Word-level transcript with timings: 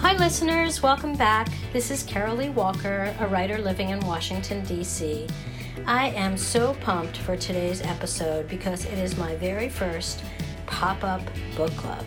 Hi, 0.00 0.16
listeners. 0.16 0.80
Welcome 0.80 1.16
back. 1.16 1.48
This 1.72 1.90
is 1.90 2.04
Carol 2.04 2.36
Lee 2.36 2.50
Walker, 2.50 3.12
a 3.18 3.26
writer 3.26 3.58
living 3.58 3.90
in 3.90 3.98
Washington, 3.98 4.64
D.C. 4.64 5.26
I 5.86 6.10
am 6.10 6.36
so 6.36 6.74
pumped 6.74 7.16
for 7.16 7.36
today's 7.36 7.82
episode 7.82 8.48
because 8.48 8.84
it 8.84 8.96
is 8.96 9.18
my 9.18 9.34
very 9.34 9.68
first 9.68 10.22
pop 10.66 11.02
up 11.02 11.20
book 11.56 11.72
club. 11.72 12.04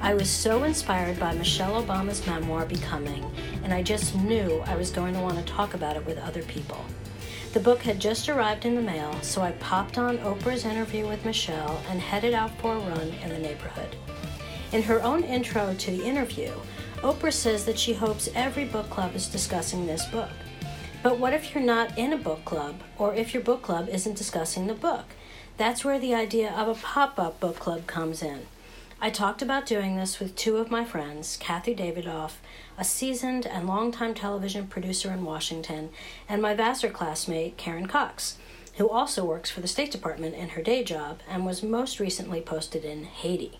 I 0.00 0.14
was 0.14 0.28
so 0.28 0.64
inspired 0.64 1.20
by 1.20 1.32
Michelle 1.32 1.80
Obama's 1.80 2.26
memoir, 2.26 2.66
Becoming, 2.66 3.24
and 3.62 3.72
I 3.72 3.84
just 3.84 4.16
knew 4.16 4.60
I 4.66 4.74
was 4.74 4.90
going 4.90 5.14
to 5.14 5.20
want 5.20 5.38
to 5.38 5.44
talk 5.44 5.74
about 5.74 5.96
it 5.96 6.04
with 6.04 6.18
other 6.18 6.42
people. 6.42 6.84
The 7.52 7.60
book 7.60 7.82
had 7.82 8.00
just 8.00 8.28
arrived 8.28 8.64
in 8.64 8.74
the 8.74 8.82
mail, 8.82 9.16
so 9.22 9.42
I 9.42 9.52
popped 9.52 9.96
on 9.96 10.18
Oprah's 10.18 10.64
interview 10.64 11.06
with 11.06 11.24
Michelle 11.24 11.80
and 11.88 12.00
headed 12.00 12.34
out 12.34 12.50
for 12.58 12.74
a 12.74 12.80
run 12.80 13.14
in 13.22 13.28
the 13.28 13.38
neighborhood. 13.38 13.94
In 14.72 14.82
her 14.82 15.00
own 15.02 15.22
intro 15.22 15.72
to 15.72 15.90
the 15.90 16.02
interview, 16.02 16.50
Oprah 17.02 17.32
says 17.32 17.64
that 17.64 17.80
she 17.80 17.94
hopes 17.94 18.28
every 18.32 18.64
book 18.64 18.88
club 18.88 19.16
is 19.16 19.26
discussing 19.26 19.86
this 19.86 20.06
book. 20.06 20.30
But 21.02 21.18
what 21.18 21.32
if 21.32 21.52
you're 21.52 21.64
not 21.64 21.98
in 21.98 22.12
a 22.12 22.16
book 22.16 22.44
club, 22.44 22.76
or 22.96 23.12
if 23.12 23.34
your 23.34 23.42
book 23.42 23.60
club 23.60 23.88
isn't 23.88 24.16
discussing 24.16 24.68
the 24.68 24.74
book? 24.74 25.06
That's 25.56 25.84
where 25.84 25.98
the 25.98 26.14
idea 26.14 26.52
of 26.52 26.68
a 26.68 26.80
pop 26.80 27.18
up 27.18 27.40
book 27.40 27.58
club 27.58 27.88
comes 27.88 28.22
in. 28.22 28.46
I 29.00 29.10
talked 29.10 29.42
about 29.42 29.66
doing 29.66 29.96
this 29.96 30.20
with 30.20 30.36
two 30.36 30.58
of 30.58 30.70
my 30.70 30.84
friends, 30.84 31.36
Kathy 31.40 31.74
Davidoff, 31.74 32.34
a 32.78 32.84
seasoned 32.84 33.46
and 33.46 33.66
longtime 33.66 34.14
television 34.14 34.68
producer 34.68 35.10
in 35.10 35.24
Washington, 35.24 35.90
and 36.28 36.40
my 36.40 36.54
Vassar 36.54 36.88
classmate, 36.88 37.56
Karen 37.56 37.86
Cox, 37.86 38.38
who 38.76 38.88
also 38.88 39.24
works 39.24 39.50
for 39.50 39.60
the 39.60 39.66
State 39.66 39.90
Department 39.90 40.36
in 40.36 40.50
her 40.50 40.62
day 40.62 40.84
job 40.84 41.18
and 41.28 41.44
was 41.44 41.64
most 41.64 41.98
recently 41.98 42.40
posted 42.40 42.84
in 42.84 43.02
Haiti. 43.02 43.58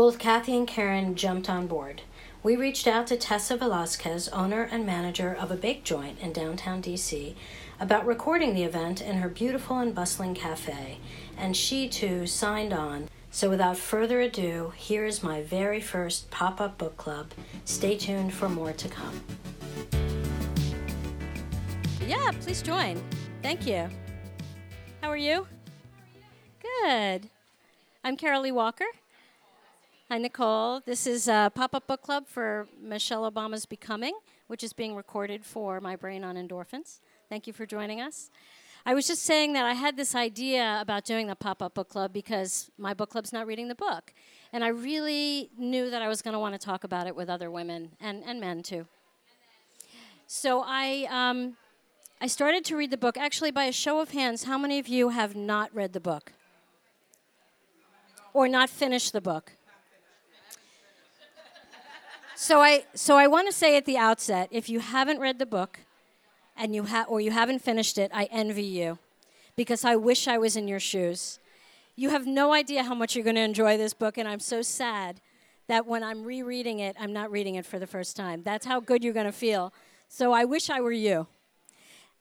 Both 0.00 0.18
Kathy 0.18 0.56
and 0.56 0.66
Karen 0.66 1.14
jumped 1.14 1.50
on 1.50 1.66
board. 1.66 2.00
We 2.42 2.56
reached 2.56 2.86
out 2.86 3.06
to 3.08 3.18
Tessa 3.18 3.58
Velasquez, 3.58 4.28
owner 4.28 4.62
and 4.62 4.86
manager 4.86 5.36
of 5.38 5.50
A 5.50 5.56
Baked 5.56 5.84
Joint 5.84 6.18
in 6.20 6.32
downtown 6.32 6.80
DC, 6.80 7.34
about 7.78 8.06
recording 8.06 8.54
the 8.54 8.62
event 8.62 9.02
in 9.02 9.18
her 9.18 9.28
beautiful 9.28 9.76
and 9.76 9.94
bustling 9.94 10.34
cafe, 10.34 11.00
and 11.36 11.54
she 11.54 11.86
too 11.86 12.26
signed 12.26 12.72
on. 12.72 13.10
So, 13.30 13.50
without 13.50 13.76
further 13.76 14.22
ado, 14.22 14.72
here 14.74 15.04
is 15.04 15.22
my 15.22 15.42
very 15.42 15.82
first 15.82 16.30
pop 16.30 16.62
up 16.62 16.78
book 16.78 16.96
club. 16.96 17.32
Stay 17.66 17.98
tuned 17.98 18.32
for 18.32 18.48
more 18.48 18.72
to 18.72 18.88
come. 18.88 19.20
Yeah, 22.06 22.30
please 22.40 22.62
join. 22.62 23.02
Thank 23.42 23.66
you. 23.66 23.90
How 25.02 25.10
are 25.10 25.16
you? 25.18 25.46
Good. 26.62 27.28
I'm 28.02 28.16
Carol 28.16 28.40
Lee 28.40 28.52
Walker. 28.52 28.86
Hi, 30.12 30.18
Nicole. 30.18 30.80
This 30.80 31.06
is 31.06 31.28
a 31.28 31.52
pop 31.54 31.72
up 31.72 31.86
book 31.86 32.02
club 32.02 32.26
for 32.26 32.66
Michelle 32.82 33.30
Obama's 33.30 33.64
Becoming, 33.64 34.18
which 34.48 34.64
is 34.64 34.72
being 34.72 34.96
recorded 34.96 35.44
for 35.44 35.80
My 35.80 35.94
Brain 35.94 36.24
on 36.24 36.34
Endorphins. 36.34 36.98
Thank 37.28 37.46
you 37.46 37.52
for 37.52 37.64
joining 37.64 38.00
us. 38.00 38.28
I 38.84 38.92
was 38.92 39.06
just 39.06 39.22
saying 39.22 39.52
that 39.52 39.64
I 39.64 39.74
had 39.74 39.96
this 39.96 40.16
idea 40.16 40.78
about 40.80 41.04
doing 41.04 41.28
the 41.28 41.36
pop 41.36 41.62
up 41.62 41.74
book 41.74 41.90
club 41.90 42.12
because 42.12 42.72
my 42.76 42.92
book 42.92 43.10
club's 43.10 43.32
not 43.32 43.46
reading 43.46 43.68
the 43.68 43.76
book. 43.76 44.12
And 44.52 44.64
I 44.64 44.68
really 44.70 45.48
knew 45.56 45.90
that 45.90 46.02
I 46.02 46.08
was 46.08 46.22
going 46.22 46.32
to 46.32 46.40
want 46.40 46.54
to 46.54 46.58
talk 46.58 46.82
about 46.82 47.06
it 47.06 47.14
with 47.14 47.30
other 47.30 47.48
women 47.48 47.90
and, 48.00 48.24
and 48.26 48.40
men 48.40 48.64
too. 48.64 48.88
So 50.26 50.64
I, 50.66 51.06
um, 51.08 51.56
I 52.20 52.26
started 52.26 52.64
to 52.64 52.76
read 52.76 52.90
the 52.90 52.98
book. 52.98 53.16
Actually, 53.16 53.52
by 53.52 53.66
a 53.66 53.72
show 53.72 54.00
of 54.00 54.10
hands, 54.10 54.42
how 54.42 54.58
many 54.58 54.80
of 54.80 54.88
you 54.88 55.10
have 55.10 55.36
not 55.36 55.72
read 55.72 55.92
the 55.92 56.00
book? 56.00 56.32
Or 58.34 58.48
not 58.48 58.68
finished 58.68 59.12
the 59.12 59.20
book? 59.20 59.52
So 62.42 62.62
I 62.62 62.86
so 62.94 63.18
I 63.18 63.26
want 63.26 63.48
to 63.48 63.52
say 63.52 63.76
at 63.76 63.84
the 63.84 63.98
outset, 63.98 64.48
if 64.50 64.70
you 64.70 64.80
haven't 64.80 65.20
read 65.20 65.38
the 65.38 65.44
book 65.44 65.80
and 66.56 66.74
you 66.74 66.84
ha- 66.84 67.04
or 67.06 67.20
you 67.20 67.32
haven't 67.32 67.58
finished 67.58 67.98
it, 67.98 68.10
I 68.14 68.30
envy 68.32 68.64
you 68.64 68.98
because 69.56 69.84
I 69.84 69.96
wish 69.96 70.26
I 70.26 70.38
was 70.38 70.56
in 70.56 70.66
your 70.66 70.80
shoes. 70.80 71.38
You 71.96 72.08
have 72.08 72.26
no 72.26 72.54
idea 72.54 72.82
how 72.82 72.94
much 72.94 73.14
you're 73.14 73.24
going 73.24 73.36
to 73.36 73.42
enjoy 73.42 73.76
this 73.76 73.92
book 73.92 74.16
and 74.16 74.26
I'm 74.26 74.40
so 74.40 74.62
sad 74.62 75.20
that 75.66 75.84
when 75.84 76.02
I'm 76.02 76.24
rereading 76.24 76.78
it, 76.78 76.96
I'm 76.98 77.12
not 77.12 77.30
reading 77.30 77.56
it 77.56 77.66
for 77.66 77.78
the 77.78 77.86
first 77.86 78.16
time. 78.16 78.42
That's 78.42 78.64
how 78.64 78.80
good 78.80 79.04
you're 79.04 79.12
going 79.12 79.26
to 79.26 79.32
feel. 79.32 79.74
So 80.08 80.32
I 80.32 80.46
wish 80.46 80.70
I 80.70 80.80
were 80.80 80.92
you. 80.92 81.26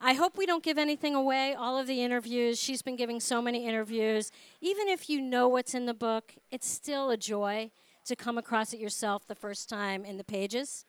I 0.02 0.16
hope 0.16 0.38
we 0.38 0.46
don't 0.46 0.64
give 0.64 0.78
anything 0.78 1.16
away. 1.16 1.54
All 1.54 1.78
of 1.78 1.88
the 1.88 2.04
interviews, 2.04 2.60
she's 2.60 2.82
been 2.82 2.98
giving 2.98 3.22
so 3.22 3.42
many 3.42 3.66
interviews. 3.66 4.34
Even 4.60 4.90
if 4.90 5.10
you 5.10 5.22
know 5.22 5.48
what's 5.48 5.74
in 5.74 5.86
the 5.86 5.94
book, 5.94 6.36
it's 6.52 6.68
still 6.68 7.10
a 7.10 7.16
joy 7.16 7.72
to 8.09 8.16
come 8.16 8.38
across 8.38 8.74
it 8.74 8.80
yourself 8.80 9.28
the 9.28 9.36
first 9.36 9.70
time 9.70 10.03
in 10.03 10.18
the 10.18 10.24
pages. 10.24 10.84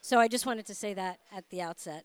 So 0.00 0.20
I 0.20 0.28
just 0.28 0.46
wanted 0.46 0.66
to 0.66 0.74
say 0.74 0.94
that 0.94 1.18
at 1.36 1.50
the 1.50 1.60
outset. 1.60 2.04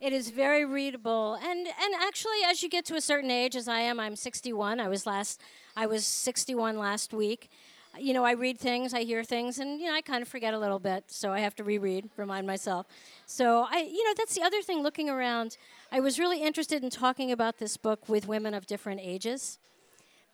It 0.00 0.12
is 0.12 0.30
very 0.30 0.64
readable, 0.64 1.34
and 1.34 1.66
and 1.66 1.94
actually, 2.00 2.38
as 2.46 2.62
you 2.62 2.68
get 2.68 2.84
to 2.86 2.94
a 2.94 3.00
certain 3.00 3.30
age, 3.30 3.54
as 3.54 3.68
I 3.68 3.80
am, 3.80 4.00
I'm 4.00 4.16
61. 4.16 4.80
I 4.80 4.88
was 4.88 5.06
last, 5.06 5.40
I 5.76 5.86
was 5.86 6.06
61 6.06 6.78
last 6.78 7.12
week. 7.12 7.50
You 7.98 8.14
know, 8.14 8.24
I 8.24 8.32
read 8.32 8.58
things, 8.58 8.94
I 8.94 9.02
hear 9.02 9.24
things, 9.24 9.58
and 9.58 9.80
you 9.80 9.86
know, 9.88 9.94
I 9.94 10.00
kind 10.00 10.22
of 10.22 10.28
forget 10.28 10.54
a 10.54 10.58
little 10.58 10.78
bit, 10.78 11.04
so 11.08 11.32
I 11.32 11.40
have 11.40 11.54
to 11.56 11.64
reread, 11.64 12.08
remind 12.16 12.46
myself. 12.46 12.86
So 13.26 13.66
I, 13.70 13.80
you 13.80 14.04
know, 14.04 14.14
that's 14.16 14.34
the 14.34 14.42
other 14.42 14.62
thing. 14.62 14.82
Looking 14.82 15.10
around, 15.10 15.58
I 15.92 16.00
was 16.00 16.18
really 16.18 16.42
interested 16.42 16.82
in 16.82 16.90
talking 16.90 17.32
about 17.32 17.58
this 17.58 17.76
book 17.76 18.08
with 18.08 18.28
women 18.28 18.54
of 18.54 18.66
different 18.66 19.00
ages, 19.02 19.58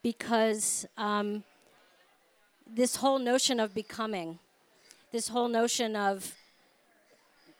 because 0.03 0.87
um, 0.99 1.43
this 2.73 2.97
whole 2.97 3.19
notion 3.19 3.61
of 3.61 3.75
becoming, 3.75 4.39
this 5.13 5.29
whole 5.29 5.49
notion 5.49 5.97
of 5.97 6.35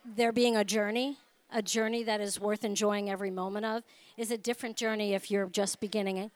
there 0.05 0.33
being 0.33 0.57
a 0.57 0.65
journey, 0.65 1.19
a 1.53 1.63
journey 1.63 2.03
that 2.03 2.21
is 2.21 2.41
worth 2.41 2.65
enjoying 2.65 3.11
every 3.11 3.31
moment 3.31 3.65
of, 3.65 3.83
is 4.17 4.31
a 4.31 4.39
different 4.39 4.77
journey 4.77 5.15
if 5.15 5.31
you're 5.31 5.47
just 5.47 5.81
beginning 5.81 6.17
it 6.17 6.31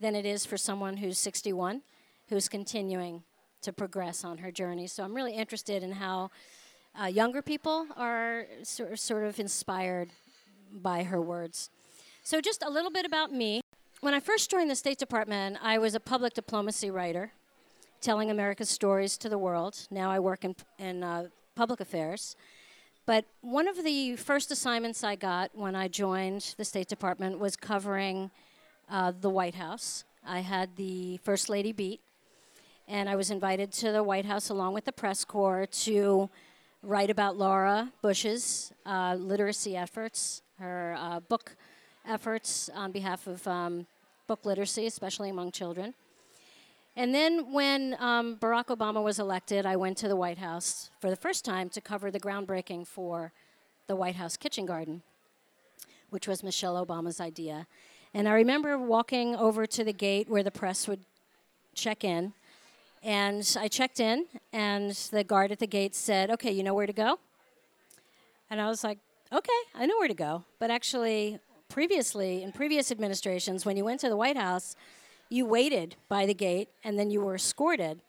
than 0.00 0.14
it 0.14 0.26
is 0.26 0.44
for 0.44 0.56
someone 0.56 0.98
who's 0.98 1.18
61, 1.18 1.82
who's 2.28 2.48
continuing 2.48 3.22
to 3.62 3.72
progress 3.72 4.24
on 4.24 4.38
her 4.38 4.50
journey. 4.50 4.86
So 4.86 5.04
I'm 5.04 5.14
really 5.14 5.34
interested 5.34 5.82
in 5.82 5.92
how 5.92 6.30
uh, 7.00 7.06
younger 7.06 7.40
people 7.40 7.86
are 7.96 8.46
sort 8.64 8.98
sort 8.98 9.24
of 9.24 9.38
inspired 9.38 10.10
by 10.72 11.04
her 11.04 11.20
words. 11.20 11.70
So, 12.22 12.40
just 12.40 12.62
a 12.62 12.70
little 12.70 12.90
bit 12.90 13.04
about 13.04 13.32
me. 13.32 13.60
When 14.00 14.14
I 14.14 14.20
first 14.20 14.50
joined 14.50 14.70
the 14.70 14.74
State 14.74 14.98
Department, 14.98 15.58
I 15.62 15.78
was 15.78 15.94
a 15.94 16.00
public 16.00 16.34
diplomacy 16.34 16.90
writer 16.90 17.32
telling 18.02 18.30
America's 18.30 18.68
stories 18.68 19.16
to 19.16 19.28
the 19.28 19.38
world. 19.38 19.86
Now 19.90 20.10
I 20.10 20.18
work 20.18 20.44
in, 20.44 20.54
in 20.78 21.02
uh, 21.02 21.28
public 21.54 21.80
affairs. 21.80 22.36
But 23.06 23.24
one 23.40 23.66
of 23.66 23.82
the 23.82 24.16
first 24.16 24.50
assignments 24.50 25.02
I 25.02 25.16
got 25.16 25.50
when 25.54 25.74
I 25.74 25.88
joined 25.88 26.54
the 26.56 26.64
State 26.64 26.88
Department 26.88 27.38
was 27.38 27.56
covering 27.56 28.30
uh, 28.90 29.12
the 29.18 29.30
White 29.30 29.54
House. 29.54 30.04
I 30.26 30.40
had 30.40 30.76
the 30.76 31.16
First 31.18 31.48
Lady 31.48 31.72
beat, 31.72 32.00
and 32.86 33.08
I 33.08 33.16
was 33.16 33.30
invited 33.30 33.72
to 33.74 33.90
the 33.90 34.02
White 34.02 34.26
House 34.26 34.50
along 34.50 34.74
with 34.74 34.84
the 34.84 34.92
press 34.92 35.24
corps 35.24 35.66
to 35.84 36.28
write 36.82 37.10
about 37.10 37.36
Laura 37.36 37.92
Bush's 38.02 38.72
uh, 38.84 39.16
literacy 39.18 39.76
efforts, 39.76 40.42
her 40.58 40.96
uh, 40.98 41.20
book 41.20 41.56
efforts 42.06 42.68
on 42.74 42.92
behalf 42.92 43.26
of 43.26 43.46
um, 43.48 43.86
book 44.26 44.44
literacy, 44.44 44.86
especially 44.86 45.30
among 45.30 45.52
children. 45.52 45.94
And 46.94 47.14
then 47.14 47.52
when 47.52 47.96
um, 48.00 48.36
Barack 48.36 48.66
Obama 48.66 49.02
was 49.02 49.18
elected, 49.18 49.64
I 49.64 49.76
went 49.76 49.96
to 49.98 50.08
the 50.08 50.16
White 50.16 50.38
House 50.38 50.90
for 51.00 51.08
the 51.08 51.16
first 51.16 51.44
time 51.44 51.70
to 51.70 51.80
cover 51.80 52.10
the 52.10 52.20
groundbreaking 52.20 52.86
for 52.86 53.32
the 53.86 53.96
White 53.96 54.16
House 54.16 54.36
kitchen 54.36 54.66
garden, 54.66 55.02
which 56.10 56.28
was 56.28 56.42
Michelle 56.42 56.84
Obama's 56.84 57.18
idea. 57.18 57.66
And 58.12 58.28
I 58.28 58.32
remember 58.32 58.76
walking 58.76 59.34
over 59.34 59.66
to 59.66 59.84
the 59.84 59.92
gate 59.94 60.28
where 60.28 60.42
the 60.42 60.50
press 60.50 60.86
would 60.86 61.00
check 61.74 62.04
in. 62.04 62.34
And 63.02 63.56
I 63.58 63.68
checked 63.68 63.98
in, 63.98 64.26
and 64.52 64.92
the 64.92 65.24
guard 65.24 65.50
at 65.50 65.58
the 65.58 65.66
gate 65.66 65.94
said, 65.94 66.30
Okay, 66.30 66.52
you 66.52 66.62
know 66.62 66.74
where 66.74 66.86
to 66.86 66.92
go? 66.92 67.18
And 68.50 68.60
I 68.60 68.68
was 68.68 68.84
like, 68.84 68.98
Okay, 69.32 69.50
I 69.74 69.86
know 69.86 69.96
where 69.98 70.08
to 70.08 70.14
go. 70.14 70.44
But 70.58 70.70
actually, 70.70 71.38
previously, 71.70 72.42
in 72.42 72.52
previous 72.52 72.92
administrations, 72.92 73.64
when 73.64 73.78
you 73.78 73.84
went 73.84 74.00
to 74.00 74.10
the 74.10 74.16
White 74.16 74.36
House, 74.36 74.76
you 75.32 75.46
waited 75.46 75.96
by 76.08 76.26
the 76.26 76.34
gate 76.34 76.68
and 76.84 76.98
then 76.98 77.10
you 77.10 77.20
were 77.20 77.34
escorted 77.34 78.00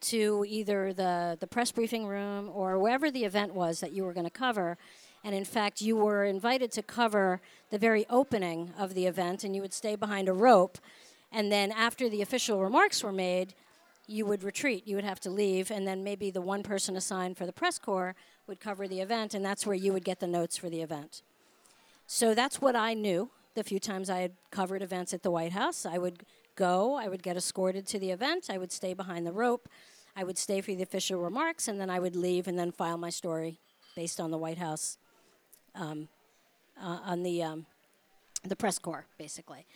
to 0.00 0.44
either 0.48 0.92
the, 0.92 1.36
the 1.40 1.46
press 1.46 1.72
briefing 1.72 2.06
room 2.06 2.50
or 2.52 2.78
wherever 2.78 3.10
the 3.10 3.24
event 3.24 3.54
was 3.54 3.80
that 3.80 3.92
you 3.92 4.04
were 4.04 4.12
going 4.12 4.26
to 4.26 4.30
cover. 4.30 4.76
And 5.22 5.34
in 5.34 5.44
fact, 5.44 5.80
you 5.80 5.96
were 5.96 6.24
invited 6.24 6.70
to 6.72 6.82
cover 6.82 7.40
the 7.70 7.78
very 7.78 8.04
opening 8.10 8.72
of 8.78 8.94
the 8.94 9.06
event, 9.06 9.42
and 9.42 9.56
you 9.56 9.62
would 9.62 9.72
stay 9.72 9.96
behind 9.96 10.28
a 10.28 10.34
rope. 10.34 10.76
And 11.32 11.50
then, 11.50 11.72
after 11.72 12.10
the 12.10 12.20
official 12.20 12.62
remarks 12.62 13.02
were 13.02 13.12
made, 13.12 13.54
you 14.06 14.26
would 14.26 14.42
retreat. 14.42 14.86
You 14.86 14.96
would 14.96 15.04
have 15.04 15.20
to 15.20 15.30
leave, 15.30 15.70
and 15.70 15.88
then 15.88 16.04
maybe 16.04 16.30
the 16.30 16.42
one 16.42 16.62
person 16.62 16.94
assigned 16.94 17.38
for 17.38 17.46
the 17.46 17.52
press 17.52 17.78
corps 17.78 18.14
would 18.46 18.60
cover 18.60 18.86
the 18.86 19.00
event, 19.00 19.32
and 19.32 19.42
that's 19.42 19.66
where 19.66 19.74
you 19.74 19.94
would 19.94 20.04
get 20.04 20.20
the 20.20 20.26
notes 20.26 20.58
for 20.58 20.68
the 20.68 20.82
event. 20.82 21.22
So 22.06 22.34
that's 22.34 22.60
what 22.60 22.76
I 22.76 22.92
knew 22.92 23.30
the 23.54 23.64
few 23.64 23.80
times 23.80 24.10
I 24.10 24.18
had 24.18 24.32
covered 24.50 24.82
events 24.82 25.14
at 25.14 25.22
the 25.22 25.30
White 25.30 25.52
House. 25.52 25.86
I 25.86 25.96
would 25.96 26.24
go, 26.54 26.94
I 26.94 27.08
would 27.08 27.22
get 27.22 27.36
escorted 27.36 27.86
to 27.88 27.98
the 27.98 28.10
event, 28.10 28.46
I 28.50 28.58
would 28.58 28.72
stay 28.72 28.94
behind 28.94 29.26
the 29.26 29.32
rope. 29.32 29.68
I 30.16 30.22
would 30.22 30.38
stay 30.38 30.60
for 30.60 30.72
the 30.72 30.82
official 30.82 31.20
remarks, 31.20 31.66
and 31.66 31.80
then 31.80 31.90
I 31.90 31.98
would 31.98 32.14
leave 32.14 32.46
and 32.46 32.56
then 32.56 32.70
file 32.70 32.96
my 32.96 33.10
story 33.10 33.58
based 33.96 34.20
on 34.20 34.30
the 34.30 34.38
White 34.38 34.58
House, 34.58 34.96
um, 35.74 36.08
uh, 36.80 36.98
on 37.04 37.24
the 37.24 37.42
um, 37.42 37.66
the 38.44 38.54
press 38.54 38.78
corps, 38.78 39.06
basically. 39.18 39.66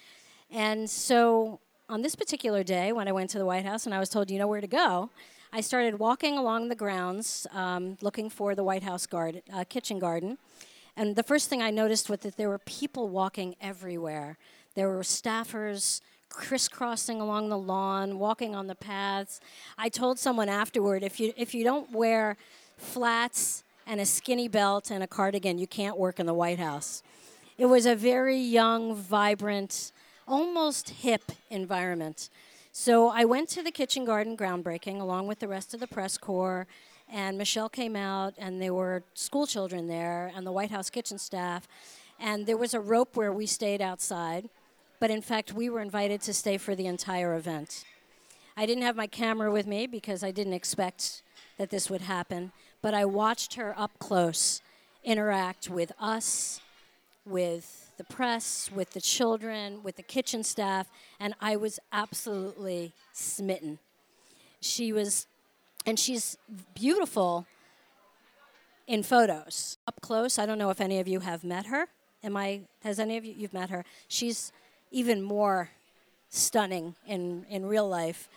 And 0.51 0.89
so 0.89 1.61
on 1.89 2.03
this 2.03 2.15
particular 2.15 2.63
day, 2.63 2.93
when 2.93 3.09
I 3.09 3.13
went 3.13 3.31
to 3.31 3.39
the 3.39 3.47
White 3.47 3.65
House 3.65 3.87
and 3.87 3.95
I 3.95 3.99
was 3.99 4.11
told, 4.11 4.31
you 4.31 4.39
know 4.39 4.47
where 4.47 4.61
to 4.61 4.67
go, 4.67 5.11
I 5.53 5.61
started 5.61 5.99
walking 5.99 6.37
along 6.39 6.69
the 6.69 6.75
grounds 6.77 7.47
um, 7.53 7.97
looking 8.01 8.31
for 8.31 8.55
the 8.55 8.63
White 8.63 8.83
House 8.83 9.07
garden, 9.07 9.43
uh, 9.53 9.65
kitchen 9.65 9.99
garden. 9.99 10.39
And 10.97 11.17
the 11.17 11.23
first 11.23 11.49
thing 11.49 11.63
I 11.63 11.71
noticed 11.71 12.11
was 12.11 12.21
that 12.21 12.37
there 12.37 12.49
were 12.49 12.59
people 12.59 13.09
walking 13.09 13.57
everywhere. 13.61 14.37
There 14.75 14.89
were 14.89 15.03
staffers 15.03 16.01
crisscrossing 16.29 17.21
along 17.21 17.49
the 17.49 17.59
lawn, 17.59 18.19
walking 18.19 18.55
on 18.55 18.67
the 18.67 18.75
paths. 18.75 19.41
I 19.77 19.89
told 19.89 20.19
someone 20.19 20.49
afterward, 20.49 21.03
if 21.03 21.19
you 21.21 21.33
if 21.37 21.55
you 21.55 21.65
don't 21.65 21.93
wear 21.93 22.37
flats 22.77 23.65
and 23.87 24.01
a 24.01 24.07
skinny 24.07 24.49
belt 24.49 24.91
and 24.91 25.03
a 25.03 25.07
cardigan, 25.07 25.59
you 25.59 25.67
can't 25.67 25.99
work 25.99 26.21
in 26.21 26.27
the 26.27 26.35
White 26.35 26.59
House. 26.59 27.03
It 27.57 27.67
was 27.67 27.87
a 27.87 27.97
very 27.97 28.39
young, 28.39 28.95
vibrant, 28.95 29.93
almost 30.27 30.91
hip 30.91 31.33
environment. 31.51 32.29
So 32.71 33.09
I 33.09 33.25
went 33.25 33.49
to 33.51 33.63
the 33.63 33.73
kitchen 33.73 34.05
garden 34.05 34.37
groundbreaking 34.37 35.01
along 35.01 35.27
with 35.27 35.41
the 35.41 35.49
rest 35.49 35.75
of 35.75 35.81
the 35.81 35.89
press 35.89 36.17
corps, 36.17 36.69
and 37.13 37.37
Michelle 37.37 37.69
came 37.69 37.97
out, 37.97 38.35
and 38.39 38.63
there 38.63 38.75
were 38.75 39.03
school 39.15 39.47
children 39.47 39.89
there, 39.89 40.31
and 40.37 40.47
the 40.47 40.53
White 40.53 40.71
House 40.71 40.91
kitchen 40.91 41.19
staff, 41.19 41.67
and 42.21 42.47
there 42.47 42.57
was 42.57 42.75
a 42.75 42.81
rope 42.81 43.17
where 43.17 43.33
we 43.33 43.47
stayed 43.47 43.81
outside, 43.81 44.49
but 45.01 45.11
in 45.11 45.23
fact, 45.23 45.53
we 45.53 45.69
were 45.69 45.81
invited 45.81 46.21
to 46.23 46.35
stay 46.35 46.59
for 46.59 46.75
the 46.75 46.87
entire 46.87 47.35
event. 47.35 47.85
I 48.57 48.67
didn't 48.67 48.83
have 48.83 48.97
my 48.97 49.07
camera 49.07 49.51
with 49.53 49.67
me 49.67 49.87
because 49.87 50.25
I 50.25 50.31
didn't 50.31 50.55
expect 50.55 51.23
that 51.59 51.71
this 51.71 51.89
would 51.89 52.03
happen, 52.03 52.53
but 52.83 52.95
I 52.95 53.05
watched 53.05 53.55
her 53.55 53.75
up 53.79 53.99
close 53.99 54.61
interact 55.05 55.71
with 55.71 55.93
us, 56.01 56.61
with 57.25 57.93
the 57.97 58.05
press, 58.05 58.71
with 58.75 58.93
the 58.93 59.01
children, 59.01 59.83
with 59.83 59.97
the 59.97 60.03
kitchen 60.03 60.43
staff, 60.43 60.89
and 61.21 61.35
I 61.41 61.57
was 61.57 61.79
absolutely 61.93 62.93
smitten. 63.13 63.79
She 64.61 64.93
was, 64.93 65.27
and 65.87 65.99
she's 65.99 66.37
beautiful 66.75 67.47
in 68.87 69.03
photos. 69.03 69.79
Up 69.87 70.01
close, 70.01 70.39
I 70.39 70.47
don't 70.47 70.59
know 70.59 70.71
if 70.71 70.81
any 70.81 71.01
of 71.01 71.09
you 71.09 71.21
have 71.21 71.45
met 71.45 71.67
her. 71.67 71.89
Am 72.25 72.37
I, 72.37 72.63
has 72.83 72.99
any 72.99 73.17
of 73.17 73.25
you, 73.25 73.35
you've 73.37 73.55
met 73.55 73.71
her? 73.71 73.85
She's 74.09 74.53
even 74.91 75.23
more 75.23 75.71
stunning 76.31 76.95
in, 77.07 77.45
in 77.49 77.67
real 77.67 77.89
life. 77.89 78.29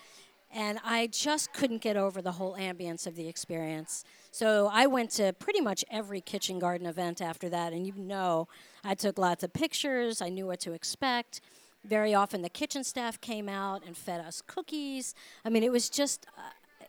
And 0.54 0.80
I 0.84 1.08
just 1.08 1.54
couldn't 1.54 1.82
get 1.82 1.96
over 1.96 2.22
the 2.22 2.34
whole 2.34 2.56
ambience 2.56 3.08
of 3.08 3.16
the 3.16 3.28
experience. 3.28 4.04
So 4.32 4.70
I 4.72 4.86
went 4.88 5.12
to 5.12 5.34
pretty 5.34 5.62
much 5.62 5.86
every 5.90 6.22
kitchen 6.22 6.60
garden 6.60 6.88
event 6.88 7.22
after 7.22 7.50
that, 7.50 7.74
and 7.74 7.86
you 7.86 7.94
know, 7.96 8.48
I 8.84 8.96
took 8.96 9.18
lots 9.18 9.44
of 9.44 9.54
pictures, 9.54 10.22
I 10.22 10.30
knew 10.30 10.48
what 10.48 10.60
to 10.62 10.74
expect. 10.74 11.42
Very 11.84 12.14
often 12.14 12.42
the 12.42 12.50
kitchen 12.50 12.84
staff 12.84 13.20
came 13.20 13.50
out 13.50 13.84
and 13.86 13.96
fed 13.98 14.22
us 14.22 14.42
cookies. 14.46 15.16
I 15.44 15.50
mean, 15.50 15.64
it 15.64 15.72
was 15.72 15.90
just, 15.90 16.28
uh, 16.38 16.42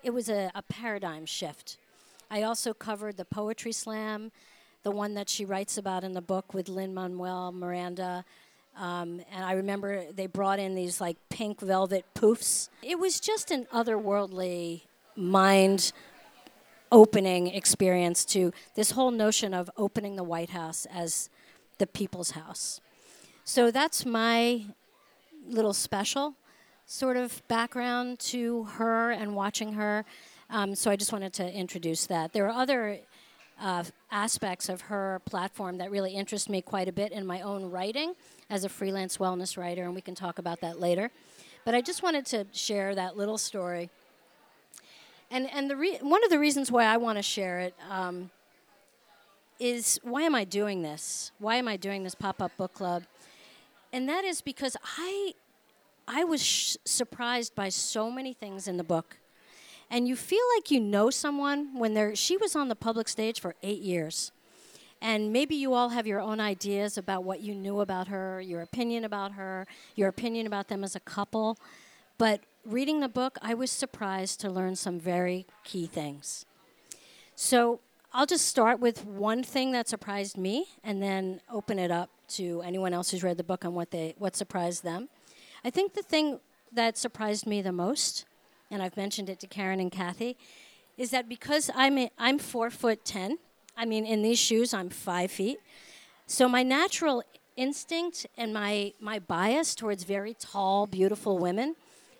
it 0.03 0.11
was 0.11 0.29
a, 0.29 0.51
a 0.55 0.63
paradigm 0.63 1.25
shift. 1.25 1.79
I 2.31 2.43
also 2.43 2.75
covered 2.75 3.17
the 3.17 3.25
poetry 3.25 3.73
slam, 3.73 4.33
the 4.83 4.91
one 4.91 5.15
that 5.15 5.29
she 5.29 5.45
writes 5.45 5.79
about 5.79 6.05
in 6.05 6.13
the 6.13 6.21
book 6.21 6.53
with 6.55 6.69
Lin-Manuel 6.69 7.53
Miranda. 7.53 8.25
Um, 8.77 9.21
and 9.31 9.45
I 9.45 9.53
remember 9.53 10.05
they 10.13 10.27
brought 10.27 10.59
in 10.59 10.75
these 10.75 11.01
like 11.01 11.17
pink 11.29 11.61
velvet 11.61 12.05
poofs. 12.15 12.69
It 12.83 12.99
was 12.99 13.21
just 13.21 13.51
an 13.51 13.67
otherworldly, 13.73 14.83
mind 15.15 15.93
opening 16.91 17.49
experience 17.49 18.25
to 18.27 18.53
this 18.75 18.93
whole 18.93 19.11
notion 19.11 19.55
of 19.55 19.71
opening 19.77 20.17
the 20.17 20.25
White 20.25 20.51
House 20.51 20.87
as 20.93 21.31
the 21.79 21.87
people's 21.87 22.33
house. 22.33 22.81
So 23.45 23.71
that's 23.71 24.07
my 24.07 24.67
little 25.47 25.73
special 25.73 26.37
sort 26.87 27.17
of 27.17 27.47
background 27.49 28.19
to 28.19 28.65
her 28.65 29.11
and 29.11 29.35
watching 29.35 29.73
her. 29.75 30.05
Um, 30.51 30.75
so 30.75 30.91
I 30.91 30.97
just 30.97 31.13
wanted 31.13 31.33
to 31.35 31.53
introduce 31.53 32.07
that. 32.07 32.33
There 32.33 32.47
are 32.47 32.51
other 32.51 32.99
uh, 33.61 33.85
aspects 34.11 34.69
of 34.69 34.83
her 34.83 35.21
platform 35.25 35.79
that 35.79 35.91
really 35.91 36.13
interest 36.13 36.49
me 36.49 36.61
quite 36.61 36.89
a 36.89 36.93
bit 36.93 37.13
in 37.13 37.27
my 37.27 37.41
own 37.41 37.71
writing 37.71 38.15
as 38.51 38.65
a 38.65 38.69
freelance 38.69 39.19
wellness 39.19 39.57
writer, 39.57 39.85
and 39.85 39.95
we 39.95 40.01
can 40.01 40.15
talk 40.15 40.39
about 40.39 40.61
that 40.61 40.81
later. 40.81 41.11
But 41.65 41.75
I 41.75 41.81
just 41.81 42.03
wanted 42.03 42.27
to 42.27 42.47
share 42.53 42.95
that 42.95 43.17
little 43.17 43.39
story. 43.39 43.91
And, 45.31 45.49
and 45.53 45.71
the 45.71 45.77
re- 45.77 45.99
one 46.01 46.23
of 46.25 46.31
the 46.31 46.39
reasons 46.39 46.71
why 46.71 46.85
I 46.85 46.97
want 46.97 47.19
to 47.19 47.23
share 47.23 47.61
it 47.61 47.75
um, 47.89 48.31
is 49.59 49.99
why 50.03 50.23
am 50.23 50.35
I 50.35 50.45
doing 50.45 50.83
this? 50.83 51.31
Why 51.39 51.57
am 51.57 51.69
I 51.69 51.77
doing 51.77 52.03
this 52.03 52.15
pop 52.15 52.43
up 52.43 52.57
book 52.57 52.75
club? 52.75 53.05
And 53.93 54.09
that 54.09 54.25
is 54.25 54.41
because 54.41 54.77
I, 54.99 55.35
I 56.09 56.25
was 56.25 56.45
sh- 56.45 56.77
surprised 56.85 57.55
by 57.55 57.69
so 57.69 58.11
many 58.11 58.33
things 58.33 58.67
in 58.67 58.77
the 58.77 58.85
book 58.85 59.19
and 59.93 60.09
you 60.09 60.17
feel 60.17 60.41
like 60.57 60.71
you 60.71 60.81
know 60.81 61.11
someone 61.11 61.79
when 61.79 61.93
they're 61.93 62.17
she 62.17 62.39
was 62.39 62.57
on 62.57 62.69
the 62.69 62.75
public 62.75 63.09
stage 63.09 63.39
for 63.39 63.55
eight 63.63 63.83
years. 63.83 64.33
And 65.03 65.33
maybe 65.33 65.57
you 65.57 65.75
all 65.75 65.91
have 65.91 66.07
your 66.07 66.21
own 66.21 66.39
ideas 66.41 66.97
about 66.97 67.25
what 67.25 67.41
you 67.41 67.55
knew 67.55 67.81
about 67.81 68.09
her 68.09 68.41
your 68.41 68.63
opinion 68.63 69.05
about 69.05 69.33
her 69.33 69.67
your 69.95 70.09
opinion 70.09 70.47
about 70.47 70.69
them 70.69 70.83
as 70.83 70.97
a 70.97 71.01
couple. 71.01 71.59
But 72.17 72.41
reading 72.65 73.01
the 73.01 73.09
book 73.09 73.39
i 73.43 73.53
was 73.55 73.71
surprised 73.71 74.41
to 74.41 74.51
learn 74.51 74.75
some 74.77 74.99
very 74.99 75.47
key 75.63 75.87
things. 75.87 76.47
So 77.37 77.81
i'll 78.15 78.27
just 78.27 78.47
start 78.47 78.81
with 78.81 79.05
one 79.05 79.43
thing 79.43 79.73
that 79.73 79.89
surprised 79.89 80.39
me 80.39 80.69
and 80.83 81.03
then 81.03 81.43
open 81.51 81.79
it 81.79 81.91
up 81.91 82.09
to 82.29 82.63
anyone 82.63 82.95
else 82.95 83.11
who's 83.11 83.23
read 83.23 83.37
the 83.37 83.45
book 83.45 83.67
on 83.67 83.75
what 83.75 83.91
they 83.91 84.15
what 84.17 84.37
surprised 84.37 84.85
them. 84.85 85.11
I 85.63 85.69
think 85.69 85.93
the 85.93 86.03
thing 86.03 86.41
that 86.73 86.97
surprised 86.97 87.47
me 87.47 87.61
the 87.61 87.73
most 87.73 88.25
and 88.73 88.83
I've 88.83 88.97
mentioned 88.97 89.29
it 89.29 89.39
to 89.41 89.47
Karen 89.47 89.79
and 89.79 89.93
Kathy, 89.93 90.37
is 90.97 91.11
that 91.11 91.29
because 91.29 91.71
I'm 91.75 91.99
a, 91.99 92.11
I'm 92.19 92.39
four 92.39 92.71
foot 92.71 93.05
ten, 93.05 93.39
I 93.77 93.85
mean 93.85 94.05
in 94.05 94.23
these 94.23 94.39
shoes 94.39 94.75
I'm 94.75 94.89
five 94.89 95.31
feet, 95.31 95.59
so 96.27 96.49
my 96.49 96.63
natural 96.65 97.23
instinct 97.57 98.27
and 98.37 98.53
my 98.53 98.93
my 98.99 99.19
bias 99.19 99.75
towards 99.75 100.05
very 100.05 100.35
tall, 100.35 100.87
beautiful 100.87 101.39
women 101.39 101.77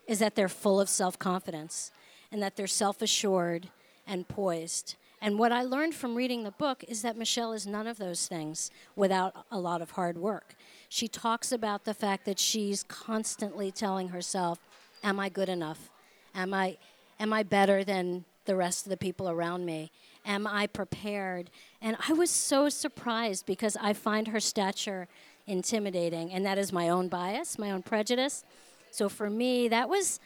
is 0.07 0.19
that 0.19 0.35
they're 0.35 0.49
full 0.49 0.81
of 0.81 0.89
self 0.89 1.19
confidence 1.19 1.91
and 2.31 2.43
that 2.43 2.57
they're 2.57 2.67
self 2.67 3.03
assured 3.03 3.69
and 4.07 4.29
poised. 4.29 4.97
And 5.21 5.39
what 5.39 5.53
I 5.53 5.63
learned 5.63 5.95
from 5.95 6.17
reading 6.17 6.43
the 6.43 6.51
book 6.51 6.85
is 6.89 7.03
that 7.03 7.17
Michelle 7.17 7.53
is 7.53 7.65
none 7.65 7.87
of 7.87 7.97
those 7.97 8.27
things 8.27 8.73
without 8.97 9.47
a 9.53 9.59
lot 9.59 9.81
of 9.81 9.93
hard 9.93 10.19
work. 10.19 10.57
She 10.89 11.07
talks 11.07 11.53
about 11.53 11.85
the 11.85 11.95
fact 11.95 12.25
that 12.25 12.41
she's 12.41 12.83
constantly 12.83 13.71
telling 13.71 14.09
herself, 14.09 14.59
Am 15.05 15.21
I 15.21 15.29
good 15.29 15.49
enough? 15.49 15.91
Am 16.35 16.55
I, 16.55 16.77
am 17.21 17.33
I 17.33 17.43
better 17.43 17.85
than 17.85 18.25
the 18.45 18.57
rest 18.57 18.87
of 18.87 18.91
the 18.91 18.97
people 18.97 19.29
around 19.29 19.65
me? 19.67 19.91
Am 20.25 20.47
I 20.47 20.67
prepared? 20.67 21.51
And 21.81 21.97
I 22.09 22.13
was 22.13 22.31
so 22.31 22.69
surprised 22.69 23.47
because 23.47 23.77
I 23.81 23.93
find 23.93 24.29
her 24.29 24.41
stature 24.41 25.09
intimidating, 25.47 26.33
and 26.33 26.47
that 26.47 26.59
is 26.59 26.73
my 26.73 26.89
own 26.89 27.09
bias, 27.09 27.59
my 27.59 27.71
own 27.71 27.83
prejudice. 27.83 28.45
So 28.91 29.09
for 29.09 29.29
me, 29.29 29.69
that 29.69 29.89
was 29.89 30.21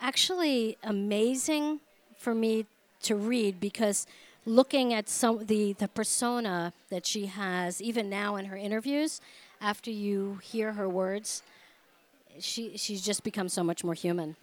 actually 0.00 0.76
amazing 0.82 1.80
for 2.16 2.34
me 2.34 2.66
to 3.02 3.14
read 3.14 3.60
because 3.60 4.06
looking 4.44 4.94
at 4.94 5.08
some 5.08 5.44
the 5.46 5.72
the 5.74 5.88
persona 5.88 6.72
that 6.88 7.04
she 7.04 7.26
has 7.26 7.82
even 7.82 8.08
now 8.08 8.36
in 8.36 8.46
her 8.46 8.56
interviews 8.56 9.20
after 9.60 9.90
you 9.90 10.38
hear 10.42 10.72
her 10.72 10.88
words 10.88 11.42
she 12.38 12.76
she's 12.76 13.02
just 13.02 13.24
become 13.24 13.48
so 13.48 13.64
much 13.64 13.82
more 13.82 13.94
human 13.94 14.36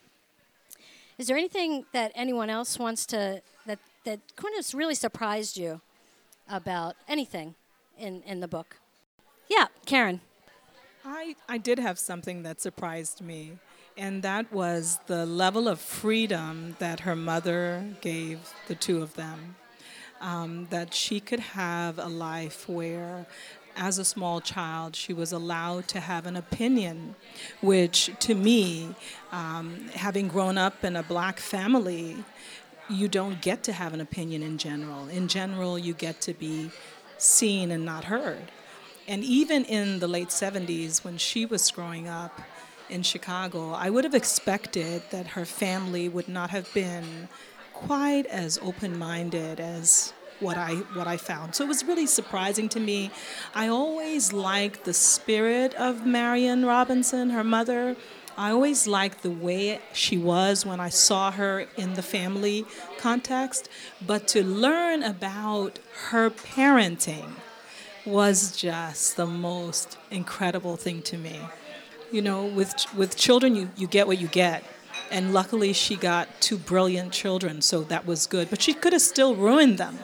is 1.24 1.28
there 1.28 1.38
anything 1.38 1.86
that 1.94 2.12
anyone 2.16 2.50
else 2.50 2.78
wants 2.78 3.06
to 3.06 3.42
that 3.66 3.80
that 4.04 4.20
kind 4.36 4.54
of 4.60 4.74
really 4.74 4.94
surprised 4.94 5.56
you 5.56 5.80
about 6.50 6.98
anything 7.08 7.56
in 7.98 8.22
in 8.24 8.42
the 8.42 8.48
book? 8.50 8.76
Yeah, 9.48 9.68
Karen. 9.86 10.20
I 11.06 11.38
I 11.48 11.60
did 11.60 11.80
have 11.80 11.98
something 11.98 12.44
that 12.44 12.60
surprised 12.60 13.22
me, 13.22 13.58
and 13.96 14.22
that 14.22 14.52
was 14.52 15.00
the 15.08 15.26
level 15.26 15.70
of 15.70 15.80
freedom 15.80 16.76
that 16.80 17.00
her 17.08 17.16
mother 17.16 17.86
gave 18.02 18.40
the 18.68 18.76
two 18.76 19.02
of 19.02 19.14
them. 19.16 19.56
Um, 20.20 20.68
that 20.72 20.94
she 20.94 21.22
could 21.22 21.40
have 21.40 22.00
a 22.00 22.08
life 22.08 22.68
where 22.68 23.26
as 23.76 23.98
a 23.98 24.06
small 24.06 24.42
child, 24.42 24.96
she 24.96 25.14
was 25.14 25.32
allowed 25.32 25.88
to 25.90 26.00
have 26.00 26.26
an 26.26 26.36
opinion, 26.36 27.16
which 27.62 28.12
to 28.20 28.36
me, 28.36 28.96
um, 29.32 29.90
having 29.94 30.28
grown 30.28 30.58
up 30.58 30.84
in 30.84 30.96
a 30.96 31.04
black 31.04 31.40
family, 31.40 32.24
you 32.90 33.08
don't 33.08 33.42
get 33.42 33.64
to 33.64 33.74
have 33.74 33.94
an 33.94 34.02
opinion 34.02 34.44
in 34.44 34.58
general. 34.58 35.08
In 35.08 35.28
general, 35.28 35.80
you 35.80 35.94
get 35.94 36.22
to 36.22 36.34
be 36.34 36.72
seen 37.18 37.72
and 37.72 37.86
not 37.86 38.06
heard. 38.06 38.52
And 39.08 39.24
even 39.24 39.66
in 39.66 40.00
the 40.00 40.08
late 40.08 40.30
70s, 40.30 41.04
when 41.04 41.18
she 41.18 41.46
was 41.46 41.70
growing 41.72 42.08
up 42.08 42.42
in 42.90 43.04
Chicago, 43.04 43.72
I 43.72 43.90
would 43.90 44.04
have 44.04 44.14
expected 44.14 45.02
that 45.12 45.28
her 45.28 45.46
family 45.46 46.08
would 46.08 46.28
not 46.28 46.50
have 46.52 46.74
been 46.74 47.28
quite 47.74 48.26
as 48.28 48.60
open 48.62 48.98
minded 48.98 49.60
as 49.60 50.14
what 50.44 50.58
I 50.58 50.76
what 50.94 51.08
I 51.08 51.18
found. 51.18 51.56
So 51.56 51.64
it 51.64 51.68
was 51.68 51.84
really 51.84 52.06
surprising 52.06 52.70
to 52.70 52.80
me. 52.80 53.10
I 53.56 53.68
always 53.68 54.34
liked 54.34 54.84
the 54.84 54.94
spirit 54.94 55.74
of 55.76 56.06
Marion 56.06 56.66
Robinson, 56.66 57.32
her 57.32 57.44
mother. 57.44 57.96
I 58.38 58.50
always 58.50 58.88
liked 58.88 59.22
the 59.22 59.32
way 59.32 59.80
she 59.94 60.18
was 60.18 60.66
when 60.66 60.80
I 60.80 60.90
saw 60.90 61.32
her 61.32 61.68
in 61.78 61.94
the 61.94 62.02
family 62.02 62.66
context, 62.98 63.70
but 64.06 64.28
to 64.30 64.44
learn 64.44 65.04
about 65.04 65.78
her 66.10 66.32
parenting 66.32 67.34
was 68.06 68.58
just 68.58 69.16
the 69.16 69.28
most 69.28 69.98
incredible 70.10 70.76
thing 70.76 71.02
to 71.04 71.18
me. 71.18 71.40
You 72.12 72.22
know, 72.22 72.46
with 72.46 72.74
with 72.96 73.16
children 73.16 73.56
you, 73.56 73.70
you 73.78 73.88
get 73.88 74.08
what 74.08 74.20
you 74.20 74.28
get. 74.28 74.64
And 75.12 75.34
luckily 75.34 75.74
she 75.74 75.96
got 75.96 76.28
two 76.42 76.58
brilliant 76.58 77.12
children, 77.12 77.62
so 77.62 77.82
that 77.84 78.06
was 78.06 78.26
good. 78.26 78.50
But 78.50 78.62
she 78.62 78.74
could 78.74 78.94
have 78.94 79.02
still 79.02 79.36
ruined 79.36 79.78
them. 79.78 80.00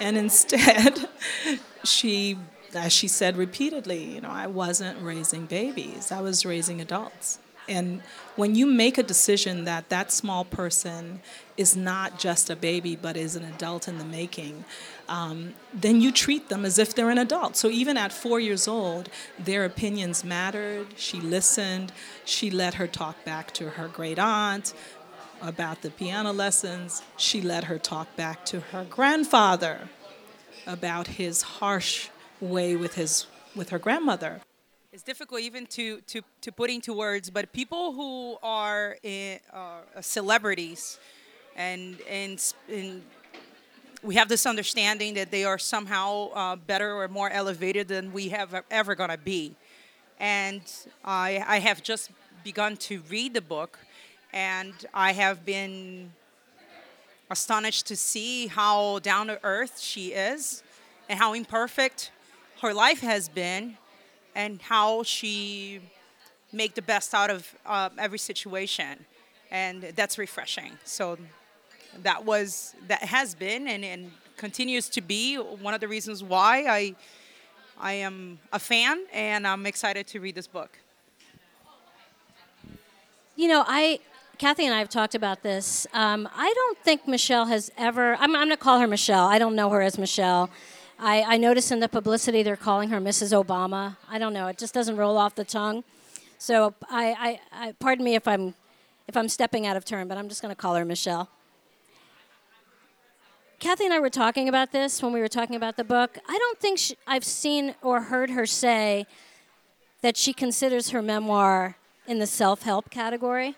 And 0.00 0.16
instead, 0.16 1.08
she, 1.84 2.38
as 2.74 2.92
she 2.92 3.08
said 3.08 3.36
repeatedly, 3.36 4.04
you 4.14 4.20
know, 4.20 4.30
I 4.30 4.46
wasn't 4.46 5.00
raising 5.02 5.46
babies, 5.46 6.10
I 6.12 6.20
was 6.20 6.44
raising 6.44 6.80
adults. 6.80 7.38
And 7.68 8.02
when 8.36 8.54
you 8.54 8.66
make 8.66 8.98
a 8.98 9.02
decision 9.02 9.64
that 9.64 9.88
that 9.88 10.12
small 10.12 10.44
person 10.44 11.20
is 11.56 11.74
not 11.74 12.18
just 12.18 12.50
a 12.50 12.56
baby 12.56 12.94
but 12.94 13.16
is 13.16 13.36
an 13.36 13.44
adult 13.44 13.88
in 13.88 13.96
the 13.96 14.04
making, 14.04 14.64
um, 15.08 15.54
then 15.72 16.00
you 16.00 16.12
treat 16.12 16.48
them 16.48 16.64
as 16.64 16.78
if 16.78 16.94
they're 16.94 17.10
an 17.10 17.18
adult. 17.18 17.56
So 17.56 17.68
even 17.68 17.96
at 17.96 18.12
four 18.12 18.40
years 18.40 18.68
old, 18.68 19.08
their 19.38 19.64
opinions 19.64 20.24
mattered. 20.24 20.88
She 20.96 21.20
listened. 21.20 21.92
She 22.24 22.50
let 22.50 22.74
her 22.74 22.86
talk 22.86 23.24
back 23.24 23.52
to 23.54 23.70
her 23.70 23.88
great 23.88 24.18
aunt 24.18 24.74
about 25.42 25.82
the 25.82 25.90
piano 25.90 26.32
lessons. 26.32 27.02
She 27.16 27.40
let 27.40 27.64
her 27.64 27.78
talk 27.78 28.14
back 28.16 28.44
to 28.46 28.60
her 28.60 28.84
grandfather 28.84 29.88
about 30.66 31.06
his 31.06 31.42
harsh 31.42 32.08
way 32.40 32.76
with 32.76 32.94
his 32.94 33.26
with 33.54 33.70
her 33.70 33.78
grandmother. 33.78 34.40
It's 34.92 35.02
difficult 35.02 35.40
even 35.40 35.66
to, 35.66 36.00
to, 36.02 36.22
to 36.42 36.52
put 36.52 36.70
into 36.70 36.92
words, 36.92 37.28
but 37.28 37.52
people 37.52 37.92
who 37.92 38.36
are 38.44 38.96
in, 39.02 39.40
uh, 39.52 39.80
celebrities 40.00 41.00
and, 41.56 42.00
and, 42.08 42.54
and 42.72 43.02
we 44.04 44.14
have 44.14 44.28
this 44.28 44.46
understanding 44.46 45.14
that 45.14 45.30
they 45.32 45.44
are 45.44 45.58
somehow 45.58 46.30
uh, 46.32 46.56
better 46.56 46.94
or 46.94 47.08
more 47.08 47.28
elevated 47.28 47.88
than 47.88 48.12
we 48.12 48.28
have 48.28 48.62
ever 48.70 48.94
to 48.94 49.18
be. 49.18 49.56
And 50.20 50.62
I, 51.04 51.42
I 51.44 51.58
have 51.58 51.82
just 51.82 52.10
begun 52.44 52.76
to 52.76 53.02
read 53.08 53.34
the 53.34 53.40
book 53.40 53.78
and 54.34 54.74
I 54.92 55.12
have 55.12 55.46
been 55.46 56.12
astonished 57.30 57.86
to 57.86 57.96
see 57.96 58.48
how 58.48 58.98
down 58.98 59.28
to 59.28 59.38
earth 59.44 59.78
she 59.78 60.08
is 60.08 60.64
and 61.08 61.18
how 61.18 61.34
imperfect 61.34 62.10
her 62.60 62.74
life 62.74 63.00
has 63.00 63.28
been 63.28 63.78
and 64.34 64.60
how 64.60 65.04
she 65.04 65.80
make 66.52 66.74
the 66.74 66.82
best 66.82 67.14
out 67.14 67.30
of 67.30 67.54
uh, 67.64 67.90
every 67.96 68.18
situation. 68.18 69.06
And 69.52 69.82
that's 69.94 70.18
refreshing. 70.18 70.72
So 70.84 71.16
that 72.02 72.24
was 72.24 72.74
that 72.88 73.02
has 73.02 73.36
been 73.36 73.68
and, 73.68 73.84
and 73.84 74.10
continues 74.36 74.88
to 74.88 75.00
be 75.00 75.36
one 75.36 75.74
of 75.74 75.80
the 75.80 75.86
reasons 75.86 76.24
why 76.24 76.64
i 76.68 76.96
i 77.78 77.92
am 77.92 78.36
a 78.52 78.58
fan 78.58 79.04
and 79.12 79.46
i'm 79.46 79.64
excited 79.64 80.04
to 80.08 80.18
read 80.18 80.34
this 80.34 80.48
book. 80.48 80.76
You 83.36 83.46
know 83.46 83.62
i 83.64 84.00
Kathy 84.38 84.64
and 84.66 84.74
I 84.74 84.78
have 84.78 84.88
talked 84.88 85.14
about 85.14 85.42
this. 85.42 85.86
Um, 85.92 86.28
I 86.34 86.52
don't 86.52 86.78
think 86.78 87.06
Michelle 87.06 87.46
has 87.46 87.70
ever, 87.78 88.14
I'm, 88.16 88.34
I'm 88.34 88.48
going 88.48 88.50
to 88.50 88.56
call 88.56 88.80
her 88.80 88.86
Michelle. 88.86 89.26
I 89.26 89.38
don't 89.38 89.54
know 89.54 89.70
her 89.70 89.80
as 89.80 89.96
Michelle. 89.96 90.50
I, 90.98 91.22
I 91.22 91.36
notice 91.36 91.70
in 91.70 91.80
the 91.80 91.88
publicity 91.88 92.42
they're 92.42 92.56
calling 92.56 92.88
her 92.88 93.00
Mrs. 93.00 93.32
Obama. 93.32 93.96
I 94.08 94.18
don't 94.18 94.32
know. 94.32 94.48
It 94.48 94.58
just 94.58 94.74
doesn't 94.74 94.96
roll 94.96 95.16
off 95.16 95.34
the 95.34 95.44
tongue. 95.44 95.84
So 96.38 96.74
I, 96.90 97.40
I, 97.52 97.66
I 97.68 97.72
pardon 97.78 98.04
me 98.04 98.16
if 98.16 98.26
I'm, 98.26 98.54
if 99.06 99.16
I'm 99.16 99.28
stepping 99.28 99.66
out 99.66 99.76
of 99.76 99.84
turn, 99.84 100.08
but 100.08 100.18
I'm 100.18 100.28
just 100.28 100.42
going 100.42 100.54
to 100.54 100.60
call 100.60 100.74
her 100.74 100.84
Michelle. 100.84 101.28
Kathy 103.60 103.84
and 103.84 103.94
I 103.94 104.00
were 104.00 104.10
talking 104.10 104.48
about 104.48 104.72
this 104.72 105.00
when 105.02 105.12
we 105.12 105.20
were 105.20 105.28
talking 105.28 105.54
about 105.54 105.76
the 105.76 105.84
book. 105.84 106.18
I 106.28 106.36
don't 106.38 106.58
think 106.58 106.78
she, 106.78 106.96
I've 107.06 107.24
seen 107.24 107.76
or 107.82 108.02
heard 108.02 108.30
her 108.30 108.46
say 108.46 109.06
that 110.02 110.16
she 110.16 110.32
considers 110.32 110.90
her 110.90 111.00
memoir 111.00 111.76
in 112.06 112.18
the 112.18 112.26
self 112.26 112.62
help 112.62 112.90
category. 112.90 113.56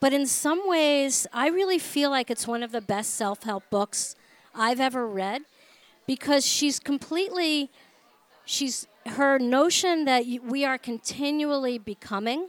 But 0.00 0.12
in 0.12 0.26
some 0.26 0.68
ways, 0.68 1.26
I 1.32 1.48
really 1.48 1.78
feel 1.78 2.10
like 2.10 2.30
it's 2.30 2.46
one 2.46 2.62
of 2.62 2.72
the 2.72 2.80
best 2.80 3.14
self 3.14 3.44
help 3.44 3.64
books 3.70 4.16
I've 4.54 4.80
ever 4.80 5.06
read 5.06 5.42
because 6.06 6.46
she's 6.46 6.78
completely, 6.78 7.70
she's, 8.44 8.86
her 9.06 9.38
notion 9.38 10.04
that 10.04 10.24
we 10.42 10.64
are 10.64 10.78
continually 10.78 11.78
becoming 11.78 12.48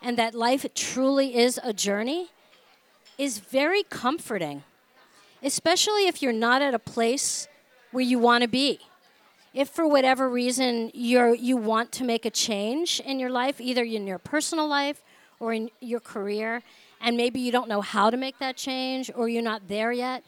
and 0.00 0.16
that 0.18 0.34
life 0.34 0.66
truly 0.74 1.36
is 1.36 1.60
a 1.62 1.72
journey 1.72 2.28
is 3.18 3.38
very 3.38 3.82
comforting, 3.84 4.64
especially 5.42 6.06
if 6.08 6.22
you're 6.22 6.32
not 6.32 6.62
at 6.62 6.74
a 6.74 6.78
place 6.78 7.46
where 7.92 8.02
you 8.02 8.18
want 8.18 8.42
to 8.42 8.48
be. 8.48 8.80
If 9.54 9.68
for 9.68 9.86
whatever 9.86 10.28
reason 10.30 10.90
you're, 10.94 11.34
you 11.34 11.56
want 11.56 11.92
to 11.92 12.04
make 12.04 12.24
a 12.24 12.30
change 12.30 13.00
in 13.00 13.20
your 13.20 13.30
life, 13.30 13.60
either 13.60 13.84
in 13.84 14.06
your 14.06 14.18
personal 14.18 14.66
life 14.66 15.02
or 15.42 15.52
in 15.52 15.68
your 15.80 15.98
career, 15.98 16.62
and 17.00 17.16
maybe 17.16 17.40
you 17.40 17.50
don't 17.50 17.68
know 17.68 17.80
how 17.80 18.10
to 18.10 18.16
make 18.16 18.38
that 18.38 18.56
change 18.56 19.10
or 19.12 19.28
you're 19.28 19.42
not 19.42 19.66
there 19.66 19.90
yet, 19.90 20.22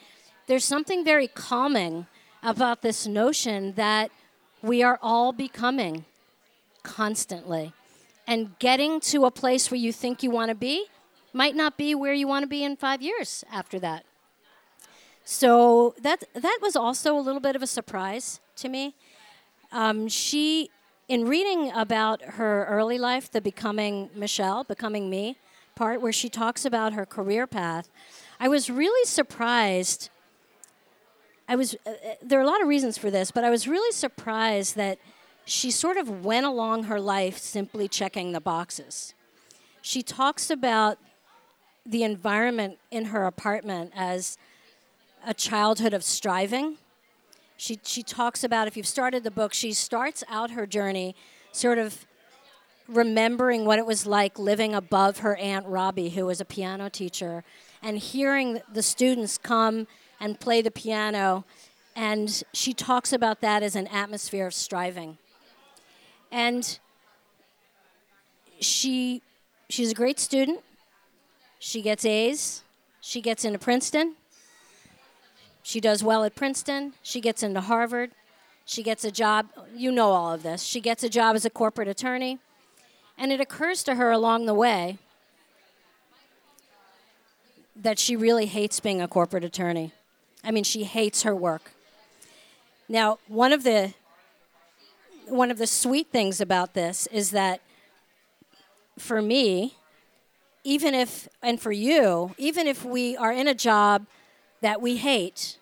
there's 0.49 0.65
something 0.65 1.05
very 1.05 1.29
calming 1.29 2.09
about 2.43 2.83
this 2.83 3.07
notion 3.07 3.73
that 3.75 4.11
we 4.61 4.83
are 4.83 4.99
all 5.01 5.33
becoming 5.33 6.05
constantly. 6.83 7.73
And 8.27 8.59
getting 8.59 8.99
to 9.13 9.25
a 9.25 9.31
place 9.31 9.71
where 9.71 9.79
you 9.79 9.93
think 9.93 10.25
you 10.25 10.31
want 10.31 10.49
to 10.49 10.57
be 10.57 10.87
might 11.33 11.55
not 11.55 11.79
be 11.79 11.95
where 11.95 12.13
you 12.13 12.27
want 12.27 12.43
to 12.43 12.49
be 12.49 12.65
in 12.65 12.77
five 12.77 13.01
years 13.01 13.45
after 13.53 13.79
that. 13.79 14.05
So 15.25 15.95
that 16.03 16.25
that 16.35 16.59
was 16.61 16.75
also 16.75 17.17
a 17.17 17.21
little 17.21 17.41
bit 17.41 17.55
of 17.55 17.63
a 17.63 17.67
surprise 17.67 18.41
to 18.57 18.69
me. 18.69 18.95
Um, 19.71 20.09
she 20.09 20.71
in 21.09 21.27
reading 21.27 21.71
about 21.73 22.23
her 22.23 22.65
early 22.67 22.99
life, 22.99 23.31
the 23.31 23.41
becoming 23.41 24.11
Michelle, 24.15 24.65
becoming 24.65 25.11
me 25.11 25.37
part, 25.75 26.01
where 26.01 26.13
she 26.13 26.29
talks 26.29 26.65
about 26.65 26.93
her 26.93 27.05
career 27.05 27.47
path, 27.47 27.91
I 28.39 28.49
was 28.49 28.71
really 28.71 29.05
surprised. 29.07 30.09
I 31.49 31.57
was 31.57 31.75
uh, 31.87 31.91
uh, 31.91 32.15
there 32.23 32.39
are 32.39 32.43
a 32.43 32.47
lot 32.47 32.63
of 32.63 32.69
reasons 32.69 32.97
for 32.97 33.11
this, 33.11 33.31
but 33.31 33.45
I 33.45 33.51
was 33.51 33.69
really 33.69 33.93
surprised 33.93 34.77
that 34.77 34.99
she 35.45 35.71
sort 35.71 35.97
of 35.97 36.25
went 36.25 36.47
along 36.47 36.85
her 36.85 37.01
life 37.01 37.39
simply 37.39 37.87
checking 37.89 38.33
the 38.33 38.41
boxes. 38.41 39.15
She 39.83 40.03
talks 40.03 40.49
about 40.49 40.99
the 41.85 42.03
environment 42.03 42.79
in 42.91 43.07
her 43.07 43.27
apartment 43.27 43.93
as 43.95 44.39
a 45.27 45.35
childhood 45.35 45.93
of 45.93 46.03
striving 46.03 46.79
she, 47.57 47.79
she 47.85 48.03
talks 48.03 48.45
about, 48.45 48.67
if 48.67 48.77
you've 48.77 48.87
started 48.87 49.25
the 49.25 49.31
book, 49.31 49.55
she 49.55 49.73
starts 49.73 50.25
out 50.29 50.51
her 50.51 50.67
journey 50.67 51.15
sort 51.53 51.79
of 51.79 52.07
remembering 52.89 53.65
what 53.65 53.79
it 53.79 53.87
was 53.87 54.07
like 54.07 54.39
living 54.39 54.75
above 54.75 55.19
her 55.19 55.37
Aunt 55.37 55.67
Robbie, 55.67 56.11
who 56.11 56.27
was 56.27 56.41
a 56.41 56.45
piano 56.45 56.91
teacher, 56.91 57.45
and 57.83 57.99
hearing 57.99 58.61
the 58.73 58.83
students 58.83 59.39
come 59.39 59.87
and 60.21 60.39
play 60.39 60.61
the 60.61 60.71
piano. 60.71 61.45
And 61.97 62.43
she 62.53 62.75
talks 62.75 63.13
about 63.13 63.41
that 63.41 63.63
as 63.63 63.77
an 63.77 63.87
atmosphere 63.87 64.47
of 64.47 64.55
striving. 64.55 65.17
And 66.31 66.79
she, 68.61 69.23
she's 69.69 69.93
a 69.93 69.95
great 69.95 70.19
student. 70.19 70.61
She 71.59 71.81
gets 71.81 72.05
A's. 72.05 72.65
She 73.01 73.21
gets 73.21 73.45
into 73.45 73.59
Princeton. 73.59 74.17
She 75.65 75.81
does 75.81 76.05
well 76.05 76.25
at 76.25 76.35
Princeton. 76.35 76.93
She 77.03 77.23
gets 77.23 77.43
into 77.43 77.63
Harvard. 77.63 78.11
She 78.67 78.83
gets 78.83 79.03
a 79.03 79.11
job. 79.11 79.47
You 79.75 79.91
know 79.91 80.11
all 80.11 80.35
of 80.35 80.43
this. 80.43 80.63
She 80.63 80.79
gets 80.79 81.03
a 81.03 81.09
job 81.09 81.35
as 81.35 81.47
a 81.47 81.51
corporate 81.51 81.89
attorney. 81.89 82.39
And 83.17 83.33
it 83.33 83.41
occurs 83.41 83.83
to 83.85 83.95
her 83.95 84.11
along 84.11 84.45
the 84.45 84.53
way 84.53 84.99
that 87.75 87.99
she 87.99 88.15
really 88.15 88.45
hates 88.45 88.79
being 88.79 89.01
a 89.01 89.09
corporate 89.09 89.43
attorney. 89.43 89.93
I 90.45 90.51
mean, 90.51 90.65
she 90.65 90.85
hates 90.85 91.23
her 91.23 91.35
work. 91.35 91.73
Now, 92.87 93.19
one 93.27 93.55
of 93.55 93.65
the 93.65 93.95
one 95.27 95.51
of 95.51 95.57
the 95.57 95.67
sweet 95.67 96.09
things 96.13 96.43
about 96.43 96.75
this 96.75 97.07
is 97.07 97.31
that 97.31 97.63
for 98.99 99.23
me, 99.23 99.77
even 100.63 100.93
if 100.93 101.27
and 101.43 101.59
for 101.59 101.73
you, 101.73 102.35
even 102.37 102.67
if 102.67 102.85
we 102.85 103.17
are 103.17 103.33
in 103.33 103.49
a 103.49 103.55
job 103.55 104.05
that 104.65 104.81
we 104.81 104.97
hate, 104.97 105.59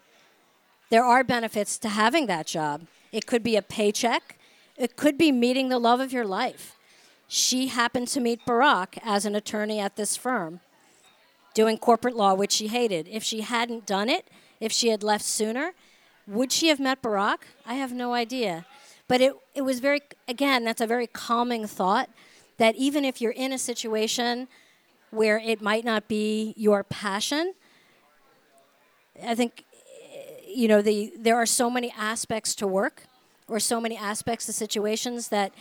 there 0.89 1.05
are 1.05 1.25
benefits 1.25 1.77
to 1.77 1.89
having 1.89 2.27
that 2.27 2.47
job. 2.47 2.87
It 3.11 3.27
could 3.27 3.43
be 3.43 3.57
a 3.57 3.63
paycheck, 3.63 4.39
it 4.77 4.97
could 4.97 5.19
be 5.19 5.33
meeting 5.33 5.69
the 5.69 5.81
love 5.81 5.99
of 5.99 6.13
your 6.13 6.25
life. 6.25 6.77
She 7.27 7.67
happened 7.67 8.07
to 8.15 8.21
meet 8.21 8.47
Barack 8.47 8.99
as 9.03 9.27
an 9.27 9.35
attorney 9.35 9.81
at 9.81 9.97
this 9.97 10.17
firm. 10.17 10.61
doing 11.55 11.79
corporate 11.79 12.17
law, 12.17 12.35
which 12.35 12.53
she 12.53 12.69
hated. 12.69 13.09
If 13.09 13.23
she 13.23 13.43
hadn't 13.43 13.87
done 13.87 14.09
it, 14.09 14.29
if 14.61 14.73
she 14.73 14.89
had 14.89 15.03
left 15.03 15.25
sooner, 15.25 15.73
would 16.27 16.53
she 16.53 16.69
have 16.69 16.81
met 16.81 17.03
Barack? 17.03 17.39
I 17.67 17.75
have 17.75 17.93
no 17.93 18.15
idea. 18.15 18.65
But 19.09 19.21
it, 19.21 19.35
it 19.55 19.63
was 19.63 19.81
very, 19.81 20.01
again, 20.29 20.65
that's 20.65 20.81
a 20.81 20.87
very 20.87 21.07
calming 21.07 21.67
thought 21.67 22.09
that 22.59 22.77
even 22.77 23.05
if 23.05 23.21
you're 23.21 23.33
in 23.33 23.53
a 23.53 23.59
situation 23.59 24.49
where 25.11 25.39
it 25.39 25.61
might 25.61 25.85
not 25.85 26.09
be 26.09 26.55
your 26.57 26.85
passion, 26.85 27.55
I 29.25 29.35
think, 29.35 29.65
you 30.47 30.69
know, 30.69 30.83
the, 30.83 31.13
there 31.17 31.37
are 31.37 31.47
so 31.47 31.69
many 31.69 31.93
aspects 31.99 32.55
to 32.57 32.67
work 32.67 33.05
or 33.49 33.61
so 33.61 33.81
many 33.81 33.97
aspects 33.97 34.47
to 34.47 34.53
situations 34.53 35.29
that 35.29 35.53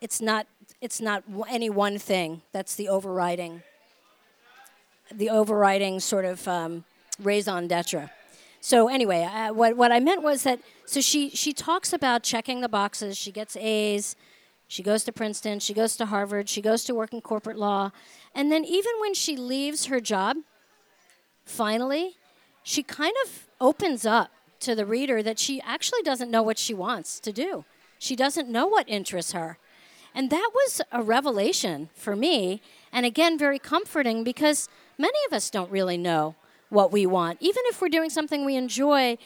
it's 0.00 0.20
not, 0.20 0.46
it's 0.80 1.00
not 1.00 1.24
any 1.48 1.70
one 1.70 1.98
thing 1.98 2.42
that's 2.52 2.74
the 2.74 2.88
overriding, 2.88 3.62
the 5.12 5.30
overriding 5.30 6.00
sort 6.00 6.24
of 6.24 6.46
um, 6.46 6.84
raison 7.20 7.66
d'etre. 7.66 8.10
So 8.60 8.88
anyway, 8.88 9.22
uh, 9.22 9.52
what 9.52 9.76
what 9.76 9.92
I 9.92 10.00
meant 10.00 10.22
was 10.22 10.42
that 10.42 10.60
so 10.84 11.00
she 11.00 11.30
she 11.30 11.52
talks 11.52 11.92
about 11.92 12.22
checking 12.22 12.60
the 12.60 12.68
boxes. 12.68 13.16
She 13.16 13.30
gets 13.30 13.56
A's. 13.56 14.16
She 14.66 14.82
goes 14.82 15.04
to 15.04 15.12
Princeton. 15.12 15.60
She 15.60 15.72
goes 15.72 15.96
to 15.96 16.06
Harvard. 16.06 16.48
She 16.48 16.60
goes 16.60 16.84
to 16.84 16.94
work 16.94 17.12
in 17.12 17.20
corporate 17.20 17.56
law, 17.56 17.92
and 18.34 18.50
then 18.50 18.64
even 18.64 18.92
when 19.00 19.14
she 19.14 19.36
leaves 19.36 19.86
her 19.86 20.00
job, 20.00 20.38
finally, 21.44 22.16
she 22.62 22.82
kind 22.82 23.14
of 23.24 23.46
opens 23.60 24.04
up 24.06 24.30
to 24.60 24.74
the 24.74 24.86
reader 24.86 25.22
that 25.22 25.38
she 25.38 25.60
actually 25.60 26.02
doesn't 26.02 26.30
know 26.30 26.42
what 26.42 26.58
she 26.58 26.74
wants 26.74 27.20
to 27.20 27.32
do. 27.32 27.64
She 27.98 28.16
doesn't 28.16 28.48
know 28.48 28.66
what 28.66 28.88
interests 28.88 29.32
her. 29.32 29.58
And 30.14 30.30
that 30.30 30.50
was 30.52 30.80
a 30.90 31.02
revelation 31.02 31.90
for 31.94 32.16
me, 32.16 32.60
and 32.92 33.04
again, 33.06 33.38
very 33.38 33.58
comforting 33.58 34.24
because 34.24 34.68
many 34.96 35.18
of 35.28 35.32
us 35.32 35.50
don't 35.50 35.70
really 35.70 35.96
know 35.96 36.34
what 36.70 36.90
we 36.90 37.06
want. 37.06 37.38
Even 37.40 37.62
if 37.66 37.80
we're 37.80 37.88
doing 37.88 38.10
something 38.10 38.44
we 38.44 38.56
enjoy, 38.56 39.18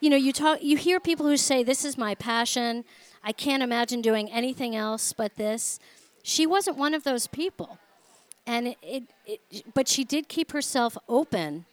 you 0.00 0.10
know, 0.10 0.16
you 0.16 0.32
talk 0.32 0.62
you 0.62 0.76
hear 0.76 1.00
people 1.00 1.26
who 1.26 1.36
say 1.36 1.62
this 1.62 1.84
is 1.84 1.96
my 1.96 2.14
passion. 2.14 2.84
I 3.22 3.32
can't 3.32 3.62
imagine 3.62 4.02
doing 4.02 4.30
anything 4.30 4.74
else 4.76 5.12
but 5.12 5.36
this. 5.36 5.78
She 6.22 6.46
wasn't 6.46 6.76
one 6.76 6.94
of 6.94 7.04
those 7.04 7.26
people. 7.26 7.78
And 8.46 8.68
it, 8.68 8.78
it, 8.82 9.40
it 9.50 9.74
but 9.74 9.88
she 9.88 10.04
did 10.04 10.28
keep 10.28 10.52
herself 10.52 10.96
open 11.08 11.66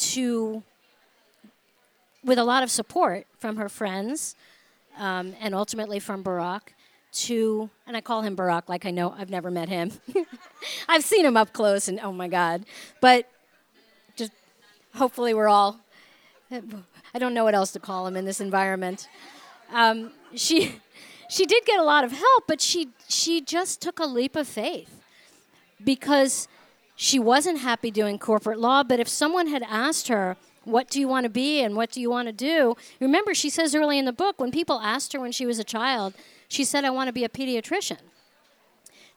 to 0.00 0.62
with 2.24 2.38
a 2.38 2.44
lot 2.44 2.62
of 2.62 2.70
support 2.70 3.26
from 3.38 3.56
her 3.56 3.68
friends 3.68 4.34
um, 4.98 5.34
and 5.40 5.54
ultimately 5.54 5.98
from 5.98 6.22
Barack 6.22 6.60
to, 7.12 7.70
and 7.86 7.96
I 7.96 8.00
call 8.00 8.22
him 8.22 8.36
Barack 8.36 8.68
like 8.68 8.86
I 8.86 8.90
know 8.90 9.14
I've 9.16 9.30
never 9.30 9.50
met 9.50 9.68
him. 9.68 9.92
I've 10.88 11.04
seen 11.04 11.24
him 11.24 11.36
up 11.36 11.52
close 11.52 11.88
and 11.88 11.98
oh 12.00 12.12
my 12.12 12.28
God. 12.28 12.64
But 13.00 13.28
just 14.16 14.32
hopefully 14.94 15.34
we're 15.34 15.48
all 15.48 15.80
i 17.14 17.18
don't 17.18 17.32
know 17.32 17.44
what 17.44 17.54
else 17.54 17.70
to 17.72 17.78
call 17.78 18.06
him 18.06 18.16
in 18.16 18.24
this 18.24 18.40
environment 18.40 19.08
um, 19.72 20.10
she 20.34 20.80
she 21.28 21.46
did 21.46 21.64
get 21.64 21.78
a 21.78 21.84
lot 21.84 22.02
of 22.02 22.10
help 22.10 22.44
but 22.48 22.60
she 22.60 22.88
she 23.08 23.40
just 23.40 23.80
took 23.80 24.00
a 24.00 24.04
leap 24.04 24.34
of 24.34 24.48
faith 24.48 25.00
because 25.84 26.48
she 27.02 27.18
wasn't 27.18 27.58
happy 27.58 27.90
doing 27.90 28.18
corporate 28.18 28.58
law 28.58 28.82
but 28.82 29.00
if 29.00 29.08
someone 29.08 29.46
had 29.46 29.62
asked 29.68 30.08
her 30.08 30.36
what 30.64 30.90
do 30.90 31.00
you 31.00 31.08
want 31.08 31.24
to 31.24 31.30
be 31.30 31.62
and 31.62 31.74
what 31.74 31.90
do 31.90 32.00
you 32.00 32.10
want 32.10 32.28
to 32.28 32.32
do 32.32 32.76
remember 33.00 33.32
she 33.34 33.48
says 33.48 33.74
early 33.74 33.98
in 33.98 34.04
the 34.04 34.12
book 34.12 34.38
when 34.38 34.50
people 34.50 34.78
asked 34.80 35.12
her 35.12 35.20
when 35.20 35.32
she 35.32 35.46
was 35.46 35.58
a 35.58 35.64
child 35.64 36.12
she 36.48 36.64
said 36.64 36.84
i 36.84 36.90
want 36.90 37.08
to 37.08 37.12
be 37.12 37.24
a 37.24 37.28
pediatrician 37.28 38.02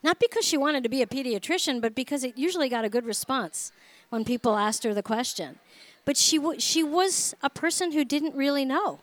not 0.01 0.19
because 0.19 0.45
she 0.45 0.57
wanted 0.57 0.83
to 0.83 0.89
be 0.89 1.01
a 1.01 1.07
pediatrician 1.07 1.81
but 1.81 1.93
because 1.93 2.23
it 2.23 2.37
usually 2.37 2.69
got 2.69 2.85
a 2.85 2.89
good 2.89 3.05
response 3.05 3.71
when 4.13 4.23
people 4.23 4.55
asked 4.55 4.83
her 4.83 4.93
the 4.93 5.01
question. 5.01 5.57
But 6.05 6.17
she, 6.17 6.37
w- 6.37 6.59
she 6.59 6.83
was 6.83 7.33
a 7.41 7.49
person 7.49 7.93
who 7.93 8.05
didn't 8.05 8.35
really 8.35 8.63
know. 8.63 8.99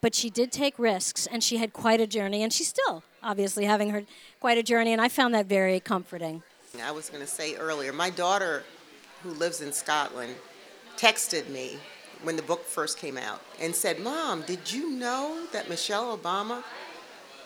But 0.00 0.12
she 0.12 0.28
did 0.28 0.50
take 0.50 0.76
risks, 0.76 1.28
and 1.28 1.42
she 1.42 1.58
had 1.58 1.72
quite 1.72 2.00
a 2.00 2.06
journey, 2.06 2.42
and 2.42 2.52
she's 2.52 2.66
still 2.66 3.04
obviously 3.22 3.64
having 3.64 3.90
her 3.90 4.02
quite 4.40 4.58
a 4.58 4.62
journey, 4.64 4.92
and 4.92 5.00
I 5.00 5.08
found 5.08 5.34
that 5.34 5.46
very 5.46 5.78
comforting. 5.78 6.42
I 6.82 6.90
was 6.90 7.10
going 7.10 7.22
to 7.22 7.30
say 7.30 7.56
earlier, 7.56 7.92
my 7.92 8.10
daughter, 8.10 8.64
who 9.22 9.30
lives 9.30 9.60
in 9.60 9.72
Scotland, 9.72 10.34
texted 10.96 11.48
me 11.48 11.78
when 12.22 12.36
the 12.36 12.42
book 12.42 12.64
first 12.64 12.98
came 12.98 13.16
out 13.16 13.42
and 13.60 13.74
said, 13.74 14.00
Mom, 14.00 14.42
did 14.42 14.72
you 14.72 14.90
know 14.90 15.46
that 15.52 15.68
Michelle 15.68 16.16
Obama 16.16 16.62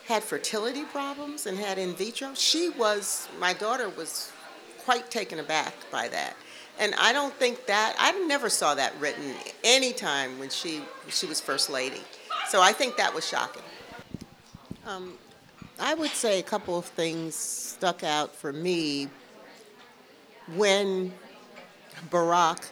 had 0.07 0.23
fertility 0.23 0.85
problems 0.85 1.47
and 1.47 1.59
had 1.59 1.79
in 1.79 1.95
vitro? 1.95 2.31
She 2.35 2.71
was, 2.71 3.29
my 3.39 3.53
daughter 3.53 3.89
was 3.89 4.33
quite 4.85 5.11
taken 5.11 5.39
aback 5.39 5.75
by 5.91 6.09
that. 6.09 6.35
And 6.79 6.95
I 6.95 7.13
don't 7.13 7.35
think 7.35 7.67
that 7.67 7.97
I 7.99 8.13
never 8.27 8.49
saw 8.49 8.75
that 8.77 8.99
written 9.01 9.35
any 9.65 9.93
time 9.93 10.39
when 10.39 10.49
she 10.49 10.81
she 11.09 11.27
was 11.27 11.41
first 11.41 11.69
lady. 11.69 12.01
So 12.49 12.63
I 12.63 12.73
think 12.73 12.97
that 12.97 13.13
was 13.13 13.27
shocking. 13.27 13.63
Um, 14.87 15.19
I 15.81 15.95
would 15.95 16.11
say 16.11 16.41
a 16.41 16.43
couple 16.43 16.77
of 16.77 16.87
things 16.87 17.35
stuck 17.35 18.03
out 18.03 18.35
for 18.35 18.53
me 18.53 19.09
when 20.57 21.13
Barack 22.11 22.69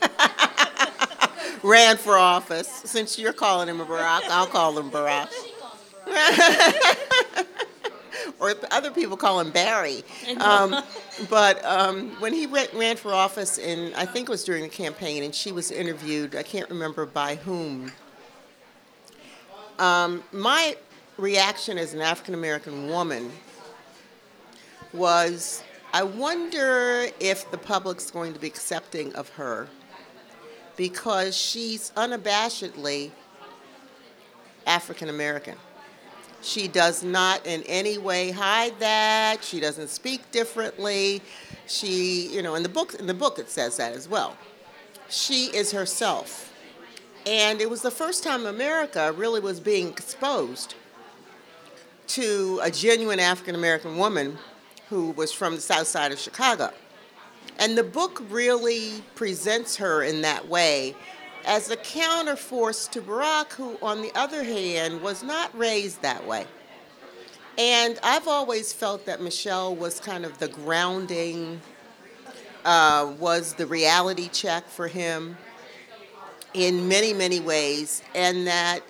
ran 1.62 1.96
for 1.96 2.16
office. 2.16 2.68
Since 2.68 3.18
you're 3.18 3.32
calling 3.32 3.68
him 3.68 3.80
a 3.80 3.84
Barack, 3.84 4.22
I'll 4.30 4.46
call 4.46 4.78
him 4.78 4.90
Barack. 4.90 5.32
or 8.38 8.54
other 8.70 8.92
people 8.92 9.16
call 9.16 9.40
him 9.40 9.50
Barry. 9.50 10.04
Um, 10.38 10.82
but 11.28 11.64
um, 11.64 12.10
when 12.20 12.32
he 12.32 12.46
ran 12.46 12.96
for 12.96 13.12
office, 13.12 13.58
and 13.58 13.92
I 13.96 14.04
think 14.06 14.28
it 14.28 14.30
was 14.30 14.44
during 14.44 14.62
the 14.62 14.68
campaign, 14.68 15.24
and 15.24 15.34
she 15.34 15.50
was 15.50 15.72
interviewed, 15.72 16.36
I 16.36 16.44
can't 16.44 16.70
remember 16.70 17.06
by 17.06 17.36
whom. 17.36 17.90
Um, 19.78 20.22
my 20.32 20.76
reaction 21.18 21.78
as 21.78 21.94
an 21.94 22.00
African 22.00 22.34
American 22.34 22.88
woman 22.88 23.30
was 24.92 25.62
I 25.92 26.02
wonder 26.02 27.06
if 27.20 27.50
the 27.50 27.58
public's 27.58 28.10
going 28.10 28.34
to 28.34 28.40
be 28.40 28.46
accepting 28.46 29.14
of 29.14 29.28
her 29.30 29.68
because 30.76 31.36
she's 31.36 31.90
unabashedly 31.96 33.10
African 34.66 35.08
American. 35.08 35.56
She 36.42 36.68
does 36.68 37.02
not 37.02 37.46
in 37.46 37.62
any 37.62 37.96
way 37.96 38.30
hide 38.30 38.78
that. 38.80 39.42
She 39.42 39.58
doesn't 39.58 39.88
speak 39.88 40.30
differently. 40.32 41.22
She, 41.66 42.28
you 42.28 42.42
know, 42.42 42.56
in 42.56 42.62
the 42.62 42.68
book 42.68 42.94
in 42.94 43.06
the 43.06 43.14
book 43.14 43.38
it 43.38 43.48
says 43.48 43.78
that 43.78 43.92
as 43.92 44.08
well. 44.08 44.36
She 45.08 45.46
is 45.46 45.72
herself. 45.72 46.52
And 47.24 47.60
it 47.60 47.68
was 47.70 47.82
the 47.82 47.90
first 47.90 48.22
time 48.22 48.46
America 48.46 49.12
really 49.12 49.40
was 49.40 49.58
being 49.58 49.88
exposed 49.88 50.74
to 52.08 52.60
a 52.62 52.70
genuine 52.70 53.20
African 53.20 53.54
American 53.54 53.96
woman 53.96 54.38
who 54.88 55.10
was 55.12 55.32
from 55.32 55.54
the 55.54 55.60
south 55.60 55.86
side 55.86 56.12
of 56.12 56.18
Chicago. 56.18 56.70
And 57.58 57.76
the 57.76 57.84
book 57.84 58.22
really 58.28 59.02
presents 59.14 59.76
her 59.76 60.02
in 60.02 60.22
that 60.22 60.48
way 60.48 60.94
as 61.46 61.70
a 61.70 61.76
counterforce 61.76 62.90
to 62.90 63.00
Barack, 63.00 63.52
who, 63.52 63.78
on 63.80 64.02
the 64.02 64.12
other 64.14 64.42
hand, 64.42 65.00
was 65.00 65.22
not 65.22 65.56
raised 65.56 66.02
that 66.02 66.26
way. 66.26 66.44
And 67.56 67.98
I've 68.02 68.28
always 68.28 68.72
felt 68.72 69.06
that 69.06 69.22
Michelle 69.22 69.74
was 69.74 69.98
kind 70.00 70.24
of 70.26 70.36
the 70.38 70.48
grounding, 70.48 71.60
uh, 72.64 73.14
was 73.18 73.54
the 73.54 73.66
reality 73.66 74.28
check 74.28 74.68
for 74.68 74.88
him 74.88 75.38
in 76.52 76.88
many, 76.88 77.12
many 77.14 77.40
ways. 77.40 78.02
And 78.14 78.46
that, 78.46 78.80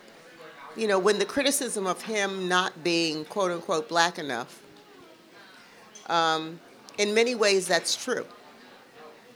you 0.76 0.86
know, 0.86 0.98
when 0.98 1.18
the 1.18 1.24
criticism 1.24 1.86
of 1.86 2.02
him 2.02 2.48
not 2.48 2.84
being 2.84 3.24
quote 3.24 3.50
unquote 3.50 3.88
black 3.88 4.18
enough, 4.18 4.62
um, 6.08 6.60
in 6.98 7.14
many 7.14 7.34
ways 7.34 7.66
that's 7.66 7.96
true 7.96 8.26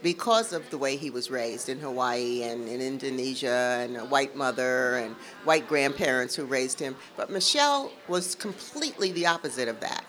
because 0.03 0.53
of 0.53 0.69
the 0.71 0.79
way 0.79 0.97
he 0.97 1.11
was 1.11 1.31
raised 1.31 1.69
in 1.69 1.79
Hawaii 1.79 2.43
and 2.43 2.67
in 2.69 2.81
Indonesia 2.81 3.79
and 3.83 3.97
a 3.97 4.05
white 4.05 4.35
mother 4.35 4.97
and 4.97 5.15
white 5.45 5.69
grandparents 5.69 6.35
who 6.35 6.45
raised 6.45 6.81
him. 6.81 6.97
But 7.17 7.31
Michelle 7.31 7.93
was 8.09 8.35
completely 8.35 9.13
the 9.13 9.27
opposite 9.27 9.69
of 9.69 9.81
that. 9.81 10.05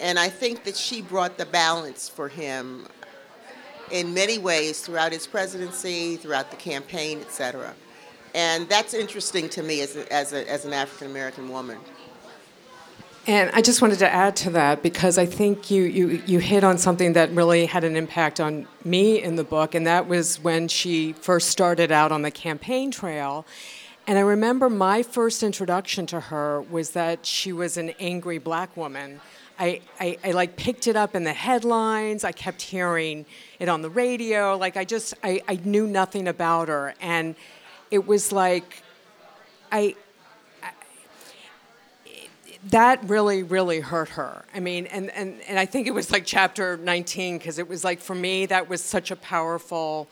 And 0.00 0.18
I 0.18 0.28
think 0.28 0.64
that 0.64 0.76
she 0.76 1.00
brought 1.02 1.38
the 1.38 1.46
balance 1.46 2.08
for 2.08 2.28
him 2.28 2.86
in 3.90 4.12
many 4.12 4.38
ways 4.38 4.80
throughout 4.80 5.12
his 5.12 5.26
presidency, 5.26 6.16
throughout 6.16 6.50
the 6.50 6.56
campaign, 6.56 7.20
et 7.20 7.32
cetera. 7.32 7.74
And 8.38 8.68
that's 8.68 8.94
interesting 8.94 9.48
to 9.48 9.64
me 9.64 9.80
as, 9.80 9.96
a, 9.96 10.12
as, 10.12 10.32
a, 10.32 10.48
as 10.48 10.64
an 10.64 10.72
African 10.72 11.10
American 11.10 11.48
woman. 11.48 11.76
And 13.26 13.50
I 13.52 13.60
just 13.62 13.82
wanted 13.82 13.98
to 13.98 14.08
add 14.08 14.36
to 14.36 14.50
that 14.50 14.80
because 14.80 15.18
I 15.18 15.26
think 15.26 15.72
you, 15.72 15.82
you, 15.82 16.22
you 16.24 16.38
hit 16.38 16.62
on 16.62 16.78
something 16.78 17.14
that 17.14 17.32
really 17.32 17.66
had 17.66 17.82
an 17.82 17.96
impact 17.96 18.38
on 18.38 18.68
me 18.84 19.20
in 19.20 19.34
the 19.34 19.42
book, 19.42 19.74
and 19.74 19.88
that 19.88 20.06
was 20.06 20.38
when 20.38 20.68
she 20.68 21.14
first 21.14 21.48
started 21.48 21.90
out 21.90 22.12
on 22.12 22.22
the 22.22 22.30
campaign 22.30 22.92
trail. 22.92 23.44
And 24.06 24.16
I 24.16 24.22
remember 24.22 24.70
my 24.70 25.02
first 25.02 25.42
introduction 25.42 26.06
to 26.06 26.20
her 26.20 26.62
was 26.62 26.92
that 26.92 27.26
she 27.26 27.52
was 27.52 27.76
an 27.76 27.90
angry 27.98 28.38
black 28.38 28.76
woman 28.76 29.20
I, 29.58 29.80
I, 29.98 30.18
I 30.22 30.30
like 30.30 30.56
picked 30.56 30.86
it 30.86 30.94
up 30.94 31.16
in 31.16 31.24
the 31.24 31.32
headlines. 31.32 32.22
I 32.22 32.30
kept 32.30 32.62
hearing 32.62 33.26
it 33.58 33.68
on 33.68 33.82
the 33.82 33.90
radio. 33.90 34.56
Like 34.56 34.76
I 34.76 34.84
just 34.84 35.14
I, 35.24 35.42
I 35.48 35.58
knew 35.64 35.86
nothing 35.86 36.28
about 36.28 36.68
her, 36.68 36.94
and 37.00 37.34
it 37.90 38.06
was 38.06 38.32
like 38.32 38.82
I, 39.70 39.94
I 40.62 40.72
that 42.70 43.02
really 43.08 43.42
really 43.42 43.80
hurt 43.80 44.10
her. 44.10 44.44
I 44.54 44.60
mean, 44.60 44.86
and 44.86 45.10
and 45.10 45.40
and 45.48 45.58
I 45.58 45.66
think 45.66 45.86
it 45.86 45.92
was 45.92 46.10
like 46.10 46.24
chapter 46.24 46.76
19 46.76 47.38
because 47.38 47.58
it 47.58 47.68
was 47.68 47.84
like 47.84 48.00
for 48.00 48.14
me 48.14 48.46
that 48.46 48.68
was 48.68 48.82
such 48.82 49.10
a 49.10 49.16
powerful 49.16 50.08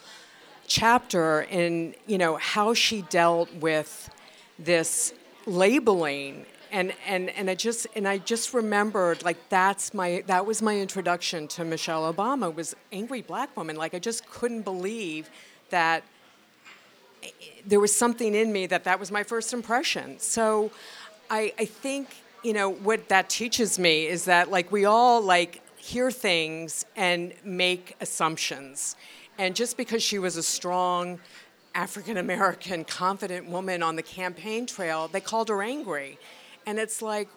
chapter 0.66 1.42
in 1.42 1.94
you 2.06 2.18
know 2.18 2.36
how 2.36 2.74
she 2.74 3.02
dealt 3.02 3.52
with 3.54 4.10
this 4.58 5.12
labeling 5.46 6.44
and 6.72 6.92
and 7.06 7.30
and 7.30 7.48
I 7.48 7.54
just 7.54 7.86
and 7.94 8.06
I 8.08 8.18
just 8.18 8.52
remembered 8.52 9.22
like 9.24 9.48
that's 9.48 9.94
my 9.94 10.24
that 10.26 10.44
was 10.44 10.62
my 10.62 10.78
introduction 10.78 11.46
to 11.48 11.64
Michelle 11.64 12.12
Obama 12.12 12.52
was 12.52 12.74
angry 12.92 13.22
black 13.22 13.56
woman 13.56 13.76
like 13.76 13.94
I 13.94 13.98
just 13.98 14.28
couldn't 14.28 14.62
believe 14.62 15.30
that 15.70 16.02
there 17.66 17.80
was 17.80 17.94
something 17.94 18.34
in 18.34 18.52
me 18.52 18.66
that 18.66 18.84
that 18.84 19.00
was 19.00 19.10
my 19.10 19.22
first 19.22 19.52
impression. 19.52 20.18
So 20.18 20.70
I 21.30 21.52
I 21.58 21.64
think 21.64 22.08
you 22.42 22.52
know 22.52 22.70
what 22.70 23.08
that 23.08 23.28
teaches 23.28 23.78
me 23.78 24.06
is 24.06 24.24
that 24.26 24.50
like 24.50 24.70
we 24.70 24.84
all 24.84 25.20
like 25.20 25.62
hear 25.76 26.10
things 26.10 26.84
and 26.96 27.32
make 27.44 27.96
assumptions. 28.00 28.96
And 29.38 29.54
just 29.54 29.76
because 29.76 30.02
she 30.02 30.18
was 30.18 30.36
a 30.36 30.42
strong 30.42 31.20
African 31.74 32.16
American 32.16 32.84
confident 32.84 33.48
woman 33.48 33.82
on 33.82 33.96
the 33.96 34.02
campaign 34.02 34.66
trail 34.66 35.08
they 35.08 35.20
called 35.20 35.48
her 35.48 35.62
angry. 35.62 36.18
And 36.66 36.78
it's 36.78 37.02
like 37.02 37.28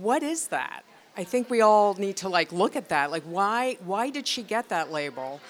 what 0.00 0.22
is 0.22 0.48
that? 0.48 0.84
I 1.16 1.24
think 1.24 1.48
we 1.48 1.60
all 1.60 1.94
need 1.94 2.16
to 2.18 2.28
like 2.28 2.50
look 2.52 2.74
at 2.74 2.88
that. 2.88 3.10
Like 3.10 3.22
why 3.22 3.78
why 3.84 4.10
did 4.10 4.26
she 4.26 4.42
get 4.42 4.68
that 4.68 4.90
label 4.90 5.40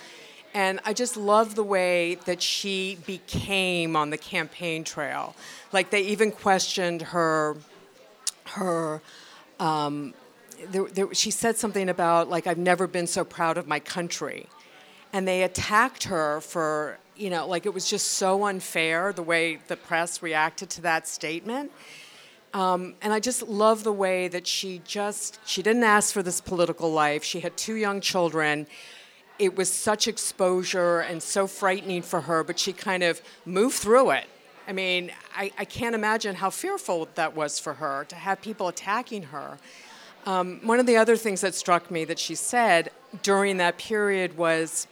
and 0.54 0.80
i 0.84 0.92
just 0.92 1.16
love 1.16 1.54
the 1.54 1.62
way 1.62 2.14
that 2.26 2.40
she 2.40 2.96
became 3.04 3.96
on 3.96 4.10
the 4.10 4.16
campaign 4.16 4.84
trail 4.84 5.34
like 5.72 5.90
they 5.90 6.00
even 6.02 6.30
questioned 6.30 7.02
her 7.02 7.56
her 8.46 9.02
um, 9.60 10.12
there, 10.70 10.84
there, 10.86 11.14
she 11.14 11.30
said 11.30 11.56
something 11.56 11.88
about 11.88 12.30
like 12.30 12.46
i've 12.46 12.58
never 12.58 12.86
been 12.86 13.06
so 13.06 13.24
proud 13.24 13.58
of 13.58 13.66
my 13.66 13.80
country 13.80 14.46
and 15.12 15.28
they 15.28 15.42
attacked 15.42 16.04
her 16.04 16.40
for 16.40 16.98
you 17.16 17.28
know 17.28 17.46
like 17.46 17.66
it 17.66 17.74
was 17.74 17.88
just 17.88 18.12
so 18.12 18.44
unfair 18.44 19.12
the 19.12 19.22
way 19.22 19.58
the 19.68 19.76
press 19.76 20.22
reacted 20.22 20.70
to 20.70 20.80
that 20.80 21.06
statement 21.06 21.70
um, 22.54 22.94
and 23.02 23.12
I 23.12 23.18
just 23.18 23.42
love 23.42 23.82
the 23.82 23.92
way 23.92 24.28
that 24.28 24.46
she 24.46 24.80
just, 24.84 25.40
she 25.44 25.60
didn't 25.60 25.82
ask 25.82 26.14
for 26.14 26.22
this 26.22 26.40
political 26.40 26.92
life. 26.92 27.24
She 27.24 27.40
had 27.40 27.56
two 27.56 27.74
young 27.74 28.00
children. 28.00 28.68
It 29.38 29.56
was 29.56 29.72
such 29.72 30.06
exposure 30.06 31.00
and 31.00 31.22
so 31.22 31.46
frightening 31.46 32.02
for 32.02 32.22
her, 32.22 32.44
but 32.44 32.58
she 32.58 32.72
kind 32.72 33.02
of 33.02 33.20
moved 33.44 33.76
through 33.76 34.10
it. 34.10 34.26
I 34.66 34.72
mean, 34.72 35.12
I, 35.36 35.52
I 35.58 35.64
can't 35.64 35.94
imagine 35.94 36.36
how 36.36 36.50
fearful 36.50 37.08
that 37.16 37.36
was 37.36 37.58
for 37.58 37.74
her 37.74 38.04
to 38.08 38.16
have 38.16 38.40
people 38.40 38.68
attacking 38.68 39.24
her. 39.24 39.58
Um, 40.24 40.60
one 40.62 40.80
of 40.80 40.86
the 40.86 40.96
other 40.96 41.16
things 41.16 41.42
that 41.42 41.54
struck 41.54 41.90
me 41.90 42.04
that 42.06 42.18
she 42.18 42.34
said 42.34 42.90
during 43.22 43.58
that 43.58 43.76
period 43.76 44.38
was 44.38 44.86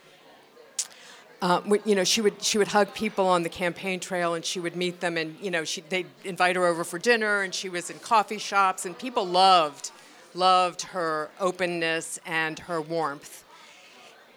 uh, 1.42 1.60
you 1.84 1.96
know, 1.96 2.04
she 2.04 2.20
would 2.20 2.40
she 2.40 2.56
would 2.56 2.68
hug 2.68 2.94
people 2.94 3.26
on 3.26 3.42
the 3.42 3.48
campaign 3.48 3.98
trail, 3.98 4.34
and 4.34 4.44
she 4.44 4.60
would 4.60 4.76
meet 4.76 5.00
them, 5.00 5.16
and 5.16 5.36
you 5.40 5.50
know, 5.50 5.64
she 5.64 5.80
they'd 5.80 6.06
invite 6.22 6.54
her 6.54 6.64
over 6.64 6.84
for 6.84 7.00
dinner, 7.00 7.42
and 7.42 7.52
she 7.52 7.68
was 7.68 7.90
in 7.90 7.98
coffee 7.98 8.38
shops, 8.38 8.86
and 8.86 8.96
people 8.96 9.26
loved 9.26 9.90
loved 10.34 10.82
her 10.82 11.30
openness 11.40 12.20
and 12.24 12.60
her 12.60 12.80
warmth. 12.80 13.41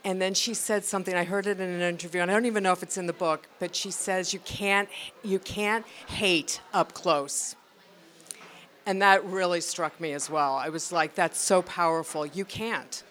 And 0.06 0.22
then 0.22 0.34
she 0.34 0.54
said 0.54 0.86
something. 0.86 1.16
I 1.16 1.26
heard 1.26 1.48
it 1.48 1.60
in 1.60 1.70
an 1.70 1.82
interview, 1.82 2.22
and 2.22 2.32
I 2.32 2.34
don't 2.36 2.46
even 2.46 2.64
know 2.64 2.72
if 2.72 2.84
it's 2.84 2.98
in 2.98 3.08
the 3.08 3.14
book, 3.14 3.48
but 3.60 3.76
she 3.76 3.92
says 3.92 4.34
you 4.34 4.40
can't 4.40 4.88
you 5.24 5.40
can't 5.40 5.86
hate 6.08 6.62
up 6.74 6.94
close. 6.94 7.56
And 8.86 9.02
that 9.02 9.26
really 9.26 9.62
struck 9.62 10.00
me 10.00 10.14
as 10.14 10.30
well. 10.30 10.56
I 10.56 10.70
was 10.70 10.92
like, 10.92 11.16
that's 11.16 11.42
so 11.42 11.64
powerful. 11.64 12.26
You 12.26 12.46
can't 12.46 13.04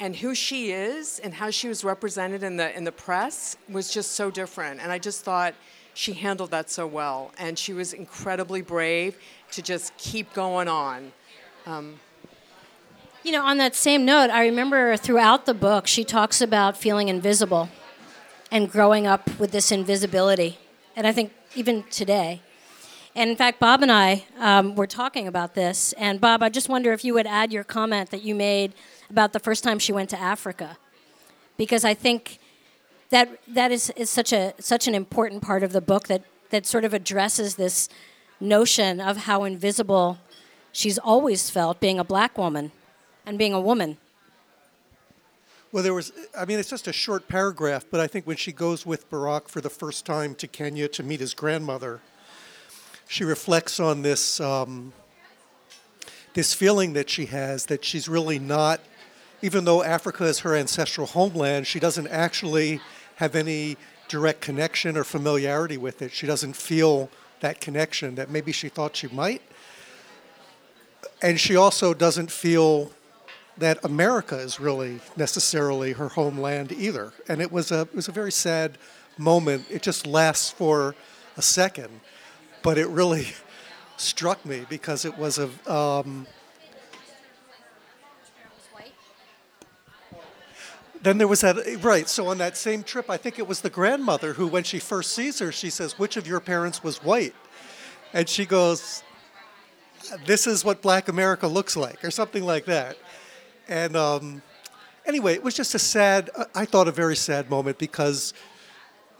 and 0.00 0.16
who 0.16 0.34
she 0.34 0.72
is 0.72 1.18
and 1.20 1.34
how 1.34 1.50
she 1.50 1.68
was 1.68 1.84
represented 1.84 2.42
in 2.42 2.56
the 2.56 2.76
in 2.76 2.84
the 2.84 2.92
press 2.92 3.56
was 3.68 3.92
just 3.92 4.12
so 4.12 4.30
different 4.30 4.80
and 4.80 4.90
i 4.90 4.98
just 4.98 5.22
thought 5.22 5.54
she 5.94 6.12
handled 6.12 6.50
that 6.50 6.68
so 6.70 6.86
well 6.86 7.30
and 7.38 7.58
she 7.58 7.72
was 7.72 7.92
incredibly 7.92 8.60
brave 8.62 9.16
to 9.50 9.62
just 9.62 9.96
keep 9.96 10.32
going 10.34 10.68
on 10.68 11.12
um, 11.66 11.98
you 13.24 13.32
know 13.32 13.44
on 13.44 13.56
that 13.56 13.74
same 13.74 14.04
note 14.04 14.30
i 14.30 14.44
remember 14.44 14.96
throughout 14.96 15.46
the 15.46 15.54
book 15.54 15.86
she 15.86 16.04
talks 16.04 16.40
about 16.40 16.76
feeling 16.76 17.08
invisible 17.08 17.68
and 18.50 18.70
growing 18.70 19.06
up 19.06 19.38
with 19.38 19.50
this 19.50 19.72
invisibility 19.72 20.58
and 20.94 21.06
i 21.06 21.12
think 21.12 21.32
even 21.56 21.82
today 21.84 22.40
and 23.16 23.30
in 23.30 23.36
fact, 23.36 23.60
Bob 23.60 23.82
and 23.82 23.92
I 23.92 24.24
um, 24.40 24.74
were 24.74 24.88
talking 24.88 25.28
about 25.28 25.54
this. 25.54 25.92
And 25.92 26.20
Bob, 26.20 26.42
I 26.42 26.48
just 26.48 26.68
wonder 26.68 26.92
if 26.92 27.04
you 27.04 27.14
would 27.14 27.28
add 27.28 27.52
your 27.52 27.62
comment 27.62 28.10
that 28.10 28.22
you 28.22 28.34
made 28.34 28.72
about 29.08 29.32
the 29.32 29.38
first 29.38 29.62
time 29.62 29.78
she 29.78 29.92
went 29.92 30.10
to 30.10 30.18
Africa, 30.18 30.78
because 31.56 31.84
I 31.84 31.94
think 31.94 32.40
that 33.10 33.28
that 33.46 33.70
is, 33.70 33.90
is 33.90 34.10
such 34.10 34.32
a 34.32 34.52
such 34.58 34.88
an 34.88 34.96
important 34.96 35.42
part 35.42 35.62
of 35.62 35.72
the 35.72 35.80
book 35.80 36.08
that 36.08 36.22
that 36.50 36.66
sort 36.66 36.84
of 36.84 36.92
addresses 36.92 37.54
this 37.54 37.88
notion 38.40 39.00
of 39.00 39.18
how 39.18 39.44
invisible 39.44 40.18
she's 40.72 40.98
always 40.98 41.50
felt 41.50 41.78
being 41.78 42.00
a 42.00 42.04
black 42.04 42.36
woman 42.36 42.72
and 43.26 43.38
being 43.38 43.52
a 43.52 43.60
woman. 43.60 43.96
Well, 45.72 45.82
there 45.82 45.94
was, 45.94 46.12
I 46.38 46.44
mean, 46.44 46.58
it's 46.58 46.70
just 46.70 46.86
a 46.86 46.92
short 46.92 47.26
paragraph, 47.26 47.84
but 47.90 47.98
I 47.98 48.06
think 48.06 48.26
when 48.26 48.36
she 48.36 48.52
goes 48.52 48.86
with 48.86 49.10
Barack 49.10 49.48
for 49.48 49.60
the 49.60 49.70
first 49.70 50.06
time 50.06 50.34
to 50.36 50.46
Kenya 50.46 50.86
to 50.88 51.02
meet 51.02 51.20
his 51.20 51.34
grandmother, 51.34 52.00
she 53.08 53.24
reflects 53.24 53.80
on 53.80 54.02
this 54.02 54.40
um, 54.40 54.92
this 56.34 56.54
feeling 56.54 56.94
that 56.94 57.10
she 57.10 57.26
has 57.26 57.66
that 57.66 57.84
she's 57.84 58.08
really 58.08 58.38
not 58.38 58.80
even 59.44 59.66
though 59.66 59.82
Africa 59.82 60.24
is 60.24 60.38
her 60.38 60.56
ancestral 60.56 61.06
homeland, 61.06 61.66
she 61.66 61.78
doesn't 61.78 62.06
actually 62.08 62.80
have 63.16 63.34
any 63.34 63.76
direct 64.08 64.40
connection 64.40 64.96
or 64.96 65.04
familiarity 65.04 65.76
with 65.76 66.00
it. 66.00 66.12
She 66.12 66.26
doesn't 66.26 66.56
feel 66.56 67.10
that 67.40 67.60
connection 67.60 68.14
that 68.14 68.30
maybe 68.30 68.52
she 68.52 68.70
thought 68.70 68.96
she 68.96 69.08
might. 69.08 69.42
And 71.20 71.38
she 71.38 71.56
also 71.56 71.92
doesn't 71.92 72.30
feel 72.30 72.90
that 73.58 73.84
America 73.84 74.36
is 74.36 74.58
really 74.58 75.00
necessarily 75.16 75.92
her 75.92 76.08
homeland 76.08 76.72
either. 76.72 77.12
And 77.28 77.40
it 77.40 77.52
was 77.52 77.70
a 77.70 77.82
it 77.82 77.94
was 77.94 78.08
a 78.08 78.12
very 78.12 78.32
sad 78.32 78.78
moment. 79.18 79.66
It 79.70 79.82
just 79.82 80.06
lasts 80.06 80.50
for 80.50 80.94
a 81.36 81.42
second, 81.42 82.00
but 82.62 82.78
it 82.78 82.88
really 82.88 83.28
struck 83.96 84.44
me 84.44 84.66
because 84.68 85.04
it 85.04 85.16
was 85.16 85.38
a 85.38 85.48
um, 85.72 86.26
then 91.04 91.18
there 91.18 91.28
was 91.28 91.42
that 91.42 91.56
right 91.82 92.08
so 92.08 92.28
on 92.28 92.38
that 92.38 92.56
same 92.56 92.82
trip 92.82 93.10
i 93.10 93.16
think 93.16 93.38
it 93.38 93.46
was 93.46 93.60
the 93.60 93.68
grandmother 93.68 94.32
who 94.32 94.46
when 94.46 94.64
she 94.64 94.78
first 94.78 95.12
sees 95.12 95.38
her 95.38 95.52
she 95.52 95.68
says 95.68 95.98
which 95.98 96.16
of 96.16 96.26
your 96.26 96.40
parents 96.40 96.82
was 96.82 97.02
white 97.04 97.34
and 98.14 98.26
she 98.26 98.46
goes 98.46 99.02
this 100.24 100.46
is 100.46 100.64
what 100.64 100.80
black 100.80 101.08
america 101.08 101.46
looks 101.46 101.76
like 101.76 102.02
or 102.02 102.10
something 102.10 102.42
like 102.42 102.64
that 102.64 102.96
and 103.68 103.96
um, 103.96 104.42
anyway 105.06 105.34
it 105.34 105.42
was 105.42 105.54
just 105.54 105.74
a 105.74 105.78
sad 105.78 106.30
i 106.54 106.64
thought 106.64 106.88
a 106.88 106.92
very 106.92 107.16
sad 107.16 107.50
moment 107.50 107.78
because 107.78 108.34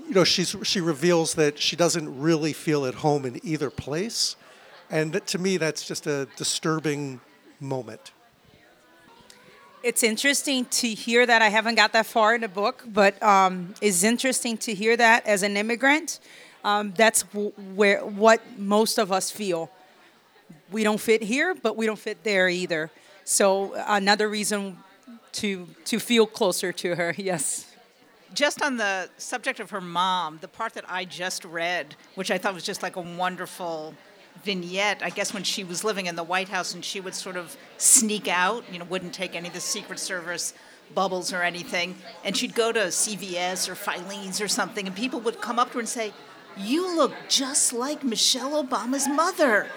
you 0.07 0.15
know 0.15 0.25
she's 0.25 0.55
she 0.63 0.81
reveals 0.81 1.35
that 1.35 1.59
she 1.59 1.77
doesn't 1.77 2.21
really 2.21 2.53
feel 2.53 2.87
at 2.87 2.95
home 2.97 3.25
in 3.25 3.41
either 3.45 3.71
place 3.71 4.37
and 4.91 5.25
to 5.27 5.39
me 5.39 5.57
that's 5.57 5.87
just 5.87 6.07
a 6.07 6.27
disturbing 6.37 7.21
moment 7.61 8.13
it's 9.85 10.03
interesting 10.03 10.65
to 10.65 10.89
hear 10.89 11.27
that. 11.27 11.43
I 11.43 11.51
haven't 11.51 11.75
got 11.75 11.93
that 11.93 12.07
far 12.07 12.35
in 12.35 12.41
the 12.41 12.49
book, 12.49 12.85
but 12.87 13.23
um, 13.23 13.75
it's 13.83 14.03
interesting 14.03 14.57
to 14.59 14.73
hear 14.73 14.97
that 14.97 15.27
as 15.27 15.43
an 15.43 15.59
immigrant. 15.59 16.21
Um, 16.65 16.95
that's 16.97 17.25
w- 17.25 17.53
where 17.75 18.01
what 18.01 18.41
most 18.59 18.99
of 18.99 19.13
us 19.13 19.31
feel. 19.31 19.71
We 20.73 20.85
don't 20.85 20.99
fit 20.99 21.23
here, 21.23 21.55
but 21.55 21.77
we 21.77 21.85
don't 21.85 21.99
fit 21.99 22.25
there 22.25 22.49
either. 22.49 22.91
So 23.25 23.75
another 23.87 24.29
reason 24.29 24.79
to 25.33 25.67
to 25.87 25.99
feel 25.99 26.27
closer 26.27 26.73
to 26.73 26.95
her. 26.95 27.15
Yes. 27.25 27.71
Just 28.35 28.63
on 28.63 28.77
the 28.79 29.09
subject 29.17 29.61
of 29.61 29.71
her 29.71 29.81
mom, 29.81 30.39
the 30.41 30.49
part 30.49 30.75
that 30.75 30.85
I 30.89 31.05
just 31.05 31.45
read, 31.45 31.95
which 32.17 32.33
I 32.33 32.39
thought 32.39 32.53
was 32.53 32.65
just 32.65 32.83
like 32.83 32.97
a 32.97 33.01
wonderful 33.01 33.95
vignette, 34.43 35.03
I 35.05 35.11
guess, 35.11 35.33
when 35.33 35.45
she 35.45 35.63
was 35.63 35.85
living 35.85 36.07
in 36.07 36.17
the 36.17 36.25
White 36.25 36.49
House 36.49 36.75
and 36.75 36.85
she 36.85 37.01
would 37.01 37.15
sort 37.15 37.37
of 37.37 37.57
sneak 37.79 38.27
out, 38.27 38.65
you 38.73 38.81
know, 38.81 38.87
wouldn't 38.87 39.15
take 39.15 39.37
any 39.37 39.47
of 39.47 39.55
the 39.55 39.61
Secret 39.61 40.01
Service 40.01 40.53
bubbles 40.95 41.33
or 41.33 41.43
anything, 41.43 41.95
and 42.25 42.37
she'd 42.37 42.55
go 42.55 42.73
to 42.73 42.81
CVS 42.81 43.69
or 43.69 43.75
Filene's 43.75 44.41
or 44.41 44.49
something, 44.49 44.87
and 44.87 44.95
people 44.95 45.21
would 45.21 45.41
come 45.41 45.59
up 45.59 45.69
to 45.69 45.75
her 45.75 45.81
and 45.81 45.89
say, 45.89 46.13
You 46.57 46.97
look 46.97 47.13
just 47.29 47.73
like 47.73 48.03
Michelle 48.03 48.63
Obama's 48.63 49.09
mother. 49.09 49.69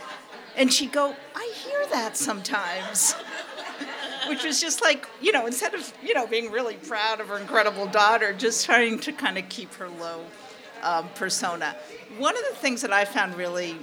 And 0.58 0.74
she'd 0.74 0.92
go, 0.92 1.16
I 1.36 1.54
hear 1.64 1.86
that 1.92 2.18
sometimes. 2.18 3.16
which 4.28 4.44
was 4.44 4.60
just 4.60 4.82
like, 4.82 5.08
you 5.22 5.32
know, 5.32 5.46
instead 5.46 5.74
of, 5.74 5.94
you 6.04 6.14
know, 6.14 6.28
being 6.28 6.52
really 6.52 6.76
proud 6.76 7.22
of 7.22 7.28
her 7.28 7.38
incredible 7.38 7.88
daughter, 7.88 8.34
just 8.34 8.66
trying 8.66 9.00
to 9.00 9.12
kind 9.14 9.38
of 9.38 9.48
keep 9.50 9.74
her 9.76 9.88
low 9.88 10.26
um, 10.84 11.08
persona. 11.16 11.76
One 12.18 12.36
of 12.36 12.44
the 12.50 12.56
things 12.56 12.82
that 12.82 12.92
I 12.92 13.06
found 13.06 13.36
really 13.36 13.78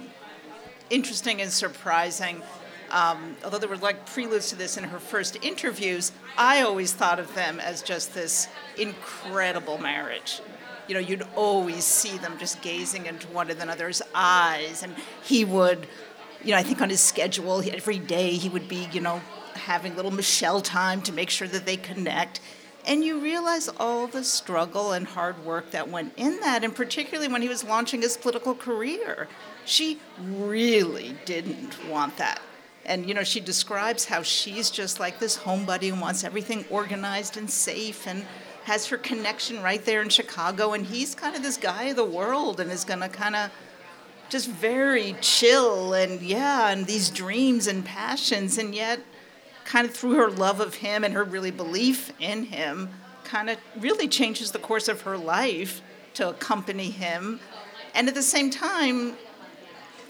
interesting 0.89 1.41
and 1.41 1.51
surprising, 1.51 2.41
um, 2.91 3.35
although 3.43 3.57
there 3.57 3.69
were 3.69 3.77
like 3.77 4.05
preludes 4.05 4.49
to 4.49 4.55
this 4.55 4.77
in 4.77 4.83
her 4.85 4.99
first 4.99 5.37
interviews, 5.43 6.11
I 6.37 6.61
always 6.61 6.93
thought 6.93 7.19
of 7.19 7.33
them 7.35 7.59
as 7.59 7.81
just 7.81 8.13
this 8.13 8.47
incredible 8.77 9.77
marriage. 9.77 10.41
You 10.87 10.93
know, 10.93 10.99
you'd 10.99 11.25
always 11.35 11.83
see 11.83 12.17
them 12.19 12.37
just 12.37 12.61
gazing 12.61 13.07
into 13.07 13.27
one 13.27 13.49
another's 13.49 14.03
eyes, 14.13 14.83
and 14.83 14.95
he 15.23 15.43
would, 15.43 15.87
you 16.45 16.51
know, 16.51 16.57
I 16.57 16.63
think 16.63 16.79
on 16.81 16.89
his 16.89 17.01
schedule, 17.01 17.63
every 17.73 17.97
day 17.97 18.33
he 18.33 18.49
would 18.49 18.69
be, 18.69 18.87
you 18.91 19.01
know, 19.01 19.19
having 19.55 19.95
little 19.95 20.11
Michelle 20.11 20.61
time 20.61 21.01
to 21.01 21.11
make 21.11 21.31
sure 21.31 21.47
that 21.47 21.65
they 21.65 21.75
connect. 21.75 22.39
And 22.85 23.03
you 23.03 23.19
realize 23.19 23.67
all 23.79 24.05
the 24.05 24.23
struggle 24.23 24.91
and 24.91 25.07
hard 25.07 25.43
work 25.43 25.71
that 25.71 25.89
went 25.89 26.13
in 26.17 26.39
that, 26.41 26.63
and 26.63 26.75
particularly 26.75 27.27
when 27.27 27.41
he 27.41 27.49
was 27.49 27.63
launching 27.63 28.03
his 28.03 28.15
political 28.15 28.53
career. 28.53 29.27
She 29.65 29.99
really 30.21 31.15
didn't 31.25 31.83
want 31.89 32.17
that. 32.17 32.39
And 32.85 33.07
you 33.07 33.15
know, 33.15 33.23
she 33.23 33.39
describes 33.39 34.05
how 34.05 34.21
she's 34.21 34.69
just 34.69 34.99
like 34.99 35.17
this 35.17 35.35
homebody 35.35 35.89
who 35.89 35.99
wants 35.99 36.23
everything 36.23 36.63
organized 36.69 37.37
and 37.37 37.49
safe 37.49 38.05
and 38.05 38.23
has 38.65 38.85
her 38.87 38.97
connection 38.97 39.63
right 39.63 39.83
there 39.83 40.03
in 40.03 40.09
Chicago. 40.09 40.73
And 40.73 40.85
he's 40.85 41.15
kind 41.15 41.35
of 41.35 41.41
this 41.41 41.57
guy 41.57 41.85
of 41.85 41.95
the 41.95 42.05
world 42.05 42.59
and 42.59 42.71
is 42.71 42.83
going 42.83 42.99
to 42.99 43.09
kind 43.09 43.35
of 43.35 43.49
just 44.29 44.49
very 44.49 45.15
chill 45.21 45.93
and 45.93 46.21
yeah, 46.21 46.69
and 46.69 46.85
these 46.85 47.09
dreams 47.09 47.67
and 47.67 47.85
passions. 47.85 48.57
And 48.57 48.73
yet, 48.73 48.99
kind 49.65 49.87
of 49.87 49.93
through 49.93 50.15
her 50.15 50.29
love 50.29 50.59
of 50.59 50.75
him 50.75 51.03
and 51.03 51.13
her 51.13 51.23
really 51.23 51.51
belief 51.51 52.11
in 52.19 52.45
him, 52.45 52.89
kind 53.23 53.49
of 53.49 53.57
really 53.79 54.07
changes 54.07 54.51
the 54.51 54.59
course 54.59 54.87
of 54.87 55.01
her 55.01 55.17
life 55.17 55.81
to 56.15 56.29
accompany 56.29 56.91
him. 56.91 57.39
And 57.93 58.07
at 58.07 58.15
the 58.15 58.21
same 58.21 58.49
time, 58.49 59.15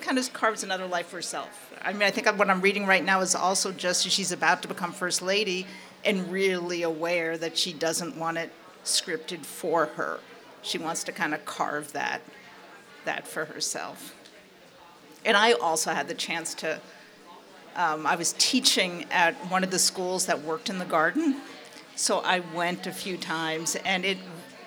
kind 0.01 0.17
of 0.17 0.31
carves 0.33 0.63
another 0.63 0.85
life 0.85 1.07
for 1.07 1.15
herself. 1.17 1.73
I 1.81 1.93
mean, 1.93 2.03
I 2.03 2.11
think 2.11 2.27
what 2.37 2.49
I'm 2.49 2.61
reading 2.61 2.85
right 2.85 3.03
now 3.03 3.21
is 3.21 3.35
also 3.35 3.71
just 3.71 4.05
as 4.05 4.13
she's 4.13 4.31
about 4.31 4.61
to 4.61 4.67
become 4.67 4.91
first 4.91 5.21
lady 5.21 5.65
and 6.03 6.31
really 6.31 6.83
aware 6.83 7.37
that 7.37 7.57
she 7.57 7.73
doesn't 7.73 8.15
want 8.17 8.37
it 8.37 8.51
scripted 8.83 9.45
for 9.45 9.87
her. 9.87 10.19
She 10.61 10.77
wants 10.77 11.03
to 11.05 11.11
kind 11.11 11.33
of 11.33 11.45
carve 11.45 11.91
that 11.93 12.21
that 13.05 13.27
for 13.27 13.45
herself. 13.45 14.15
And 15.23 15.35
I 15.35 15.53
also 15.53 15.91
had 15.93 16.07
the 16.07 16.13
chance 16.13 16.53
to 16.55 16.79
um, 17.75 18.07
I 18.07 18.15
was 18.15 18.33
teaching 18.37 19.05
at 19.11 19.33
one 19.51 19.63
of 19.63 19.69
the 19.71 19.79
schools 19.79 20.27
that 20.27 20.41
worked 20.41 20.69
in 20.69 20.79
the 20.79 20.85
garden, 20.85 21.41
so 21.95 22.19
I 22.19 22.39
went 22.39 22.87
a 22.87 22.91
few 22.91 23.17
times, 23.17 23.75
and 23.83 24.05
it 24.05 24.17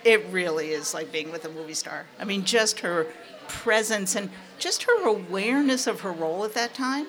it 0.04 0.26
really 0.30 0.70
is 0.70 0.94
like 0.94 1.10
being 1.10 1.32
with 1.32 1.44
a 1.44 1.48
movie 1.48 1.74
star. 1.74 2.06
I 2.18 2.24
mean, 2.24 2.44
just 2.44 2.80
her 2.80 3.06
presence 3.48 4.14
and 4.14 4.30
just 4.58 4.84
her 4.84 5.06
awareness 5.06 5.86
of 5.86 6.00
her 6.00 6.12
role 6.12 6.44
at 6.44 6.54
that 6.54 6.74
time, 6.74 7.06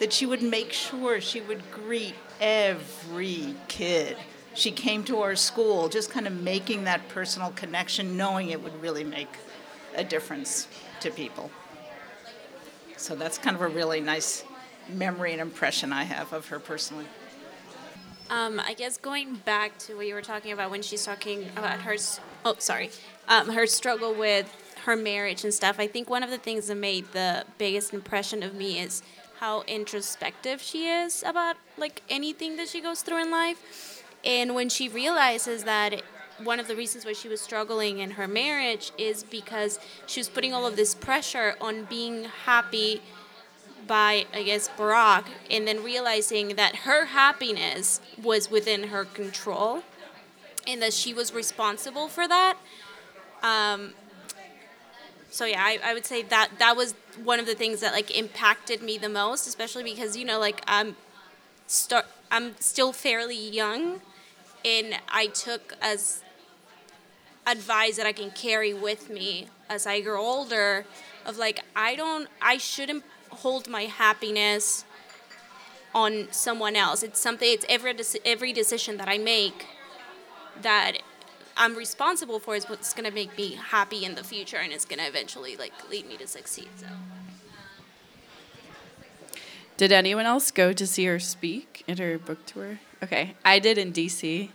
that 0.00 0.12
she 0.12 0.26
would 0.26 0.42
make 0.42 0.72
sure 0.72 1.20
she 1.20 1.40
would 1.40 1.70
greet 1.70 2.14
every 2.40 3.54
kid. 3.68 4.16
She 4.54 4.72
came 4.72 5.04
to 5.04 5.18
our 5.20 5.36
school, 5.36 5.88
just 5.88 6.10
kind 6.10 6.26
of 6.26 6.32
making 6.32 6.84
that 6.84 7.08
personal 7.08 7.50
connection, 7.52 8.16
knowing 8.16 8.50
it 8.50 8.62
would 8.62 8.82
really 8.82 9.04
make 9.04 9.28
a 9.94 10.04
difference 10.04 10.68
to 11.00 11.10
people. 11.10 11.50
So 12.96 13.14
that's 13.14 13.38
kind 13.38 13.54
of 13.54 13.62
a 13.62 13.68
really 13.68 14.00
nice 14.00 14.44
memory 14.88 15.32
and 15.32 15.40
impression 15.40 15.92
I 15.92 16.04
have 16.04 16.32
of 16.32 16.48
her 16.48 16.58
personally. 16.58 17.06
Um, 18.30 18.60
I 18.60 18.74
guess 18.74 18.98
going 18.98 19.36
back 19.36 19.78
to 19.78 19.96
what 19.96 20.06
you 20.06 20.14
were 20.14 20.22
talking 20.22 20.52
about 20.52 20.70
when 20.70 20.82
she's 20.82 21.04
talking 21.04 21.48
about 21.56 21.80
her, 21.80 21.96
oh 22.44 22.56
sorry, 22.58 22.90
um, 23.26 23.50
her 23.50 23.66
struggle 23.66 24.14
with 24.14 24.52
her 24.84 24.96
marriage 24.96 25.44
and 25.44 25.54
stuff. 25.54 25.78
I 25.78 25.86
think 25.86 26.10
one 26.10 26.22
of 26.22 26.30
the 26.30 26.38
things 26.38 26.66
that 26.66 26.74
made 26.74 27.12
the 27.12 27.44
biggest 27.56 27.94
impression 27.94 28.42
of 28.42 28.54
me 28.54 28.80
is 28.80 29.02
how 29.40 29.62
introspective 29.62 30.60
she 30.60 30.88
is 30.88 31.22
about 31.22 31.56
like 31.76 32.02
anything 32.10 32.56
that 32.56 32.68
she 32.68 32.80
goes 32.80 33.02
through 33.02 33.22
in 33.22 33.30
life, 33.30 34.04
and 34.24 34.54
when 34.54 34.68
she 34.68 34.88
realizes 34.88 35.64
that 35.64 36.02
one 36.42 36.60
of 36.60 36.68
the 36.68 36.76
reasons 36.76 37.04
why 37.04 37.12
she 37.12 37.28
was 37.28 37.40
struggling 37.40 37.98
in 37.98 38.12
her 38.12 38.28
marriage 38.28 38.92
is 38.96 39.22
because 39.24 39.78
she 40.06 40.20
was 40.20 40.28
putting 40.28 40.52
all 40.52 40.66
of 40.66 40.76
this 40.76 40.94
pressure 40.94 41.56
on 41.60 41.84
being 41.84 42.24
happy 42.44 43.02
by, 43.86 44.26
I 44.32 44.42
guess, 44.42 44.68
Barack, 44.68 45.24
and 45.50 45.66
then 45.66 45.82
realizing 45.82 46.56
that 46.56 46.76
her 46.76 47.06
happiness 47.06 48.00
was 48.22 48.50
within 48.50 48.88
her 48.88 49.04
control 49.04 49.82
and 50.66 50.82
that 50.82 50.92
she 50.92 51.14
was 51.14 51.32
responsible 51.32 52.08
for 52.08 52.28
that. 52.28 52.56
Um, 53.42 53.94
so 55.30 55.44
yeah, 55.44 55.62
I, 55.62 55.78
I 55.82 55.94
would 55.94 56.06
say 56.06 56.22
that 56.22 56.50
that 56.58 56.76
was 56.76 56.94
one 57.22 57.40
of 57.40 57.46
the 57.46 57.54
things 57.54 57.80
that 57.80 57.92
like 57.92 58.16
impacted 58.16 58.82
me 58.82 58.98
the 58.98 59.08
most, 59.08 59.46
especially 59.46 59.82
because 59.82 60.16
you 60.16 60.24
know 60.24 60.38
like 60.38 60.62
I'm 60.66 60.96
start 61.66 62.06
I'm 62.30 62.56
still 62.60 62.92
fairly 62.92 63.36
young, 63.36 64.00
and 64.64 64.98
I 65.08 65.26
took 65.26 65.74
as 65.80 66.22
advice 67.50 67.96
that 67.96 68.06
I 68.06 68.12
can 68.12 68.30
carry 68.30 68.74
with 68.74 69.10
me 69.10 69.48
as 69.68 69.86
I 69.86 70.00
grow 70.00 70.20
older 70.20 70.84
of 71.26 71.36
like 71.36 71.60
I 71.74 71.94
don't 71.94 72.28
I 72.40 72.58
shouldn't 72.58 73.04
hold 73.30 73.68
my 73.68 73.82
happiness 73.82 74.84
on 75.94 76.28
someone 76.30 76.76
else. 76.76 77.02
It's 77.02 77.20
something. 77.20 77.48
It's 77.50 77.66
every 77.68 77.94
every 78.24 78.52
decision 78.52 78.96
that 78.98 79.08
I 79.08 79.18
make 79.18 79.66
that 80.62 80.98
I'm 81.56 81.74
responsible 81.74 82.38
for 82.38 82.54
is 82.54 82.68
what's 82.68 82.92
going 82.92 83.04
to 83.04 83.14
make 83.14 83.36
me 83.36 83.54
happy 83.54 84.04
in 84.04 84.14
the 84.14 84.24
future, 84.24 84.58
and 84.58 84.72
it's 84.72 84.84
going 84.84 84.98
to 84.98 85.06
eventually 85.06 85.56
like 85.56 85.72
lead 85.90 86.06
me 86.06 86.16
to 86.16 86.26
succeed. 86.26 86.68
So. 86.76 86.86
Did 89.76 89.92
anyone 89.92 90.26
else 90.26 90.50
go 90.50 90.72
to 90.72 90.86
see 90.86 91.04
her 91.04 91.20
speak 91.20 91.84
at 91.88 91.98
her 91.98 92.18
book 92.18 92.44
tour? 92.46 92.80
Okay, 93.00 93.36
I 93.44 93.60
did 93.60 93.78
in 93.78 93.92
DC. 93.92 94.50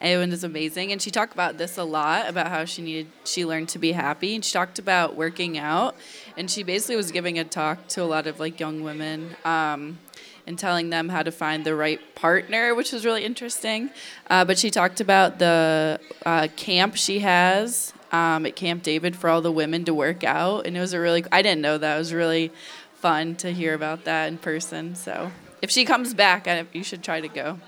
It 0.00 0.16
was 0.30 0.44
amazing, 0.44 0.92
and 0.92 1.02
she 1.02 1.10
talked 1.10 1.32
about 1.32 1.58
this 1.58 1.76
a 1.76 1.82
lot 1.82 2.28
about 2.28 2.46
how 2.46 2.64
she 2.64 2.80
needed, 2.80 3.08
she 3.24 3.44
learned 3.44 3.68
to 3.70 3.80
be 3.80 3.90
happy, 3.90 4.36
and 4.36 4.44
she 4.44 4.52
talked 4.52 4.78
about 4.78 5.16
working 5.16 5.58
out, 5.58 5.96
and 6.36 6.48
she 6.48 6.62
basically 6.62 6.94
was 6.94 7.10
giving 7.10 7.40
a 7.40 7.44
talk 7.44 7.88
to 7.88 8.02
a 8.02 8.04
lot 8.04 8.28
of 8.28 8.38
like 8.38 8.60
young 8.60 8.84
women, 8.84 9.34
um, 9.44 9.98
and 10.46 10.56
telling 10.56 10.90
them 10.90 11.08
how 11.08 11.24
to 11.24 11.32
find 11.32 11.64
the 11.64 11.74
right 11.74 12.14
partner, 12.14 12.72
which 12.72 12.92
was 12.92 13.04
really 13.04 13.24
interesting. 13.24 13.90
Uh, 14.30 14.44
but 14.44 14.58
she 14.60 14.70
talked 14.70 15.00
about 15.00 15.40
the 15.40 15.98
uh, 16.24 16.46
camp 16.54 16.94
she 16.94 17.18
has 17.18 17.92
um, 18.12 18.46
at 18.46 18.54
Camp 18.54 18.84
David 18.84 19.16
for 19.16 19.28
all 19.28 19.40
the 19.40 19.52
women 19.52 19.84
to 19.86 19.92
work 19.92 20.22
out, 20.22 20.68
and 20.68 20.76
it 20.76 20.80
was 20.80 20.92
a 20.92 21.00
really, 21.00 21.24
I 21.32 21.42
didn't 21.42 21.62
know 21.62 21.78
that 21.78 21.96
it 21.96 21.98
was 21.98 22.14
really 22.14 22.52
fun 22.94 23.34
to 23.36 23.52
hear 23.52 23.74
about 23.74 24.04
that 24.04 24.28
in 24.28 24.38
person. 24.38 24.94
So 24.94 25.32
if 25.60 25.70
she 25.70 25.84
comes 25.84 26.14
back, 26.14 26.46
I, 26.46 26.64
you 26.72 26.84
should 26.84 27.02
try 27.02 27.20
to 27.20 27.28
go. 27.28 27.58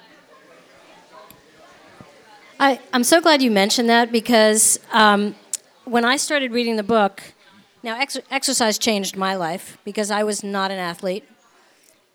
I, 2.62 2.78
I'm 2.92 3.04
so 3.04 3.22
glad 3.22 3.40
you 3.40 3.50
mentioned 3.50 3.88
that 3.88 4.12
because 4.12 4.78
um, 4.92 5.34
when 5.86 6.04
I 6.04 6.18
started 6.18 6.52
reading 6.52 6.76
the 6.76 6.82
book, 6.82 7.22
now 7.82 7.98
ex- 7.98 8.18
exercise 8.30 8.76
changed 8.76 9.16
my 9.16 9.34
life 9.34 9.78
because 9.82 10.10
I 10.10 10.24
was 10.24 10.44
not 10.44 10.70
an 10.70 10.78
athlete 10.78 11.24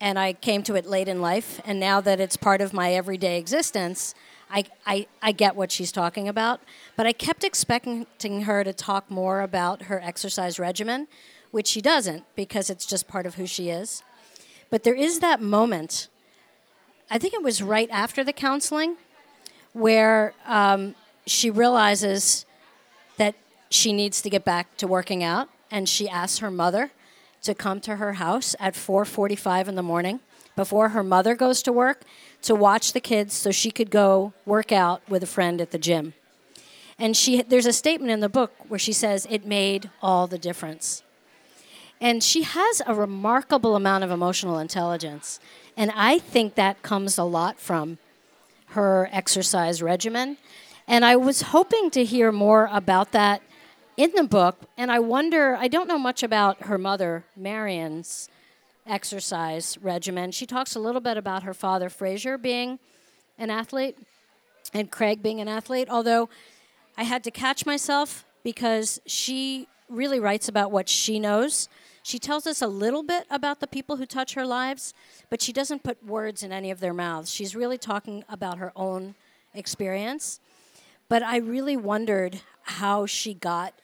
and 0.00 0.20
I 0.20 0.34
came 0.34 0.62
to 0.62 0.76
it 0.76 0.86
late 0.86 1.08
in 1.08 1.20
life. 1.20 1.60
And 1.64 1.80
now 1.80 2.00
that 2.00 2.20
it's 2.20 2.36
part 2.36 2.60
of 2.60 2.72
my 2.72 2.92
everyday 2.92 3.40
existence, 3.40 4.14
I, 4.48 4.66
I, 4.86 5.08
I 5.20 5.32
get 5.32 5.56
what 5.56 5.72
she's 5.72 5.90
talking 5.90 6.28
about. 6.28 6.60
But 6.94 7.06
I 7.06 7.12
kept 7.12 7.42
expecting 7.42 8.06
her 8.42 8.62
to 8.62 8.72
talk 8.72 9.10
more 9.10 9.40
about 9.40 9.82
her 9.82 10.00
exercise 10.00 10.60
regimen, 10.60 11.08
which 11.50 11.66
she 11.66 11.80
doesn't 11.80 12.22
because 12.36 12.70
it's 12.70 12.86
just 12.86 13.08
part 13.08 13.26
of 13.26 13.34
who 13.34 13.48
she 13.48 13.68
is. 13.68 14.04
But 14.70 14.84
there 14.84 14.94
is 14.94 15.18
that 15.18 15.42
moment, 15.42 16.06
I 17.10 17.18
think 17.18 17.34
it 17.34 17.42
was 17.42 17.64
right 17.64 17.90
after 17.90 18.22
the 18.22 18.32
counseling, 18.32 18.96
where 19.76 20.32
um, 20.46 20.94
she 21.26 21.50
realizes 21.50 22.46
that 23.18 23.34
she 23.68 23.92
needs 23.92 24.22
to 24.22 24.30
get 24.30 24.42
back 24.42 24.74
to 24.78 24.86
working 24.86 25.22
out, 25.22 25.50
and 25.70 25.86
she 25.86 26.08
asks 26.08 26.38
her 26.38 26.50
mother 26.50 26.92
to 27.42 27.54
come 27.54 27.80
to 27.80 27.96
her 27.96 28.14
house 28.14 28.56
at 28.58 28.74
4:45 28.74 29.68
in 29.68 29.74
the 29.74 29.82
morning 29.82 30.20
before 30.56 30.88
her 30.90 31.02
mother 31.02 31.34
goes 31.34 31.62
to 31.62 31.72
work 31.72 32.04
to 32.40 32.54
watch 32.54 32.94
the 32.94 33.00
kids 33.00 33.34
so 33.34 33.50
she 33.50 33.70
could 33.70 33.90
go 33.90 34.32
work 34.46 34.72
out 34.72 35.02
with 35.10 35.22
a 35.22 35.26
friend 35.26 35.60
at 35.60 35.70
the 35.72 35.78
gym. 35.78 36.14
And 36.98 37.14
she 37.14 37.42
there's 37.42 37.66
a 37.66 37.72
statement 37.72 38.10
in 38.10 38.20
the 38.20 38.30
book 38.30 38.52
where 38.68 38.78
she 38.78 38.94
says 38.94 39.26
it 39.28 39.44
made 39.44 39.90
all 40.00 40.26
the 40.26 40.38
difference. 40.38 41.02
And 42.00 42.22
she 42.22 42.42
has 42.42 42.80
a 42.86 42.94
remarkable 42.94 43.76
amount 43.76 44.04
of 44.04 44.10
emotional 44.10 44.58
intelligence. 44.58 45.38
And 45.76 45.90
I 45.94 46.18
think 46.18 46.54
that 46.54 46.82
comes 46.82 47.18
a 47.18 47.24
lot 47.24 47.60
from 47.60 47.98
her 48.68 49.08
exercise 49.12 49.82
regimen. 49.82 50.36
And 50.88 51.04
I 51.04 51.16
was 51.16 51.42
hoping 51.42 51.90
to 51.90 52.04
hear 52.04 52.30
more 52.30 52.68
about 52.72 53.12
that 53.12 53.42
in 53.96 54.12
the 54.14 54.24
book. 54.24 54.58
And 54.76 54.92
I 54.92 54.98
wonder, 54.98 55.56
I 55.56 55.68
don't 55.68 55.88
know 55.88 55.98
much 55.98 56.22
about 56.22 56.64
her 56.64 56.78
mother, 56.78 57.24
Marion's 57.36 58.28
exercise 58.86 59.78
regimen. 59.82 60.30
She 60.30 60.46
talks 60.46 60.76
a 60.76 60.80
little 60.80 61.00
bit 61.00 61.16
about 61.16 61.42
her 61.42 61.54
father, 61.54 61.88
Fraser, 61.88 62.38
being 62.38 62.78
an 63.38 63.50
athlete 63.50 63.98
and 64.72 64.90
Craig 64.90 65.22
being 65.22 65.40
an 65.40 65.48
athlete, 65.48 65.88
although 65.90 66.28
I 66.96 67.02
had 67.02 67.24
to 67.24 67.30
catch 67.30 67.66
myself 67.66 68.24
because 68.42 69.00
she 69.06 69.68
really 69.88 70.20
writes 70.20 70.48
about 70.48 70.70
what 70.70 70.88
she 70.88 71.18
knows. 71.18 71.68
She 72.06 72.20
tells 72.20 72.46
us 72.46 72.62
a 72.62 72.68
little 72.68 73.02
bit 73.02 73.26
about 73.32 73.58
the 73.58 73.66
people 73.66 73.96
who 73.96 74.06
touch 74.06 74.34
her 74.34 74.46
lives, 74.46 74.94
but 75.28 75.42
she 75.42 75.52
doesn't 75.52 75.82
put 75.82 76.06
words 76.06 76.44
in 76.44 76.52
any 76.52 76.70
of 76.70 76.78
their 76.78 76.94
mouths. 76.94 77.32
She's 77.32 77.56
really 77.56 77.78
talking 77.78 78.22
about 78.28 78.58
her 78.58 78.70
own 78.76 79.16
experience. 79.54 80.38
But 81.08 81.24
I 81.24 81.38
really 81.38 81.76
wondered 81.76 82.42
how 82.62 83.06
she 83.06 83.34
got 83.34 83.74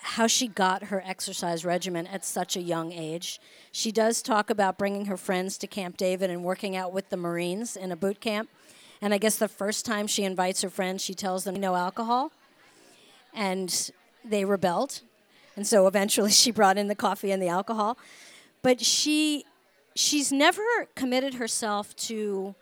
how 0.00 0.26
she 0.26 0.48
got 0.48 0.86
her 0.86 1.00
exercise 1.06 1.64
regimen 1.64 2.08
at 2.08 2.24
such 2.24 2.56
a 2.56 2.60
young 2.60 2.90
age. 2.90 3.40
She 3.70 3.92
does 3.92 4.20
talk 4.20 4.50
about 4.50 4.76
bringing 4.76 5.04
her 5.04 5.16
friends 5.16 5.56
to 5.58 5.68
Camp 5.68 5.96
David 5.96 6.30
and 6.30 6.42
working 6.42 6.74
out 6.74 6.92
with 6.92 7.10
the 7.10 7.16
Marines 7.16 7.76
in 7.76 7.92
a 7.92 7.96
boot 7.96 8.20
camp. 8.20 8.50
And 9.00 9.14
I 9.14 9.18
guess 9.18 9.36
the 9.36 9.46
first 9.46 9.86
time 9.86 10.08
she 10.08 10.24
invites 10.24 10.62
her 10.62 10.70
friends, 10.70 11.04
she 11.04 11.14
tells 11.14 11.44
them 11.44 11.54
no 11.54 11.76
alcohol. 11.76 12.32
And 13.32 13.92
they 14.24 14.44
rebelled. 14.44 15.02
And 15.56 15.66
so 15.66 15.86
eventually 15.86 16.30
she 16.30 16.50
brought 16.50 16.78
in 16.78 16.88
the 16.88 16.94
coffee 16.94 17.30
and 17.30 17.42
the 17.42 17.48
alcohol. 17.48 17.98
But 18.62 18.80
she 18.80 19.44
she's 19.94 20.32
never 20.32 20.62
committed 20.94 21.34
herself 21.34 21.94
to 21.96 22.54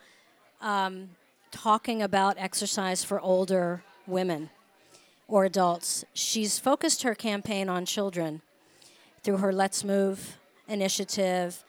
um, 0.61 1.11
talking 1.51 2.03
about 2.03 2.37
exercise 2.39 3.05
for 3.05 3.21
older 3.21 3.83
women 4.07 4.51
or 5.29 5.45
adults. 5.45 6.05
She's 6.13 6.59
focused 6.59 7.03
her 7.03 7.15
campaign 7.15 7.69
on 7.69 7.87
children 7.87 8.43
through 9.23 9.39
her 9.39 9.53
Let's 9.53 9.85
Move 9.85 10.39
initiative, 10.69 11.63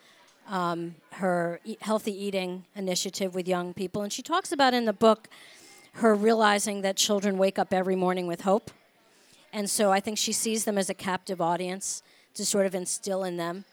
um, 0.48 0.96
her 1.14 1.60
e- 1.64 1.78
healthy 1.82 2.12
eating 2.12 2.66
initiative 2.76 3.36
with 3.36 3.48
young 3.48 3.74
people. 3.74 4.02
And 4.02 4.12
she 4.12 4.22
talks 4.22 4.52
about 4.52 4.74
in 4.74 4.86
the 4.86 4.94
book 4.94 5.30
her 5.96 6.16
realizing 6.16 6.82
that 6.82 6.96
children 6.96 7.38
wake 7.38 7.60
up 7.60 7.74
every 7.74 7.96
morning 7.96 8.26
with 8.28 8.42
hope. 8.42 8.72
And 9.54 9.70
so 9.70 9.92
I 9.92 10.00
think 10.00 10.18
she 10.18 10.32
sees 10.32 10.66
them 10.66 10.78
as 10.78 10.90
a 10.90 10.94
captive 10.94 11.42
audience 11.42 12.04
to 12.36 12.46
sort 12.46 12.66
of 12.66 12.74
instill 12.74 13.24
in 13.24 13.38
them 13.38 13.66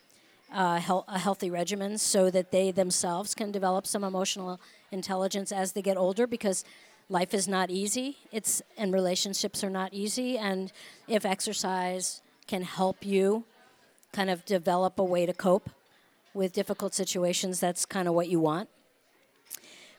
uh, 0.53 0.79
hel- 0.79 1.05
a 1.09 1.19
healthy 1.19 1.51
regimen 1.51 1.99
so 1.99 2.31
that 2.31 2.51
they 2.51 2.71
themselves 2.71 3.35
can 3.35 3.53
develop 3.53 3.87
some 3.87 4.05
emotional 4.05 4.61
intelligence 4.91 5.53
as 5.53 5.73
they 5.73 5.83
get 5.83 5.97
older 5.97 6.27
because 6.27 6.64
life 7.09 7.35
is 7.35 7.47
not 7.47 7.71
easy. 7.71 8.17
It's 8.33 8.62
and 8.77 8.93
relationships 8.93 9.62
are 9.62 9.71
not 9.71 9.93
easy. 9.93 10.38
And 10.38 10.73
if 11.07 11.25
exercise 11.25 12.23
can 12.47 12.62
help 12.62 13.05
you 13.05 13.45
kind 14.12 14.31
of 14.31 14.45
develop 14.45 14.99
a 14.99 15.05
way 15.05 15.27
to 15.27 15.33
cope 15.33 15.71
with 16.35 16.53
difficult 16.53 16.95
situations, 16.95 17.61
that's 17.61 17.85
kind 17.85 18.09
of 18.09 18.14
what 18.14 18.29
you 18.29 18.41
want. 18.41 18.69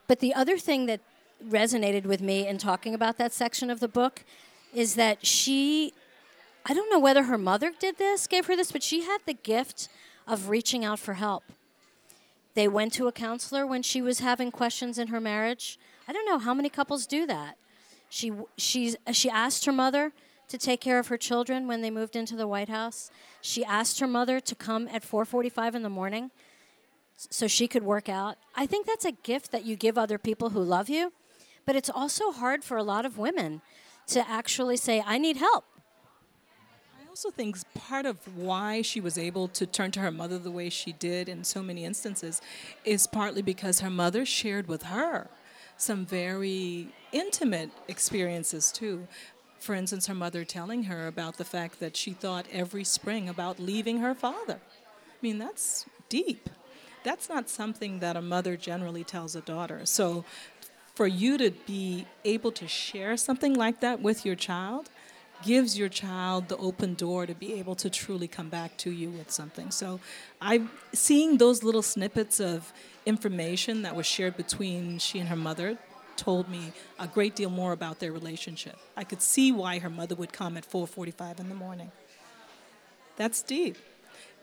But 0.07 0.19
the 0.19 0.33
other 0.33 0.57
thing 0.57 0.87
that 0.87 1.01
resonated 1.47 2.03
with 2.03 2.21
me 2.21 2.47
in 2.47 2.57
talking 2.57 2.93
about 2.93 3.17
that 3.17 3.31
section 3.31 3.69
of 3.69 3.79
the 3.79 3.87
book 3.87 4.23
is 4.73 4.95
that 4.95 5.25
she 5.25 5.93
I 6.65 6.73
don't 6.73 6.89
know 6.91 6.99
whether 6.99 7.23
her 7.23 7.37
mother 7.37 7.71
did 7.79 7.97
this, 7.97 8.27
gave 8.27 8.45
her 8.45 8.55
this, 8.55 8.71
but 8.71 8.83
she 8.83 9.01
had 9.01 9.19
the 9.25 9.33
gift 9.33 9.89
of 10.27 10.49
reaching 10.49 10.85
out 10.85 10.99
for 10.99 11.15
help. 11.15 11.43
They 12.53 12.67
went 12.67 12.93
to 12.93 13.07
a 13.07 13.11
counselor 13.11 13.65
when 13.65 13.81
she 13.81 14.01
was 14.01 14.19
having 14.19 14.51
questions 14.51 14.97
in 14.97 15.07
her 15.07 15.19
marriage. 15.19 15.79
I 16.07 16.13
don't 16.13 16.25
know 16.25 16.37
how 16.37 16.53
many 16.53 16.69
couples 16.69 17.07
do 17.07 17.25
that. 17.25 17.57
She 18.09 18.31
she's 18.57 18.95
she 19.11 19.29
asked 19.29 19.65
her 19.65 19.71
mother 19.71 20.11
to 20.49 20.57
take 20.57 20.81
care 20.81 20.99
of 20.99 21.07
her 21.07 21.17
children 21.17 21.67
when 21.67 21.81
they 21.81 21.91
moved 21.91 22.15
into 22.15 22.35
the 22.35 22.47
White 22.47 22.69
House. 22.69 23.11
She 23.41 23.63
asked 23.63 23.99
her 23.99 24.07
mother 24.07 24.39
to 24.39 24.55
come 24.55 24.87
at 24.89 25.03
4:45 25.03 25.75
in 25.75 25.83
the 25.83 25.89
morning 25.89 26.31
so 27.15 27.47
she 27.47 27.67
could 27.67 27.83
work 27.83 28.09
out. 28.09 28.37
I 28.55 28.65
think 28.65 28.85
that's 28.85 29.05
a 29.05 29.11
gift 29.11 29.51
that 29.51 29.65
you 29.65 29.75
give 29.75 29.97
other 29.97 30.17
people 30.17 30.49
who 30.49 30.61
love 30.61 30.89
you, 30.89 31.13
but 31.65 31.75
it's 31.75 31.89
also 31.89 32.31
hard 32.31 32.63
for 32.63 32.77
a 32.77 32.83
lot 32.83 33.05
of 33.05 33.17
women 33.17 33.61
to 34.09 34.29
actually 34.29 34.77
say 34.77 35.03
I 35.05 35.17
need 35.17 35.37
help. 35.37 35.65
I 36.99 37.07
also 37.09 37.31
think 37.31 37.57
part 37.73 38.05
of 38.05 38.17
why 38.37 38.81
she 38.81 39.01
was 39.01 39.17
able 39.17 39.47
to 39.49 39.65
turn 39.65 39.91
to 39.91 39.99
her 39.99 40.11
mother 40.11 40.37
the 40.37 40.51
way 40.51 40.69
she 40.69 40.93
did 40.93 41.27
in 41.27 41.43
so 41.43 41.61
many 41.61 41.85
instances 41.85 42.41
is 42.85 43.07
partly 43.07 43.41
because 43.41 43.79
her 43.79 43.89
mother 43.89 44.25
shared 44.25 44.67
with 44.67 44.83
her 44.83 45.29
some 45.79 46.05
very 46.05 46.89
intimate 47.11 47.71
experiences 47.87 48.71
too. 48.71 49.07
For 49.59 49.73
instance, 49.73 50.07
her 50.07 50.13
mother 50.13 50.43
telling 50.43 50.83
her 50.83 51.07
about 51.07 51.37
the 51.37 51.45
fact 51.45 51.79
that 51.79 51.95
she 51.95 52.11
thought 52.11 52.45
every 52.51 52.83
spring 52.83 53.27
about 53.29 53.59
leaving 53.59 53.99
her 53.99 54.13
father. 54.13 54.59
I 54.59 55.17
mean, 55.21 55.37
that's 55.37 55.85
deep. 56.09 56.49
That's 57.03 57.29
not 57.29 57.49
something 57.49 57.99
that 57.99 58.17
a 58.17 58.21
mother 58.21 58.57
generally 58.57 59.03
tells 59.03 59.35
a 59.35 59.41
daughter. 59.41 59.85
So, 59.85 60.25
for 60.99 61.07
you 61.07 61.37
to 61.37 61.49
be 61.65 62.05
able 62.25 62.51
to 62.51 62.67
share 62.67 63.15
something 63.15 63.53
like 63.53 63.79
that 63.79 64.01
with 64.01 64.25
your 64.25 64.35
child 64.35 64.89
gives 65.41 65.79
your 65.79 65.87
child 65.87 66.49
the 66.49 66.57
open 66.57 66.93
door 66.93 67.25
to 67.25 67.33
be 67.33 67.53
able 67.53 67.73
to 67.73 67.89
truly 67.89 68.27
come 68.27 68.49
back 68.49 68.75
to 68.75 68.91
you 68.91 69.09
with 69.09 69.31
something. 69.31 69.71
So 69.71 70.01
I 70.41 70.63
seeing 70.91 71.37
those 71.37 71.63
little 71.63 71.81
snippets 71.81 72.41
of 72.41 72.73
information 73.05 73.83
that 73.83 73.95
was 73.95 74.05
shared 74.05 74.35
between 74.35 74.99
she 74.99 75.19
and 75.19 75.29
her 75.29 75.37
mother 75.37 75.77
told 76.17 76.49
me 76.49 76.73
a 76.99 77.07
great 77.07 77.33
deal 77.33 77.49
more 77.49 77.71
about 77.71 77.99
their 77.99 78.11
relationship. 78.11 78.77
I 78.97 79.05
could 79.05 79.21
see 79.21 79.53
why 79.53 79.79
her 79.79 79.89
mother 79.89 80.15
would 80.15 80.33
come 80.33 80.57
at 80.57 80.65
4:45 80.65 81.39
in 81.39 81.47
the 81.47 81.55
morning. 81.55 81.93
That's 83.15 83.41
deep. 83.41 83.77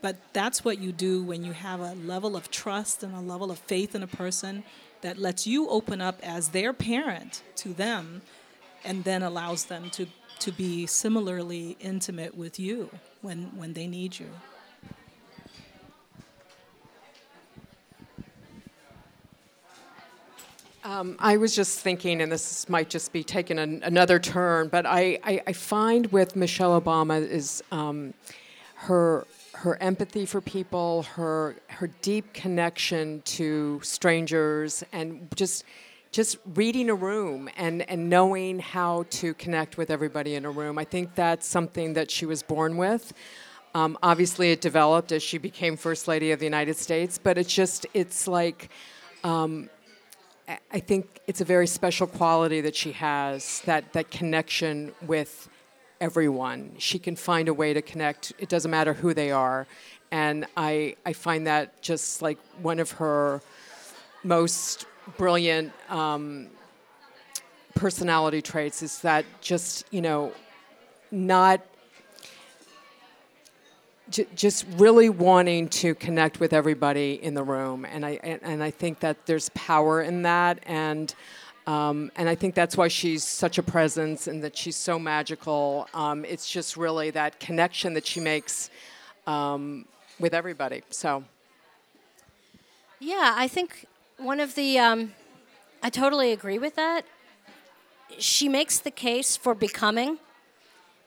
But 0.01 0.17
that's 0.33 0.65
what 0.65 0.79
you 0.79 0.93
do 0.93 1.23
when 1.23 1.45
you 1.45 1.53
have 1.53 1.81
a 1.81 1.93
level 1.93 2.35
of 2.35 2.51
trust 2.51 3.03
and 3.03 3.15
a 3.15 3.21
level 3.21 3.51
of 3.51 3.59
faith 3.59 3.95
in 3.95 4.03
a 4.03 4.07
person 4.07 4.65
that 5.07 5.19
lets 5.19 5.47
you 5.47 5.69
open 5.69 6.01
up 6.01 6.19
as 6.25 6.49
their 6.49 6.73
parent 6.73 7.45
to 7.55 7.73
them 7.73 8.23
and 8.85 9.05
then 9.05 9.23
allows 9.23 9.67
them 9.67 9.89
to 9.91 10.05
to 10.41 10.51
be 10.51 10.85
similarly 10.85 11.77
intimate 11.79 12.37
with 12.37 12.59
you 12.59 12.91
when, 13.23 13.57
when 13.57 13.73
they 13.73 13.87
need 13.87 14.19
you. 14.19 14.29
Um, 20.85 21.17
I 21.21 21.37
was 21.37 21.55
just 21.55 21.79
thinking, 21.79 22.21
and 22.21 22.31
this 22.31 22.69
might 22.69 22.91
just 22.91 23.13
be 23.13 23.23
taking 23.25 23.61
an, 23.61 23.83
another 23.85 24.19
turn, 24.19 24.67
but 24.69 24.87
I, 24.87 25.19
I, 25.25 25.43
I, 25.47 25.53
find 25.53 26.07
with 26.13 26.37
Michelle 26.37 26.81
Obama 26.81 27.21
is 27.21 27.63
um, 27.73 28.13
her 28.75 29.27
her 29.59 29.81
empathy 29.83 30.27
for 30.27 30.41
people, 30.41 31.03
her 31.15 31.57
her 31.69 31.89
deep 32.03 32.33
connection 32.35 33.23
to 33.23 33.81
strangers, 33.83 34.85
and 34.93 35.29
just 35.35 35.65
just 36.13 36.39
reading 36.55 36.89
a 36.89 36.95
room 36.95 37.49
and, 37.57 37.83
and 37.91 38.09
knowing 38.09 38.59
how 38.59 39.05
to 39.11 39.35
connect 39.35 39.77
with 39.77 39.91
everybody 39.91 40.35
in 40.35 40.45
a 40.45 40.51
room. 40.51 40.79
I 40.79 40.85
think 40.85 41.15
that's 41.15 41.47
something 41.47 41.95
that 41.95 42.11
she 42.11 42.25
was 42.25 42.43
born 42.43 42.77
with. 42.77 43.13
Um, 43.75 43.99
obviously, 44.03 44.51
it 44.51 44.63
developed 44.63 45.13
as 45.13 45.23
she 45.23 45.37
became 45.37 45.77
First 45.77 46.09
Lady 46.09 46.31
of 46.33 46.39
the 46.39 46.47
United 46.47 46.77
States, 46.77 47.19
but 47.19 47.37
it's 47.37 47.53
just, 47.53 47.87
it's 47.93 48.27
like, 48.27 48.71
um, 49.25 49.69
I 50.73 50.79
think 50.79 51.21
it's 51.27 51.43
a 51.43 51.45
very 51.45 51.67
special 51.67 52.07
quality 52.07 52.63
that 52.63 52.75
she 52.75 52.93
has 52.93 53.61
that, 53.67 53.93
that 53.93 54.11
connection 54.11 54.93
with 55.03 55.51
everyone. 56.01 56.73
She 56.79 56.99
can 56.99 57.17
find 57.17 57.49
a 57.49 57.55
way 57.55 57.73
to 57.73 57.83
connect, 57.83 58.33
it 58.39 58.49
doesn't 58.49 58.71
matter 58.71 58.95
who 58.95 59.15
they 59.15 59.31
are. 59.31 59.67
And 60.11 60.47
I, 60.57 60.97
I 61.05 61.13
find 61.13 61.47
that 61.47 61.83
just 61.83 62.23
like 62.23 62.39
one 62.63 62.79
of 62.79 62.93
her 62.93 63.41
most 64.23 64.87
brilliant 65.17 65.73
um, 65.89 66.49
personality 67.77 68.43
traits 68.43 68.83
is 68.83 69.01
that 69.01 69.25
just 69.41 69.85
you 69.93 70.01
know 70.01 70.33
not 71.11 71.61
j- 74.09 74.27
just 74.35 74.65
really 74.77 75.11
wanting 75.11 75.69
to 75.69 75.95
connect 75.95 76.41
with 76.41 76.53
everybody 76.53 77.23
in 77.23 77.35
the 77.35 77.43
room 77.45 77.85
and 77.85 78.05
I 78.05 78.19
and, 78.25 78.41
and 78.43 78.63
I 78.63 78.71
think 78.71 79.01
that 79.01 79.27
there's 79.27 79.51
power 79.51 80.01
in 80.01 80.23
that 80.23 80.59
and 80.65 81.15
um, 81.67 82.13
and 82.15 82.29
I 82.29 82.37
think 82.37 82.55
that's 82.55 82.77
why 82.77 82.89
she's 82.89 83.25
such 83.25 83.59
a 83.59 83.63
presence 83.63 84.29
and 84.29 84.43
that 84.45 84.57
she's 84.57 84.77
so 84.77 84.99
magical. 84.99 85.89
Um, 85.95 86.25
it's 86.25 86.49
just 86.49 86.77
really 86.77 87.11
that 87.11 87.41
connection 87.41 87.95
that 87.95 88.07
she 88.07 88.21
makes 88.21 88.71
um, 89.27 89.87
with 90.21 90.33
everybody. 90.33 90.83
So, 90.91 91.25
yeah, 93.01 93.35
I 93.37 93.49
think 93.49 93.87
one 94.17 94.39
of 94.39 94.55
the, 94.55 94.79
um, 94.79 95.13
I 95.83 95.91
totally 95.91 96.31
agree 96.33 96.59
with 96.59 96.77
that. 96.77 97.05
She 98.19 98.49
makes 98.49 98.79
the 98.79 98.93
case 98.93 99.37
for 99.37 99.53
becoming, 99.53 100.19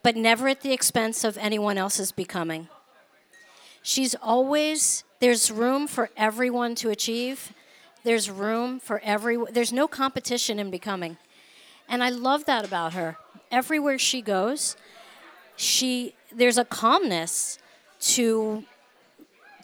but 0.03 0.17
never 0.17 0.49
at 0.49 0.61
the 0.61 0.73
expense 0.73 1.23
of 1.23 1.37
anyone 1.37 1.77
else's 1.77 2.11
becoming. 2.11 2.67
She's 3.81 4.13
always, 4.15 5.05
there's 5.21 5.49
room 5.49 5.87
for 5.87 6.09
everyone 6.17 6.75
to 6.75 6.89
achieve. 6.89 7.53
There's 8.03 8.29
room 8.29 8.79
for 8.79 8.99
every, 9.03 9.37
there's 9.51 9.73
no 9.73 9.87
competition 9.87 10.59
in 10.59 10.71
becoming. 10.71 11.17
And 11.87 12.03
I 12.03 12.09
love 12.09 12.45
that 12.45 12.65
about 12.65 12.93
her. 12.93 13.17
Everywhere 13.51 13.97
she 13.97 14.21
goes, 14.21 14.75
she, 15.55 16.15
there's 16.31 16.57
a 16.57 16.65
calmness 16.65 17.59
to 18.01 18.63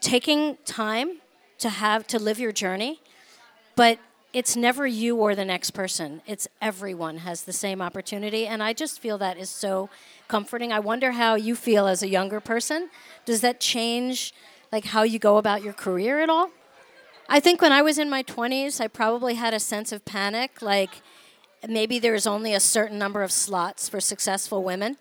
taking 0.01 0.57
time 0.65 1.21
to 1.59 1.69
have, 1.69 2.05
to 2.07 2.19
live 2.19 2.39
your 2.39 2.51
journey 2.51 2.99
but 3.75 3.99
it's 4.33 4.55
never 4.55 4.85
you 4.85 5.15
or 5.17 5.35
the 5.35 5.45
next 5.45 5.71
person. 5.71 6.21
It's 6.25 6.47
everyone 6.61 7.17
has 7.19 7.43
the 7.43 7.53
same 7.53 7.81
opportunity. 7.81 8.47
And 8.47 8.61
I 8.61 8.73
just 8.73 8.99
feel 8.99 9.17
that 9.19 9.37
is 9.37 9.49
so 9.49 9.89
comforting. 10.27 10.73
I 10.73 10.79
wonder 10.79 11.11
how 11.11 11.35
you 11.35 11.55
feel 11.55 11.87
as 11.87 12.03
a 12.03 12.07
younger 12.07 12.39
person. 12.39 12.89
Does 13.25 13.41
that 13.41 13.59
change 13.59 14.33
like 14.71 14.85
how 14.85 15.03
you 15.03 15.19
go 15.19 15.37
about 15.37 15.63
your 15.63 15.73
career 15.73 16.21
at 16.21 16.29
all? 16.29 16.49
I 17.27 17.39
think 17.39 17.61
when 17.61 17.71
I 17.71 17.81
was 17.81 17.97
in 17.97 18.09
my 18.09 18.21
20s, 18.21 18.79
I 18.79 18.87
probably 18.87 19.33
had 19.33 19.53
a 19.53 19.59
sense 19.59 19.91
of 19.91 20.05
panic 20.05 20.61
like 20.61 21.01
maybe 21.67 21.97
there's 21.97 22.27
only 22.27 22.53
a 22.53 22.59
certain 22.59 22.99
number 22.99 23.23
of 23.23 23.31
slots 23.31 23.89
for 23.89 23.99
successful 23.99 24.63
women. 24.63 24.97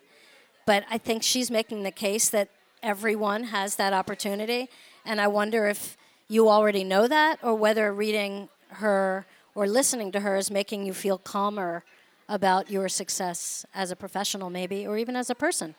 But 0.67 0.85
I 0.91 0.97
think 0.97 1.23
she's 1.23 1.51
making 1.51 1.83
the 1.83 1.91
case 1.91 2.31
that 2.31 2.49
everyone 2.83 3.45
has 3.45 3.77
that 3.77 3.93
opportunity. 3.93 4.71
And 5.05 5.21
I 5.21 5.29
wonder 5.29 5.67
if 5.67 5.99
you 6.29 6.49
already 6.49 6.83
know 6.83 7.07
that 7.07 7.39
or 7.43 7.55
whether 7.55 7.93
reading 7.93 8.49
her 8.69 9.27
or 9.55 9.67
listening 9.67 10.11
to 10.13 10.21
her 10.21 10.37
is 10.37 10.51
making 10.51 10.87
you 10.87 10.95
feel 10.95 11.19
calmer 11.19 11.85
about 12.27 12.71
your 12.71 12.89
success 12.89 13.67
as 13.75 13.91
a 13.91 13.97
professional, 13.97 14.49
maybe, 14.49 14.87
or 14.87 14.97
even 14.97 15.15
as 15.15 15.29
a 15.29 15.35
person. 15.35 15.75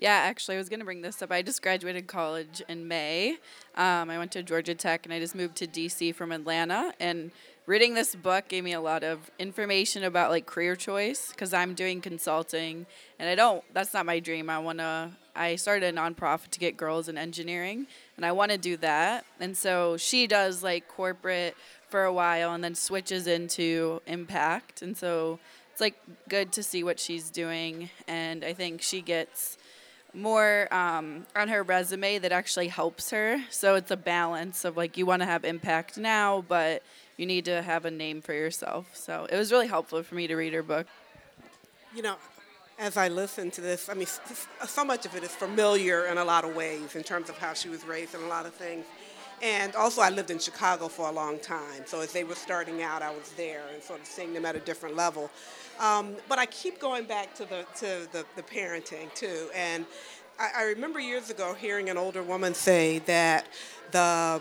Yeah, 0.00 0.12
actually, 0.12 0.54
I 0.54 0.58
was 0.58 0.68
going 0.68 0.78
to 0.78 0.84
bring 0.84 1.02
this 1.02 1.20
up. 1.22 1.32
I 1.32 1.42
just 1.42 1.60
graduated 1.60 2.06
college 2.06 2.62
in 2.68 2.86
May. 2.86 3.32
Um, 3.74 4.08
I 4.10 4.16
went 4.16 4.30
to 4.32 4.44
Georgia 4.44 4.76
Tech 4.76 5.04
and 5.04 5.12
I 5.12 5.18
just 5.18 5.34
moved 5.34 5.56
to 5.56 5.66
DC 5.66 6.14
from 6.14 6.30
Atlanta. 6.30 6.92
And 7.00 7.32
reading 7.66 7.94
this 7.94 8.14
book 8.14 8.46
gave 8.46 8.62
me 8.62 8.74
a 8.74 8.80
lot 8.80 9.02
of 9.02 9.28
information 9.40 10.04
about 10.04 10.30
like 10.30 10.46
career 10.46 10.76
choice 10.76 11.30
because 11.30 11.52
I'm 11.52 11.74
doing 11.74 12.00
consulting 12.00 12.86
and 13.18 13.28
I 13.28 13.34
don't, 13.34 13.64
that's 13.74 13.92
not 13.92 14.06
my 14.06 14.20
dream. 14.20 14.48
I 14.48 14.60
want 14.60 14.78
to, 14.78 15.10
I 15.34 15.56
started 15.56 15.92
a 15.92 15.98
nonprofit 15.98 16.50
to 16.50 16.60
get 16.60 16.76
girls 16.76 17.08
in 17.08 17.18
engineering 17.18 17.88
and 18.16 18.24
I 18.24 18.30
want 18.30 18.52
to 18.52 18.58
do 18.58 18.76
that. 18.76 19.24
And 19.40 19.56
so 19.56 19.96
she 19.96 20.28
does 20.28 20.62
like 20.62 20.86
corporate 20.86 21.56
for 21.88 22.04
a 22.04 22.12
while 22.12 22.54
and 22.54 22.62
then 22.62 22.76
switches 22.76 23.26
into 23.26 24.00
impact. 24.06 24.80
And 24.80 24.96
so 24.96 25.40
it's 25.72 25.80
like 25.80 25.96
good 26.28 26.52
to 26.52 26.62
see 26.62 26.84
what 26.84 27.00
she's 27.00 27.30
doing. 27.30 27.90
And 28.06 28.44
I 28.44 28.52
think 28.52 28.80
she 28.80 29.00
gets 29.00 29.58
more 30.14 30.72
um, 30.72 31.26
on 31.36 31.48
her 31.48 31.62
resume 31.62 32.18
that 32.18 32.32
actually 32.32 32.68
helps 32.68 33.10
her. 33.10 33.40
So 33.50 33.74
it's 33.74 33.90
a 33.90 33.96
balance 33.96 34.64
of 34.64 34.76
like 34.76 34.96
you 34.96 35.06
want 35.06 35.22
to 35.22 35.26
have 35.26 35.44
impact 35.44 35.98
now, 35.98 36.44
but 36.48 36.82
you 37.16 37.26
need 37.26 37.44
to 37.46 37.62
have 37.62 37.84
a 37.84 37.90
name 37.90 38.20
for 38.20 38.32
yourself. 38.32 38.94
So 38.94 39.26
it 39.30 39.36
was 39.36 39.52
really 39.52 39.66
helpful 39.66 40.02
for 40.02 40.14
me 40.14 40.26
to 40.26 40.36
read 40.36 40.52
her 40.52 40.62
book. 40.62 40.86
You 41.94 42.02
know, 42.02 42.16
as 42.78 42.96
I 42.96 43.08
listen 43.08 43.50
to 43.52 43.60
this, 43.60 43.88
I 43.88 43.94
mean, 43.94 44.06
so 44.66 44.84
much 44.84 45.04
of 45.04 45.16
it 45.16 45.24
is 45.24 45.32
familiar 45.32 46.06
in 46.06 46.18
a 46.18 46.24
lot 46.24 46.44
of 46.44 46.54
ways 46.54 46.94
in 46.94 47.02
terms 47.02 47.28
of 47.28 47.36
how 47.38 47.54
she 47.54 47.68
was 47.68 47.84
raised 47.84 48.14
and 48.14 48.22
a 48.24 48.28
lot 48.28 48.46
of 48.46 48.54
things. 48.54 48.86
And 49.40 49.76
also, 49.76 50.00
I 50.00 50.10
lived 50.10 50.30
in 50.30 50.38
Chicago 50.38 50.88
for 50.88 51.08
a 51.08 51.12
long 51.12 51.38
time. 51.38 51.82
So 51.86 52.00
as 52.00 52.12
they 52.12 52.24
were 52.24 52.34
starting 52.34 52.82
out, 52.82 53.02
I 53.02 53.10
was 53.10 53.30
there 53.36 53.62
and 53.72 53.82
sort 53.82 54.00
of 54.00 54.06
seeing 54.06 54.32
them 54.32 54.44
at 54.44 54.56
a 54.56 54.60
different 54.60 54.96
level. 54.96 55.30
Um, 55.78 56.16
but 56.28 56.38
I 56.38 56.46
keep 56.46 56.80
going 56.80 57.04
back 57.04 57.34
to 57.36 57.44
the 57.44 57.64
to 57.76 58.08
the, 58.12 58.24
the 58.36 58.42
parenting 58.42 59.14
too. 59.14 59.48
And 59.54 59.86
I, 60.38 60.50
I, 60.56 60.62
remember 60.64 60.98
years 60.98 61.30
ago 61.30 61.54
hearing 61.54 61.88
an 61.88 61.96
older 61.96 62.22
woman 62.22 62.54
say 62.54 62.98
that 63.00 63.46
the 63.92 64.40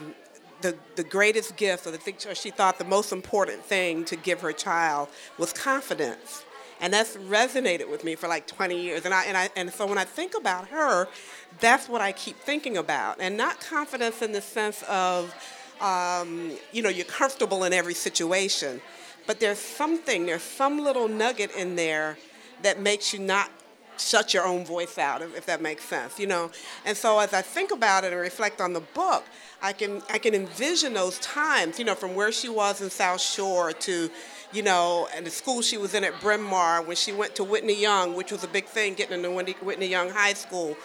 the, 0.62 0.76
the 0.96 1.04
greatest 1.04 1.56
gift, 1.56 1.86
or 1.86 1.92
the 1.92 2.00
thing, 2.00 2.16
or 2.28 2.34
she 2.34 2.50
thought 2.50 2.80
the 2.80 2.86
most 2.86 3.12
important 3.12 3.64
thing 3.64 4.04
to 4.06 4.16
give 4.16 4.42
her 4.42 4.52
child 4.52 5.10
was 5.38 5.54
confidence. 5.54 6.44
And 6.82 6.92
that's 6.92 7.16
resonated 7.18 7.90
with 7.90 8.04
me 8.04 8.16
for 8.16 8.28
like 8.28 8.48
20 8.48 8.80
years. 8.80 9.06
And 9.06 9.14
I 9.14 9.26
and 9.26 9.38
I 9.38 9.50
and 9.56 9.72
so 9.72 9.86
when 9.86 9.98
I 9.98 10.06
think 10.06 10.36
about 10.36 10.70
her 10.70 11.08
that's 11.60 11.90
what 11.90 12.02
I 12.02 12.12
keep 12.12 12.38
thinking 12.38 12.78
about. 12.78 13.18
And 13.20 13.38
not 13.38 13.60
confidence 13.60 14.22
in 14.22 14.32
the 14.32 14.42
sense 14.42 14.84
of 14.84 15.34
um, 15.82 16.52
you 16.72 16.82
know 16.82 16.90
you're 16.90 17.06
comfortable 17.06 17.64
in 17.64 17.74
every 17.74 17.94
situation 17.94 18.82
but 19.28 19.40
there's 19.40 19.60
something 19.60 20.26
there's 20.26 20.42
some 20.42 20.80
little 20.84 21.08
nugget 21.08 21.52
in 21.56 21.76
there 21.76 22.18
that 22.64 22.80
makes 22.82 23.14
you 23.14 23.20
not 23.20 23.52
shut 24.00 24.34
your 24.34 24.46
own 24.46 24.64
voice 24.64 24.98
out 24.98 25.22
if, 25.22 25.46
that 25.46 25.62
makes 25.62 25.84
sense 25.84 26.20
you 26.20 26.28
know? 26.28 26.50
And 26.86 26.96
so 26.96 27.20
as 27.20 27.34
I 27.34 27.42
think 27.42 27.72
about 27.72 28.04
it 28.04 28.14
and 28.14 28.22
reflect 28.22 28.62
on 28.62 28.74
the 28.74 28.80
book 28.80 29.24
I 29.62 29.74
can 29.74 30.02
I 30.10 30.18
can 30.18 30.34
envision 30.34 30.94
those 30.94 31.20
times 31.20 31.78
you 31.78 31.86
know 31.86 31.96
from 31.96 32.16
where 32.16 32.32
she 32.32 32.50
was 32.50 32.82
in 32.82 32.90
South 32.90 33.22
Shore 33.22 33.74
to 33.74 34.10
you 34.54 34.62
know, 34.62 35.08
and 35.14 35.26
the 35.26 35.30
school 35.30 35.62
she 35.62 35.78
was 35.78 35.94
in 35.94 36.04
at 36.04 36.20
Bryn 36.22 36.42
Mawr, 36.42 36.82
when 36.82 36.96
she 36.96 37.12
went 37.12 37.36
to 37.36 37.44
Whitney 37.44 37.80
Young, 37.80 38.16
which 38.16 38.32
was 38.32 38.44
a 38.44 38.48
big 38.48 38.66
thing, 38.66 38.94
getting 38.94 39.24
into 39.24 39.54
Whitney 39.62 39.88
Young 39.88 40.10
High 40.10 40.34
School, 40.34 40.78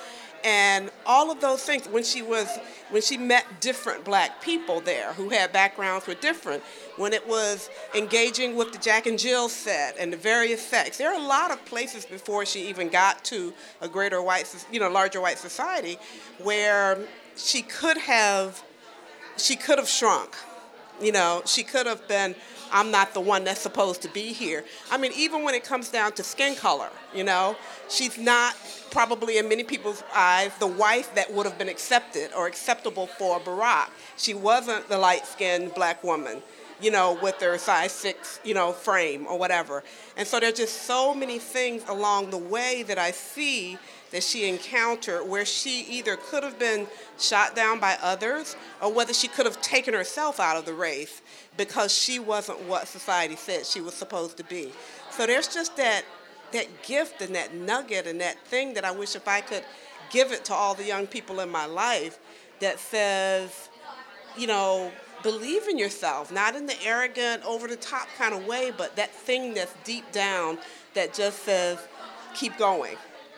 and 0.45 0.91
all 1.07 1.31
of 1.31 1.41
those 1.41 1.63
things. 1.63 1.87
When 1.87 2.05
she 2.05 2.23
was, 2.23 2.49
when 2.91 3.03
she 3.03 3.17
met 3.17 3.61
different 3.61 4.05
black 4.05 4.43
people 4.43 4.81
there 4.81 5.13
who 5.15 5.29
had 5.29 5.53
backgrounds 5.53 6.07
were 6.07 6.15
different. 6.15 6.63
When 6.97 7.13
it 7.13 7.27
was 7.27 7.71
engaging 7.95 8.57
with 8.57 8.73
the 8.73 8.79
Jack 8.79 9.07
and 9.07 9.19
Jill 9.19 9.49
set 9.49 9.97
and 9.99 10.13
the 10.13 10.17
various 10.17 10.65
sects, 10.65 10.99
there 10.99 11.13
are 11.13 11.21
a 11.21 11.27
lot 11.27 11.51
of 11.51 11.65
places 11.65 12.05
before 12.05 12.45
she 12.45 12.69
even 12.69 12.89
got 12.89 13.25
to 13.25 13.53
a 13.81 13.89
greater 13.89 14.23
white, 14.23 14.53
you 14.71 14.79
know, 14.81 14.91
larger 14.91 15.21
white 15.21 15.39
society, 15.39 15.97
where 16.39 16.99
she 17.37 17.63
could 17.63 17.97
have, 17.97 18.63
she 19.37 19.57
could 19.57 19.79
have 19.79 19.89
shrunk. 19.89 20.37
You 21.01 21.13
know, 21.13 21.43
she 21.47 21.63
could 21.63 21.87
have 21.87 22.07
been 22.07 22.35
I'm 22.73 22.91
not 22.91 23.13
the 23.13 23.21
one 23.21 23.45
that's 23.45 23.61
supposed 23.61 24.03
to 24.03 24.09
be 24.09 24.33
here. 24.33 24.65
I 24.91 24.97
mean, 24.97 25.13
even 25.15 25.45
when 25.45 25.55
it 25.55 25.63
comes 25.63 25.91
down 25.91 26.13
to 26.13 26.23
skin 26.23 26.57
color, 26.57 26.89
you 27.15 27.23
know, 27.23 27.55
she's 27.89 28.19
not 28.19 28.57
probably 28.91 29.39
in 29.39 29.49
many 29.49 29.63
people's 29.63 30.03
eyes 30.15 30.53
the 30.59 30.67
wife 30.67 31.15
that 31.15 31.33
would 31.33 31.47
have 31.47 31.59
been 31.59 31.69
accepted 31.69 32.33
or 32.35 32.47
acceptable 32.47 33.07
for 33.07 33.39
Barack. 33.41 33.91
She 34.17 34.33
wasn't 34.33 34.89
the 34.89 34.99
light 34.99 35.27
skinned 35.27 35.75
black 35.75 36.03
woman, 36.03 36.43
you 36.81 36.91
know, 36.91 37.19
with 37.23 37.41
her 37.41 37.59
size 37.59 37.93
six, 37.93 38.41
you 38.43 38.55
know, 38.55 38.73
frame 38.73 39.27
or 39.27 39.39
whatever. 39.39 39.85
And 40.17 40.27
so 40.27 40.41
there's 40.41 40.55
just 40.55 40.83
so 40.83 41.15
many 41.15 41.39
things 41.39 41.83
along 41.89 42.31
the 42.31 42.39
way 42.39 42.85
that 42.85 42.99
I 42.99 43.11
see 43.11 43.79
that 44.13 44.23
she 44.23 44.47
encountered 44.47 45.27
where 45.27 45.45
she 45.45 45.81
either 45.89 46.17
could 46.17 46.43
have 46.43 46.59
been 46.59 46.87
shot 47.19 47.57
down 47.57 47.81
by 47.81 47.97
others 48.03 48.57
or 48.83 48.93
whether 48.93 49.15
she 49.15 49.27
could 49.27 49.47
have 49.47 49.61
taken 49.63 49.95
herself 49.95 50.39
out 50.39 50.57
of 50.57 50.67
the 50.67 50.75
race 50.75 51.22
because 51.57 51.93
she 51.93 52.19
wasn't 52.19 52.61
what 52.63 52.89
society 52.89 53.37
said 53.37 53.67
she 53.67 53.81
was 53.81 53.95
supposed 53.95 54.37
to 54.39 54.45
be. 54.45 54.73
So 55.11 55.27
there's 55.27 55.49
just 55.49 55.77
that 55.77 56.05
that 56.53 56.83
gift 56.83 57.23
and 57.23 57.35
that 57.35 57.55
nugget 57.55 58.07
and 58.07 58.21
that 58.21 58.39
thing 58.47 58.75
that 58.75 58.85
I 58.85 58.91
wish 58.91 59.17
if 59.17 59.27
I 59.27 59.41
could 59.41 59.65
give 60.11 60.33
it 60.33 60.45
to 60.47 60.55
all 60.55 60.75
the 60.75 60.85
young 60.85 61.07
people 61.07 61.41
in 61.41 61.51
my 61.51 61.67
life 61.67 62.19
that 62.61 62.79
says, 62.79 63.71
you 64.37 64.47
know, 64.47 64.93
believe 65.23 65.69
in 65.69 65.79
yourself, 65.79 66.31
not 66.31 66.55
in 66.55 66.67
the 66.67 66.81
arrogant, 66.85 67.43
over 67.45 67.67
the 67.67 67.77
top 67.77 68.09
kind 68.19 68.35
of 68.35 68.47
way, 68.47 68.71
but 68.77 68.97
that 68.97 69.11
thing 69.15 69.55
that's 69.55 69.75
deep 69.85 70.11
down 70.13 70.59
that 70.95 71.15
just 71.15 71.43
says, 71.45 71.79
keep 72.35 72.57
going. 72.59 72.97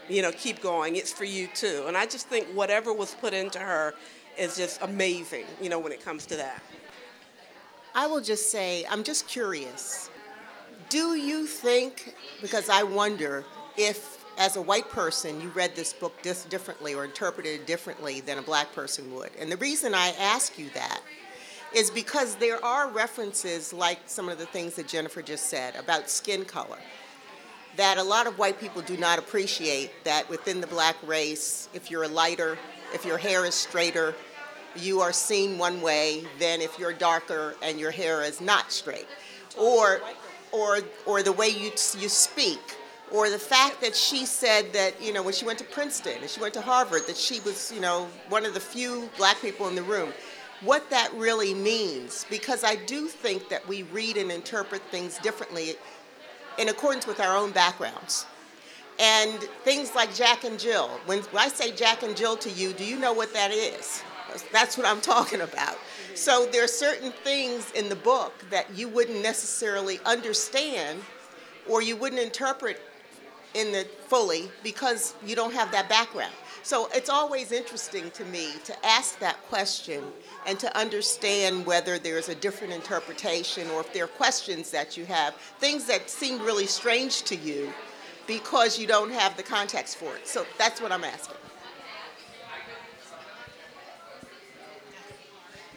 You 0.09 0.23
know, 0.23 0.33
keep 0.33 0.61
going. 0.61 0.97
It's 0.97 1.12
for 1.12 1.25
you 1.25 1.47
too. 1.55 1.85
And 1.87 1.97
I 1.97 2.05
just 2.07 2.29
think 2.29 2.47
whatever 2.49 2.93
was 2.93 3.15
put 3.15 3.33
into 3.33 3.59
her 3.59 3.95
is 4.37 4.57
just 4.57 4.83
amazing, 4.83 5.47
you 5.62 5.69
know, 5.69 5.79
when 5.79 5.93
it 5.93 6.05
comes 6.05 6.27
to 6.27 6.37
that. 6.37 6.62
I 7.95 8.07
will 8.09 8.21
just 8.21 8.51
say, 8.51 8.85
I'm 8.91 9.05
just 9.05 9.29
curious. 9.29 10.11
Do 10.89 11.15
you 11.15 11.47
think, 11.47 12.15
because 12.41 12.69
I 12.69 12.83
wonder 12.83 13.45
if 13.77 14.25
as 14.37 14.57
a 14.57 14.63
white 14.63 14.89
person 14.89 15.41
you 15.41 15.49
read 15.51 15.77
this 15.77 15.93
book 15.93 16.21
this 16.23 16.45
differently 16.45 16.95
or 16.95 17.05
interpreted 17.05 17.61
it 17.61 17.67
differently 17.69 18.21
than 18.21 18.39
a 18.39 18.43
black 18.43 18.73
person 18.75 19.15
would? 19.15 19.31
And 19.39 19.51
the 19.51 19.57
reason 19.59 19.95
I 19.95 20.09
ask 20.19 20.59
you 20.59 20.71
that 20.75 21.01
is 21.73 21.91
because 21.91 22.35
there 22.37 22.65
are 22.65 22.89
references, 22.91 23.73
like 23.73 24.01
some 24.07 24.29
of 24.29 24.39
the 24.39 24.47
things 24.47 24.75
that 24.75 24.89
Jennifer 24.89 25.23
just 25.23 25.47
said 25.47 25.77
about 25.77 26.11
skin 26.11 26.45
color, 26.45 26.79
that 27.77 27.99
a 27.99 28.03
lot 28.03 28.27
of 28.27 28.39
white 28.39 28.61
people 28.61 28.83
do 28.83 28.97
not 28.97 29.19
appreciate 29.19 29.91
that 30.05 30.29
within 30.29 30.61
the 30.61 30.67
black 30.67 30.97
race, 31.07 31.69
if 31.75 31.91
you're 31.91 32.05
a 32.05 32.09
lighter, 32.09 32.59
if 32.93 33.05
your 33.05 33.19
hair 33.19 33.45
is 33.45 33.55
straighter, 33.55 34.15
you 34.77 35.01
are 35.01 35.12
seen 35.12 35.59
one 35.59 35.81
way 35.81 36.25
than 36.39 36.61
if 36.61 36.79
you're 36.79 36.93
darker 36.93 37.55
and 37.62 37.79
your 37.79 37.91
hair 37.91 38.22
is 38.22 38.41
not 38.41 38.72
straight. 38.72 39.07
Or, 39.59 40.01
or, 40.53 40.81
or 41.07 41.22
the 41.22 41.33
way 41.33 41.49
you, 41.49 41.70
you 41.99 42.09
speak. 42.09 42.77
Or 43.12 43.31
the 43.31 43.39
fact 43.39 43.81
that 43.81 43.95
she 43.95 44.27
said 44.27 44.72
that, 44.72 45.01
you 45.01 45.12
know, 45.12 45.22
when 45.22 45.35
she 45.35 45.45
went 45.45 45.59
to 45.61 45.64
Princeton 45.64 46.18
and 46.20 46.29
she 46.29 46.41
went 46.41 46.55
to 46.55 46.61
Harvard, 46.61 47.03
that 47.07 47.16
she 47.16 47.41
was, 47.41 47.70
you 47.72 47.81
know, 47.81 48.09
one 48.29 48.45
of 48.45 48.55
the 48.55 48.61
few 48.61 49.09
black 49.16 49.41
people 49.41 49.68
in 49.68 49.75
the 49.75 49.83
room. 49.83 50.12
What 50.62 50.89
that 50.91 51.12
really 51.14 51.53
means, 51.53 52.25
because 52.31 52.64
I 52.64 52.77
do 52.77 53.07
think 53.07 53.49
that 53.51 53.66
we 53.68 53.83
read 53.85 54.16
and 54.16 54.33
interpret 54.33 54.83
things 54.91 55.18
differently 55.18 55.75
in 56.59 56.68
accordance 56.68 57.07
with 57.07 57.20
our 57.20 57.37
own 57.37 57.51
backgrounds. 57.51 58.27
And 58.99 59.41
things 59.64 59.95
like 59.95 60.14
Jack 60.14 60.45
and 60.45 60.59
Jill. 60.59 60.89
When 61.07 61.22
I 61.37 61.49
say 61.49 61.72
Jack 61.72 62.03
and 62.03 62.16
Jill 62.16 62.37
to 62.39 62.51
you, 62.51 62.72
do 62.72 62.85
you 62.85 62.99
know 62.99 63.12
what 63.12 63.33
that 63.35 63.51
is? 63.51 64.03
That's 64.53 64.76
what 64.76 64.87
I'm 64.87 65.01
talking 65.01 65.41
about. 65.41 65.76
So 66.14 66.47
there 66.47 66.64
are 66.64 66.68
certain 66.68 67.12
things 67.12 67.70
in 67.72 67.89
the 67.89 67.97
book 67.97 68.32
that 68.51 68.72
you 68.74 68.89
wouldn't 68.89 69.22
necessarily 69.22 70.01
understand 70.05 71.01
or 71.68 71.82
you 71.82 71.97
wouldn't 71.97 72.20
interpret 72.20 72.80
in 73.55 73.72
the 73.72 73.87
fully 74.09 74.51
because 74.62 75.14
you 75.24 75.37
don't 75.37 75.55
have 75.55 75.70
that 75.72 75.89
background. 75.89 76.32
So 76.62 76.89
it's 76.95 77.11
always 77.11 77.53
interesting 77.53 78.11
to 78.12 78.24
me 78.24 78.53
to 78.64 78.87
ask 78.87 79.18
that 79.18 79.37
question 79.49 80.03
and 80.47 80.59
to 80.61 80.76
understand 80.76 81.66
whether 81.66 81.99
there's 81.99 82.28
a 82.28 82.35
different 82.35 82.72
interpretation 82.72 83.68
or 83.70 83.80
if 83.80 83.93
there 83.93 84.05
are 84.05 84.09
questions 84.09 84.70
that 84.70 84.97
you 84.97 85.05
have, 85.05 85.35
things 85.35 85.85
that 85.87 86.09
seem 86.09 86.41
really 86.41 86.66
strange 86.66 87.22
to 87.24 87.37
you 87.37 87.72
because 88.26 88.78
you 88.78 88.87
don't 88.87 89.12
have 89.12 89.37
the 89.37 89.43
context 89.43 89.97
for 89.97 90.16
it. 90.16 90.26
So 90.26 90.47
that's 90.57 90.80
what 90.80 90.91
I'm 90.91 91.05
asking. 91.05 91.37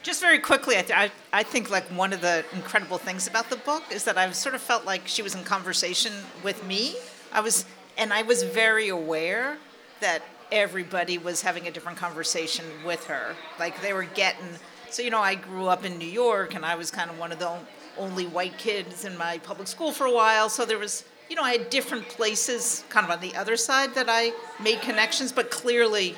Just 0.08 0.22
very 0.22 0.40
quickly, 0.40 0.78
I, 0.78 0.82
th- 0.84 0.98
I, 0.98 1.12
I 1.34 1.44
think 1.44 1.70
like 1.70 1.84
one 1.88 2.14
of 2.14 2.22
the 2.22 2.46
incredible 2.54 2.98
things 2.98 3.28
about 3.28 3.50
the 3.50 3.58
book 3.58 3.84
is 3.92 4.06
that 4.06 4.18
I've 4.18 4.36
sort 4.36 4.56
of 4.56 4.62
felt 4.62 4.86
like 4.86 5.06
she 5.06 5.22
was 5.22 5.36
in 5.36 5.44
conversation 5.44 6.14
with 6.46 6.66
me. 6.66 6.96
I 7.34 7.42
was, 7.42 7.66
and 7.98 8.14
I 8.14 8.22
was 8.22 8.42
very 8.42 8.88
aware 8.88 9.58
that 10.00 10.22
everybody 10.50 11.18
was 11.18 11.42
having 11.42 11.68
a 11.68 11.72
different 11.72 11.98
conversation 11.98 12.64
with 12.86 13.04
her. 13.08 13.36
Like 13.60 13.82
they 13.82 13.92
were 13.92 14.06
getting, 14.06 14.48
so 14.90 15.02
you 15.02 15.10
know, 15.10 15.20
I 15.20 15.36
grew 15.36 15.68
up 15.68 15.84
in 15.84 15.98
New 15.98 16.08
York 16.08 16.56
and 16.56 16.66
I 16.66 16.76
was 16.76 16.90
kind 16.90 17.12
of 17.12 17.20
one 17.20 17.34
of 17.34 17.40
the 17.40 17.52
only 17.98 18.28
white 18.28 18.58
kids 18.58 19.04
in 19.04 19.18
my 19.18 19.40
public 19.40 19.68
school 19.68 19.92
for 19.92 20.06
a 20.06 20.14
while. 20.14 20.48
So 20.48 20.64
there 20.64 20.80
was, 20.80 21.04
you 21.30 21.36
know, 21.36 21.44
I 21.44 21.52
had 21.52 21.70
different 21.70 22.08
places 22.08 22.86
kind 22.88 23.04
of 23.04 23.12
on 23.12 23.20
the 23.20 23.36
other 23.36 23.58
side 23.58 23.94
that 23.96 24.06
I 24.08 24.32
made 24.64 24.80
connections, 24.80 25.34
but 25.34 25.52
clearly 25.52 26.16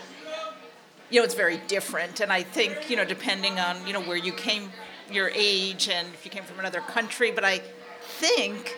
you 1.09 1.19
know, 1.19 1.25
it's 1.25 1.35
very 1.35 1.57
different. 1.67 2.19
And 2.19 2.31
I 2.31 2.43
think, 2.43 2.89
you 2.89 2.95
know, 2.95 3.05
depending 3.05 3.59
on, 3.59 3.85
you 3.87 3.93
know, 3.93 4.01
where 4.01 4.17
you 4.17 4.31
came, 4.31 4.71
your 5.11 5.29
age, 5.33 5.89
and 5.89 6.07
if 6.13 6.25
you 6.25 6.31
came 6.31 6.43
from 6.43 6.59
another 6.59 6.81
country, 6.81 7.31
but 7.31 7.43
I 7.43 7.61
think 8.01 8.77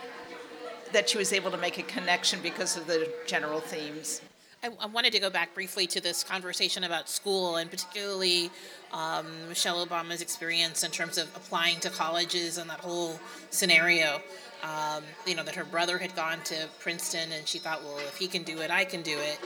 that 0.94 1.10
she 1.10 1.18
was 1.18 1.34
able 1.34 1.52
to 1.52 1.58
make 1.58 1.78
a 1.78 1.84
connection 1.84 2.40
because 2.42 2.78
of 2.78 2.88
the 2.88 3.12
general 3.26 3.60
themes. 3.60 4.22
I, 4.64 4.70
I 4.80 4.86
wanted 4.86 5.14
to 5.14 5.20
go 5.20 5.30
back 5.30 5.54
briefly 5.54 5.88
to 5.88 6.02
this 6.02 6.24
conversation 6.24 6.84
about 6.84 7.10
school 7.10 7.56
and 7.56 7.70
particularly 7.70 8.52
um, 8.92 9.26
Michelle 9.50 9.86
Obama's 9.86 10.22
experience 10.22 10.84
in 10.84 10.92
terms 10.92 11.18
of 11.18 11.28
applying 11.36 11.80
to 11.80 11.90
colleges 11.90 12.58
and 12.58 12.70
that 12.70 12.80
whole 12.80 13.20
scenario. 13.50 14.22
Um, 14.64 15.04
you 15.26 15.34
know, 15.34 15.44
that 15.44 15.56
her 15.56 15.64
brother 15.64 15.98
had 15.98 16.16
gone 16.16 16.40
to 16.44 16.68
Princeton 16.80 17.32
and 17.32 17.48
she 17.48 17.58
thought, 17.58 17.84
well, 17.84 17.98
if 17.98 18.18
he 18.18 18.28
can 18.28 18.44
do 18.44 18.60
it, 18.60 18.70
I 18.70 18.86
can 18.86 19.02
do 19.02 19.18
it. 19.18 19.40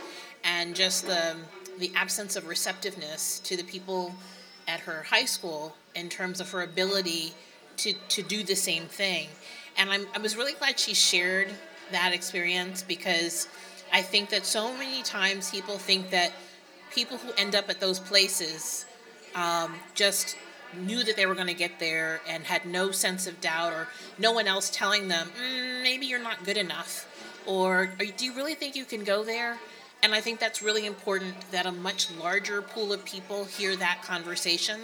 And 0.44 0.74
just 0.76 1.06
the 1.06 1.36
the 1.78 1.92
absence 1.94 2.36
of 2.36 2.46
receptiveness 2.48 3.40
to 3.40 3.56
the 3.56 3.64
people 3.64 4.14
at 4.68 4.80
her 4.80 5.04
high 5.04 5.24
school 5.24 5.74
in 5.94 6.08
terms 6.08 6.40
of 6.40 6.50
her 6.50 6.62
ability 6.62 7.32
to, 7.78 7.92
to 8.08 8.22
do 8.22 8.42
the 8.42 8.56
same 8.56 8.84
thing. 8.84 9.28
And 9.76 9.90
I'm, 9.90 10.06
I 10.14 10.18
was 10.18 10.36
really 10.36 10.54
glad 10.54 10.78
she 10.78 10.94
shared 10.94 11.48
that 11.92 12.12
experience 12.12 12.82
because 12.82 13.48
I 13.92 14.02
think 14.02 14.30
that 14.30 14.44
so 14.46 14.72
many 14.76 15.02
times 15.02 15.50
people 15.50 15.78
think 15.78 16.10
that 16.10 16.32
people 16.94 17.18
who 17.18 17.32
end 17.36 17.54
up 17.54 17.68
at 17.68 17.80
those 17.80 18.00
places 18.00 18.86
um, 19.34 19.74
just 19.94 20.36
knew 20.76 21.02
that 21.04 21.16
they 21.16 21.26
were 21.26 21.34
going 21.34 21.46
to 21.46 21.54
get 21.54 21.78
there 21.78 22.20
and 22.28 22.44
had 22.44 22.66
no 22.66 22.90
sense 22.90 23.26
of 23.26 23.40
doubt 23.40 23.72
or 23.72 23.88
no 24.18 24.32
one 24.32 24.46
else 24.46 24.70
telling 24.70 25.08
them, 25.08 25.28
mm, 25.40 25.82
maybe 25.82 26.06
you're 26.06 26.22
not 26.22 26.44
good 26.44 26.56
enough. 26.56 27.06
Or 27.46 27.86
do 28.16 28.24
you 28.24 28.34
really 28.34 28.54
think 28.54 28.74
you 28.74 28.84
can 28.84 29.04
go 29.04 29.22
there? 29.22 29.58
And 30.06 30.14
I 30.14 30.20
think 30.20 30.38
that's 30.38 30.62
really 30.62 30.86
important 30.86 31.34
that 31.50 31.66
a 31.66 31.72
much 31.72 32.12
larger 32.12 32.62
pool 32.62 32.92
of 32.92 33.04
people 33.04 33.44
hear 33.44 33.74
that 33.74 34.02
conversation 34.04 34.82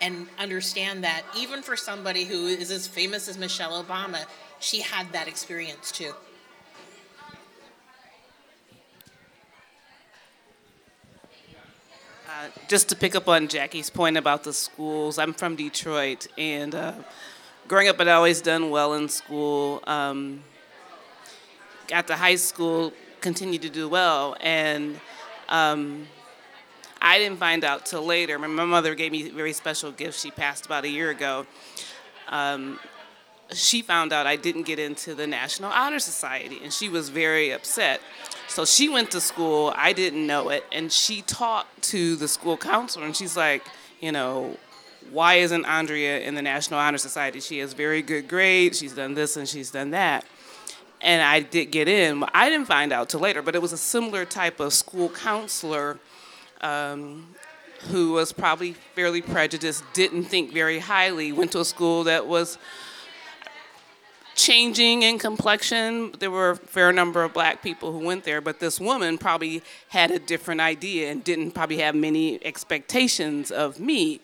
and 0.00 0.26
understand 0.36 1.04
that 1.04 1.22
even 1.38 1.62
for 1.62 1.76
somebody 1.76 2.24
who 2.24 2.48
is 2.48 2.72
as 2.72 2.88
famous 2.88 3.28
as 3.28 3.38
Michelle 3.38 3.80
Obama, 3.80 4.24
she 4.58 4.80
had 4.80 5.12
that 5.12 5.28
experience 5.28 5.92
too. 5.92 6.12
Uh, 12.28 12.48
just 12.66 12.88
to 12.88 12.96
pick 12.96 13.14
up 13.14 13.28
on 13.28 13.46
Jackie's 13.46 13.90
point 13.90 14.16
about 14.16 14.42
the 14.42 14.52
schools, 14.52 15.20
I'm 15.20 15.34
from 15.34 15.54
Detroit, 15.54 16.26
and 16.36 16.74
uh, 16.74 16.94
growing 17.68 17.86
up, 17.86 18.00
I'd 18.00 18.08
always 18.08 18.40
done 18.40 18.70
well 18.70 18.94
in 18.94 19.08
school. 19.08 19.84
Um, 19.86 20.42
got 21.86 22.08
to 22.08 22.16
high 22.16 22.34
school, 22.34 22.92
continue 23.24 23.58
to 23.58 23.70
do 23.70 23.88
well. 23.88 24.36
And 24.40 25.00
um, 25.48 26.06
I 27.00 27.18
didn't 27.18 27.38
find 27.38 27.64
out 27.64 27.86
till 27.86 28.04
later. 28.04 28.38
My 28.38 28.46
mother 28.46 28.94
gave 28.94 29.10
me 29.12 29.26
a 29.28 29.32
very 29.32 29.54
special 29.54 29.90
gift. 29.90 30.20
She 30.20 30.30
passed 30.30 30.66
about 30.66 30.84
a 30.84 30.90
year 30.90 31.10
ago. 31.10 31.46
Um, 32.28 32.78
she 33.50 33.80
found 33.82 34.12
out 34.12 34.26
I 34.26 34.36
didn't 34.36 34.64
get 34.64 34.78
into 34.78 35.14
the 35.14 35.26
National 35.26 35.70
Honor 35.70 35.98
Society, 35.98 36.60
and 36.62 36.72
she 36.72 36.88
was 36.88 37.08
very 37.08 37.50
upset. 37.50 38.00
So 38.46 38.64
she 38.66 38.88
went 38.88 39.10
to 39.12 39.20
school. 39.20 39.72
I 39.74 39.94
didn't 39.94 40.26
know 40.26 40.50
it, 40.50 40.64
and 40.70 40.92
she 40.92 41.22
talked 41.22 41.82
to 41.94 42.16
the 42.16 42.28
school 42.28 42.58
counselor, 42.58 43.06
and 43.06 43.16
she's 43.16 43.36
like, 43.36 43.64
you 44.00 44.12
know, 44.12 44.58
why 45.10 45.34
isn't 45.34 45.64
Andrea 45.64 46.20
in 46.20 46.34
the 46.34 46.42
National 46.42 46.78
Honor 46.78 46.98
Society? 46.98 47.40
She 47.40 47.58
has 47.58 47.72
very 47.72 48.02
good 48.02 48.28
grades. 48.28 48.78
She's 48.78 48.94
done 48.94 49.14
this 49.14 49.36
and 49.36 49.46
she's 49.46 49.70
done 49.70 49.90
that 49.90 50.24
and 51.04 51.22
I 51.22 51.40
did 51.40 51.66
get 51.66 51.86
in. 51.86 52.24
I 52.32 52.48
didn't 52.48 52.66
find 52.66 52.90
out 52.92 53.10
till 53.10 53.20
later, 53.20 53.42
but 53.42 53.54
it 53.54 53.62
was 53.62 53.72
a 53.72 53.76
similar 53.76 54.24
type 54.24 54.58
of 54.58 54.72
school 54.72 55.10
counselor 55.10 55.98
um, 56.62 57.34
who 57.90 58.12
was 58.12 58.32
probably 58.32 58.72
fairly 58.72 59.20
prejudiced, 59.20 59.84
didn't 59.92 60.24
think 60.24 60.52
very 60.52 60.78
highly, 60.78 61.30
went 61.30 61.52
to 61.52 61.60
a 61.60 61.64
school 61.64 62.04
that 62.04 62.26
was 62.26 62.56
changing 64.34 65.02
in 65.02 65.18
complexion. 65.18 66.12
There 66.18 66.30
were 66.30 66.50
a 66.50 66.56
fair 66.56 66.90
number 66.90 67.22
of 67.22 67.34
black 67.34 67.62
people 67.62 67.92
who 67.92 67.98
went 67.98 68.24
there, 68.24 68.40
but 68.40 68.58
this 68.58 68.80
woman 68.80 69.18
probably 69.18 69.62
had 69.88 70.10
a 70.10 70.18
different 70.18 70.62
idea 70.62 71.12
and 71.12 71.22
didn't 71.22 71.52
probably 71.52 71.78
have 71.78 71.94
many 71.94 72.42
expectations 72.44 73.50
of 73.50 73.78
me. 73.78 74.20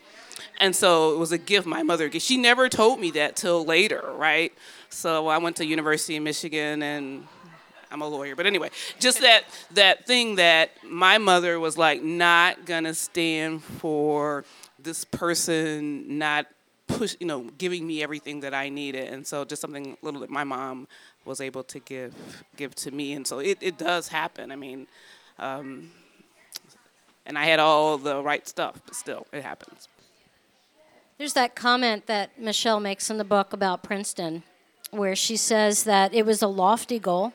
And 0.59 0.75
so 0.75 1.13
it 1.15 1.19
was 1.19 1.31
a 1.31 1.39
gift 1.39 1.67
my 1.67 1.83
mother 1.83 2.09
gave. 2.09 2.23
She 2.23 2.39
never 2.39 2.71
told 2.71 3.01
me 3.01 3.11
that 3.13 3.37
till 3.37 3.65
later, 3.65 4.03
right? 4.17 4.53
So 4.91 5.29
I 5.29 5.39
went 5.39 5.57
to 5.57 5.67
University 5.67 6.17
of 6.17 6.23
Michigan 6.23 6.83
and 6.83 7.27
I'm 7.91 8.03
a 8.03 8.09
lawyer. 8.09 8.37
But 8.37 8.47
anyway, 8.47 8.71
just 8.99 9.21
that 9.21 9.45
that 9.73 10.07
thing 10.07 10.37
that 10.37 10.71
my 10.85 11.19
mother 11.19 11.59
was 11.59 11.79
like 11.79 12.03
not 12.03 12.67
gonna 12.67 12.95
stand 12.95 13.63
for 13.63 14.45
this 14.79 15.05
person 15.05 16.19
not 16.19 16.47
push, 16.87 17.17
you 17.21 17.27
know, 17.27 17.51
giving 17.59 17.87
me 17.87 18.03
everything 18.03 18.41
that 18.41 18.55
I 18.55 18.69
needed. 18.69 19.13
And 19.13 19.27
so 19.27 19.45
just 19.45 19.63
something 19.63 19.97
little 20.03 20.21
that 20.21 20.31
my 20.31 20.45
mom 20.45 20.89
was 21.25 21.41
able 21.41 21.63
to 21.65 21.79
give 21.81 22.15
give 22.57 22.75
to 22.77 22.91
me. 22.91 23.13
And 23.13 23.27
so 23.27 23.39
it, 23.39 23.59
it 23.61 23.79
does 23.79 24.09
happen. 24.09 24.51
I 24.51 24.57
mean, 24.57 24.87
um, 25.39 25.91
and 27.27 27.39
I 27.39 27.45
had 27.45 27.61
all 27.61 27.99
the 27.99 28.23
right 28.23 28.47
stuff, 28.47 28.81
but 28.85 28.95
still, 28.95 29.27
it 29.33 29.43
happens. 29.43 29.89
There's 31.19 31.35
that 31.35 31.55
comment 31.55 32.07
that 32.07 32.41
Michelle 32.41 32.81
makes 32.81 33.11
in 33.11 33.19
the 33.19 33.25
book 33.25 33.53
about 33.53 33.83
Princeton, 33.83 34.43
where 34.91 35.15
she 35.15 35.37
says 35.37 35.85
that 35.85 36.13
it 36.15 36.27
was 36.27 36.43
a 36.43 36.47
lofty 36.47 36.99
goal 36.99 37.33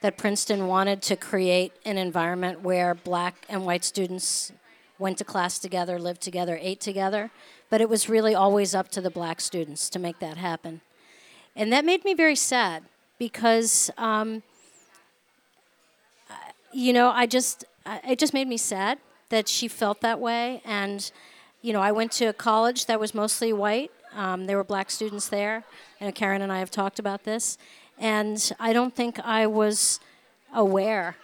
that 0.00 0.16
Princeton 0.16 0.66
wanted 0.66 1.00
to 1.02 1.16
create 1.16 1.72
an 1.84 1.96
environment 1.96 2.62
where 2.62 2.94
black 2.94 3.46
and 3.48 3.64
white 3.64 3.84
students 3.84 4.52
went 4.98 5.18
to 5.18 5.24
class 5.24 5.58
together, 5.58 5.98
lived 5.98 6.20
together, 6.20 6.58
ate 6.60 6.80
together, 6.80 7.30
but 7.70 7.80
it 7.80 7.88
was 7.88 8.08
really 8.08 8.34
always 8.34 8.74
up 8.74 8.88
to 8.90 9.00
the 9.00 9.10
black 9.10 9.40
students 9.40 9.88
to 9.90 9.98
make 9.98 10.18
that 10.18 10.36
happen. 10.36 10.80
And 11.54 11.72
that 11.72 11.84
made 11.84 12.04
me 12.04 12.14
very 12.14 12.36
sad 12.36 12.84
because, 13.18 13.90
um, 13.96 14.42
you 16.72 16.92
know, 16.92 17.10
I 17.10 17.26
just, 17.26 17.64
it 18.06 18.18
just 18.18 18.34
made 18.34 18.48
me 18.48 18.56
sad 18.56 18.98
that 19.28 19.48
she 19.48 19.68
felt 19.68 20.00
that 20.00 20.20
way. 20.20 20.62
And 20.64 21.10
you 21.62 21.72
know, 21.72 21.80
I 21.80 21.92
went 21.92 22.10
to 22.12 22.26
a 22.26 22.32
college 22.32 22.86
that 22.86 22.98
was 22.98 23.14
mostly 23.14 23.52
white. 23.52 23.92
Um, 24.14 24.46
there 24.46 24.56
were 24.56 24.64
black 24.64 24.90
students 24.90 25.28
there. 25.28 25.64
and 26.00 26.14
Karen 26.14 26.42
and 26.42 26.52
I 26.52 26.58
have 26.58 26.70
talked 26.70 26.98
about 26.98 27.24
this. 27.24 27.58
And 27.98 28.52
I 28.58 28.72
don't 28.72 28.94
think 28.94 29.18
I 29.20 29.46
was 29.46 30.00
aware 30.54 31.16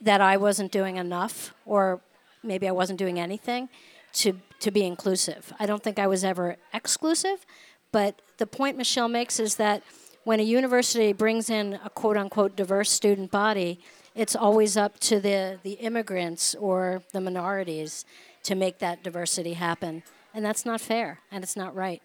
that 0.00 0.20
I 0.20 0.36
wasn't 0.36 0.72
doing 0.72 0.96
enough, 0.96 1.54
or 1.64 2.00
maybe 2.42 2.66
I 2.68 2.72
wasn't 2.72 2.98
doing 2.98 3.20
anything 3.20 3.68
to, 4.14 4.38
to 4.60 4.70
be 4.70 4.84
inclusive. 4.84 5.52
I 5.58 5.66
don't 5.66 5.82
think 5.82 5.98
I 5.98 6.06
was 6.06 6.24
ever 6.24 6.56
exclusive. 6.74 7.46
But 7.92 8.20
the 8.38 8.46
point 8.46 8.76
Michelle 8.76 9.08
makes 9.08 9.38
is 9.38 9.56
that 9.56 9.82
when 10.24 10.40
a 10.40 10.42
university 10.42 11.12
brings 11.12 11.50
in 11.50 11.78
a 11.84 11.90
quote 11.90 12.16
unquote 12.16 12.56
diverse 12.56 12.90
student 12.90 13.30
body, 13.30 13.80
it's 14.14 14.36
always 14.36 14.76
up 14.76 14.98
to 15.00 15.20
the, 15.20 15.58
the 15.62 15.72
immigrants 15.72 16.54
or 16.56 17.02
the 17.12 17.20
minorities 17.20 18.04
to 18.44 18.54
make 18.54 18.78
that 18.78 19.02
diversity 19.02 19.54
happen. 19.54 20.02
And 20.34 20.44
that's 20.44 20.64
not 20.64 20.80
fair, 20.80 21.18
and 21.30 21.44
it's 21.44 21.56
not 21.56 21.74
right. 21.74 22.02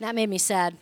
That 0.00 0.14
made 0.14 0.28
me 0.28 0.38
sad. 0.38 0.76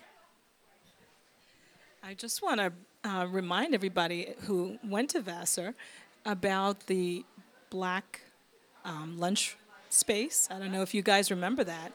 I 2.03 2.15
just 2.15 2.43
want 2.43 2.61
to 2.61 2.73
uh, 3.05 3.27
remind 3.27 3.75
everybody 3.75 4.35
who 4.43 4.79
went 4.83 5.11
to 5.11 5.21
Vassar 5.21 5.75
about 6.25 6.87
the 6.87 7.25
black 7.71 8.23
um, 8.85 9.19
lunch 9.19 9.57
space. 9.91 10.49
I 10.51 10.59
don't 10.59 10.73
know 10.73 10.83
if 10.83 10.95
you 10.95 11.03
guys 11.03 11.31
remember 11.31 11.63
that. 11.65 11.93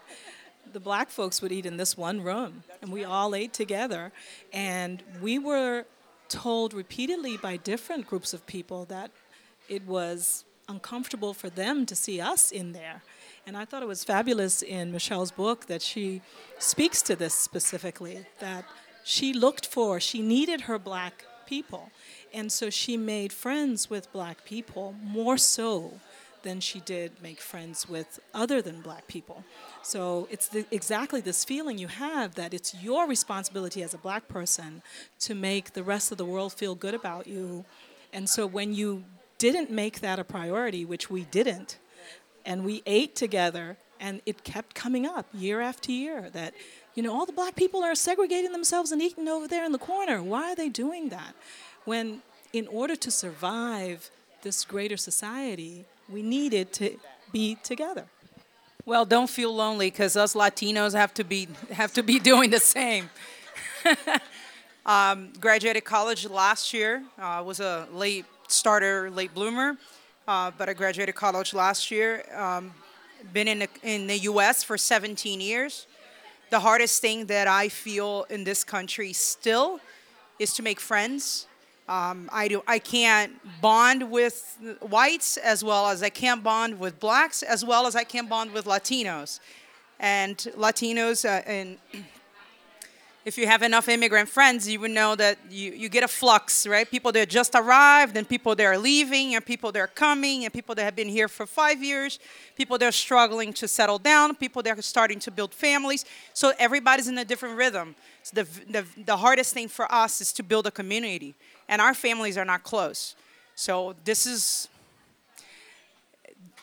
The 0.73 0.79
black 0.79 1.09
folks 1.09 1.41
would 1.41 1.51
eat 1.51 1.65
in 1.65 1.77
this 1.77 1.97
one 1.97 2.21
room, 2.21 2.63
and 2.81 2.91
we 2.91 3.03
all 3.03 3.33
ate 3.33 3.53
together. 3.53 4.11
And 4.53 5.01
we 5.21 5.39
were 5.39 5.85
told 6.29 6.73
repeatedly 6.73 7.37
by 7.37 7.57
different 7.57 8.05
groups 8.07 8.33
of 8.33 8.45
people 8.45 8.85
that 8.85 9.11
it 9.69 9.85
was 9.85 10.43
uncomfortable 10.67 11.33
for 11.33 11.49
them 11.49 11.85
to 11.85 11.95
see 11.95 12.19
us 12.19 12.51
in 12.51 12.73
there. 12.73 13.01
And 13.45 13.55
I 13.55 13.65
thought 13.65 13.81
it 13.81 13.87
was 13.87 14.03
fabulous 14.03 14.61
in 14.61 14.91
Michelle's 14.91 15.31
book 15.31 15.67
that 15.67 15.81
she 15.81 16.21
speaks 16.59 17.01
to 17.03 17.15
this 17.15 17.33
specifically 17.33 18.25
that 18.39 18.65
she 19.03 19.31
looked 19.31 19.65
for, 19.65 19.99
she 20.01 20.21
needed 20.21 20.61
her 20.61 20.77
black 20.77 21.25
people. 21.45 21.91
And 22.33 22.51
so 22.51 22.69
she 22.69 22.97
made 22.97 23.31
friends 23.31 23.89
with 23.89 24.11
black 24.11 24.43
people 24.43 24.95
more 25.01 25.37
so 25.37 25.99
than 26.43 26.59
she 26.59 26.79
did 26.81 27.11
make 27.21 27.39
friends 27.39 27.89
with 27.89 28.19
other 28.33 28.61
than 28.61 28.81
black 28.81 29.07
people. 29.07 29.43
So 29.81 30.27
it's 30.29 30.47
the, 30.47 30.65
exactly 30.71 31.21
this 31.21 31.43
feeling 31.43 31.77
you 31.77 31.87
have 31.87 32.35
that 32.35 32.53
it's 32.53 32.75
your 32.75 33.07
responsibility 33.07 33.81
as 33.81 33.93
a 33.93 33.97
black 33.97 34.27
person 34.27 34.81
to 35.21 35.33
make 35.33 35.73
the 35.73 35.83
rest 35.83 36.11
of 36.11 36.17
the 36.17 36.25
world 36.25 36.53
feel 36.53 36.75
good 36.75 36.93
about 36.93 37.27
you. 37.27 37.65
And 38.13 38.29
so 38.29 38.45
when 38.45 38.73
you 38.73 39.03
didn't 39.37 39.69
make 39.69 39.99
that 40.01 40.19
a 40.19 40.23
priority, 40.23 40.85
which 40.85 41.09
we 41.09 41.23
didn't, 41.25 41.77
and 42.45 42.63
we 42.63 42.81
ate 42.85 43.15
together, 43.15 43.77
and 43.99 44.21
it 44.25 44.43
kept 44.43 44.75
coming 44.75 45.05
up 45.05 45.27
year 45.33 45.61
after 45.61 45.91
year 45.91 46.29
that, 46.31 46.53
you 46.95 47.03
know, 47.03 47.13
all 47.13 47.25
the 47.25 47.33
black 47.33 47.55
people 47.55 47.83
are 47.83 47.95
segregating 47.95 48.51
themselves 48.51 48.91
and 48.91 49.01
eating 49.01 49.27
over 49.27 49.47
there 49.47 49.65
in 49.65 49.71
the 49.71 49.77
corner. 49.77 50.23
Why 50.23 50.51
are 50.51 50.55
they 50.55 50.69
doing 50.69 51.09
that? 51.09 51.35
When, 51.85 52.21
in 52.53 52.67
order 52.67 52.95
to 52.95 53.11
survive 53.11 54.09
this 54.41 54.65
greater 54.65 54.97
society, 54.97 55.85
we 56.09 56.21
needed 56.21 56.73
to 56.73 56.97
be 57.31 57.57
together. 57.63 58.05
Well, 58.85 59.03
don't 59.03 59.29
feel 59.29 59.53
lonely 59.53 59.91
because 59.91 60.15
us 60.15 60.33
Latinos 60.33 60.93
have 60.93 61.13
to 61.15 61.25
be 61.25 61.49
have 61.71 61.93
to 61.93 62.03
be 62.03 62.19
doing 62.31 62.51
the 62.51 62.59
same. 62.59 63.09
um, 64.85 65.33
graduated 65.41 65.83
college 65.83 66.25
last 66.25 66.73
year. 66.73 67.03
I 67.17 67.39
uh, 67.39 67.43
was 67.43 67.59
a 67.59 67.87
late 67.91 68.25
starter, 68.47 69.09
late 69.09 69.33
bloomer, 69.33 69.77
uh, 70.27 70.51
but 70.57 70.69
I 70.69 70.73
graduated 70.73 71.15
college 71.15 71.53
last 71.53 71.91
year. 71.91 72.23
Um, 72.35 72.73
been 73.33 73.47
in 73.47 73.59
the, 73.59 73.69
in 73.83 74.07
the 74.07 74.17
U.S. 74.19 74.63
for 74.63 74.77
17 74.77 75.41
years. 75.41 75.87
The 76.49 76.59
hardest 76.59 77.01
thing 77.01 77.25
that 77.25 77.47
I 77.47 77.69
feel 77.69 78.25
in 78.29 78.43
this 78.43 78.63
country 78.63 79.13
still 79.13 79.79
is 80.39 80.53
to 80.53 80.63
make 80.63 80.79
friends. 80.79 81.47
Um, 81.89 82.29
I 82.33 82.47
do. 82.47 82.63
I 82.67 82.79
can't 82.79 83.33
bond 83.61 84.11
with 84.11 84.57
whites 84.81 85.37
as 85.37 85.63
well 85.63 85.87
as 85.87 86.03
I 86.03 86.09
can't 86.09 86.43
bond 86.43 86.79
with 86.79 86.99
blacks 86.99 87.43
as 87.43 87.63
well 87.63 87.87
as 87.87 87.95
I 87.95 88.03
can't 88.03 88.27
bond 88.27 88.51
with 88.51 88.65
Latinos, 88.65 89.39
and 89.97 90.35
Latinos 90.57 91.23
uh, 91.23 91.43
and 91.45 91.77
if 93.27 93.37
you 93.37 93.45
have 93.45 93.61
enough 93.61 93.89
immigrant 93.89 94.29
friends, 94.29 94.69
you 94.69 94.79
would 94.79 94.91
know 94.91 95.13
that 95.13 95.37
you, 95.49 95.73
you 95.73 95.89
get 95.89 96.01
a 96.01 96.07
flux, 96.07 96.65
right? 96.65 96.89
People 96.89 97.11
that 97.11 97.27
just 97.27 97.55
arrived, 97.55 98.15
and 98.15 98.25
people 98.27 98.55
that 98.55 98.63
are 98.63 98.77
leaving, 98.77 99.35
and 99.35 99.45
people 99.45 99.69
that 99.73 99.79
are 99.81 99.87
coming, 99.87 100.45
and 100.45 100.53
people 100.53 100.73
that 100.75 100.83
have 100.85 100.95
been 100.95 101.09
here 101.09 101.27
for 101.27 101.45
five 101.45 101.83
years, 101.83 102.19
people 102.55 102.77
that 102.77 102.85
are 102.87 102.91
struggling 102.93 103.51
to 103.51 103.67
settle 103.67 103.99
down, 103.99 104.33
people 104.33 104.63
that 104.63 104.79
are 104.79 104.81
starting 104.81 105.19
to 105.19 105.29
build 105.29 105.53
families. 105.53 106.05
So 106.33 106.53
everybody's 106.57 107.09
in 107.09 107.17
a 107.17 107.25
different 107.25 107.57
rhythm. 107.57 107.95
So 108.23 108.43
the, 108.43 108.47
the, 108.71 108.85
the 109.03 109.17
hardest 109.17 109.53
thing 109.53 109.67
for 109.67 109.91
us 109.91 110.21
is 110.21 110.31
to 110.31 110.41
build 110.41 110.65
a 110.65 110.71
community, 110.71 111.35
and 111.67 111.81
our 111.81 111.93
families 111.93 112.37
are 112.37 112.45
not 112.45 112.63
close. 112.63 113.13
So 113.55 113.93
this 114.05 114.25
is 114.25 114.69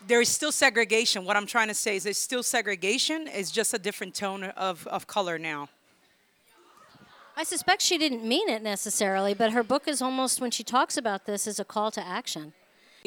there 0.06 0.22
is 0.22 0.30
still 0.30 0.52
segregation. 0.52 1.26
What 1.26 1.36
I'm 1.36 1.46
trying 1.46 1.68
to 1.68 1.74
say 1.74 1.96
is 1.96 2.04
there's 2.04 2.16
still 2.16 2.42
segregation. 2.42 3.28
It's 3.28 3.50
just 3.50 3.74
a 3.74 3.78
different 3.78 4.14
tone 4.14 4.44
of, 4.44 4.86
of 4.86 5.06
color 5.06 5.38
now. 5.38 5.68
I 7.36 7.42
suspect 7.42 7.82
she 7.82 7.98
didn't 7.98 8.24
mean 8.24 8.48
it 8.48 8.62
necessarily, 8.62 9.34
but 9.34 9.52
her 9.52 9.64
book 9.64 9.88
is 9.88 10.00
almost, 10.00 10.40
when 10.40 10.52
she 10.52 10.62
talks 10.62 10.96
about 10.96 11.26
this, 11.26 11.46
is 11.46 11.58
a 11.58 11.64
call 11.64 11.90
to 11.90 12.06
action. 12.06 12.52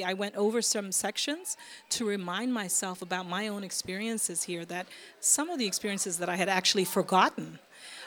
I 0.06 0.14
went 0.14 0.36
over 0.36 0.62
some 0.62 0.92
sections 0.92 1.58
to 1.92 2.06
remind 2.06 2.54
myself 2.54 3.02
about 3.02 3.28
my 3.28 3.48
own 3.48 3.64
experiences 3.64 4.44
here, 4.44 4.64
that 4.66 4.86
some 5.22 5.50
of 5.50 5.58
the 5.58 5.66
experiences 5.66 6.20
that 6.20 6.30
I 6.30 6.36
had 6.36 6.50
actually 6.50 6.86
forgotten. 6.86 7.58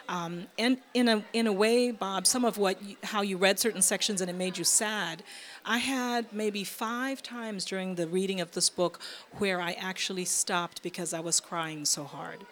Um, 0.09 0.47
and 0.59 0.79
in 0.93 1.09
a, 1.09 1.25
in 1.33 1.47
a 1.47 1.53
way, 1.53 1.91
Bob, 1.91 2.27
some 2.27 2.45
of 2.45 2.59
what 2.59 2.83
you, 2.83 2.97
how 3.03 3.23
you 3.23 3.37
read 3.37 3.59
certain 3.59 3.83
sections 3.83 4.21
and 4.21 4.29
it 4.29 4.37
made 4.37 4.59
you 4.59 4.65
sad. 4.65 5.23
I 5.65 5.79
had 5.79 6.33
maybe 6.33 6.65
five 6.65 7.23
times 7.23 7.65
during 7.65 7.95
the 7.95 8.07
reading 8.07 8.41
of 8.41 8.53
this 8.53 8.71
book 8.71 9.01
where 9.39 9.61
I 9.61 9.73
actually 9.73 10.27
stopped 10.27 10.83
because 10.83 11.15
I 11.15 11.21
was 11.21 11.41
crying 11.41 11.85
so 11.85 12.05
hard. 12.05 12.45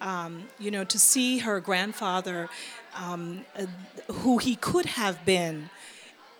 Um, 0.00 0.44
you 0.58 0.70
know, 0.70 0.84
to 0.84 0.98
see 0.98 1.38
her 1.38 1.60
grandfather 1.60 2.48
um, 2.94 3.44
uh, 3.56 3.66
who 4.12 4.38
he 4.38 4.54
could 4.54 4.86
have 4.86 5.24
been 5.24 5.70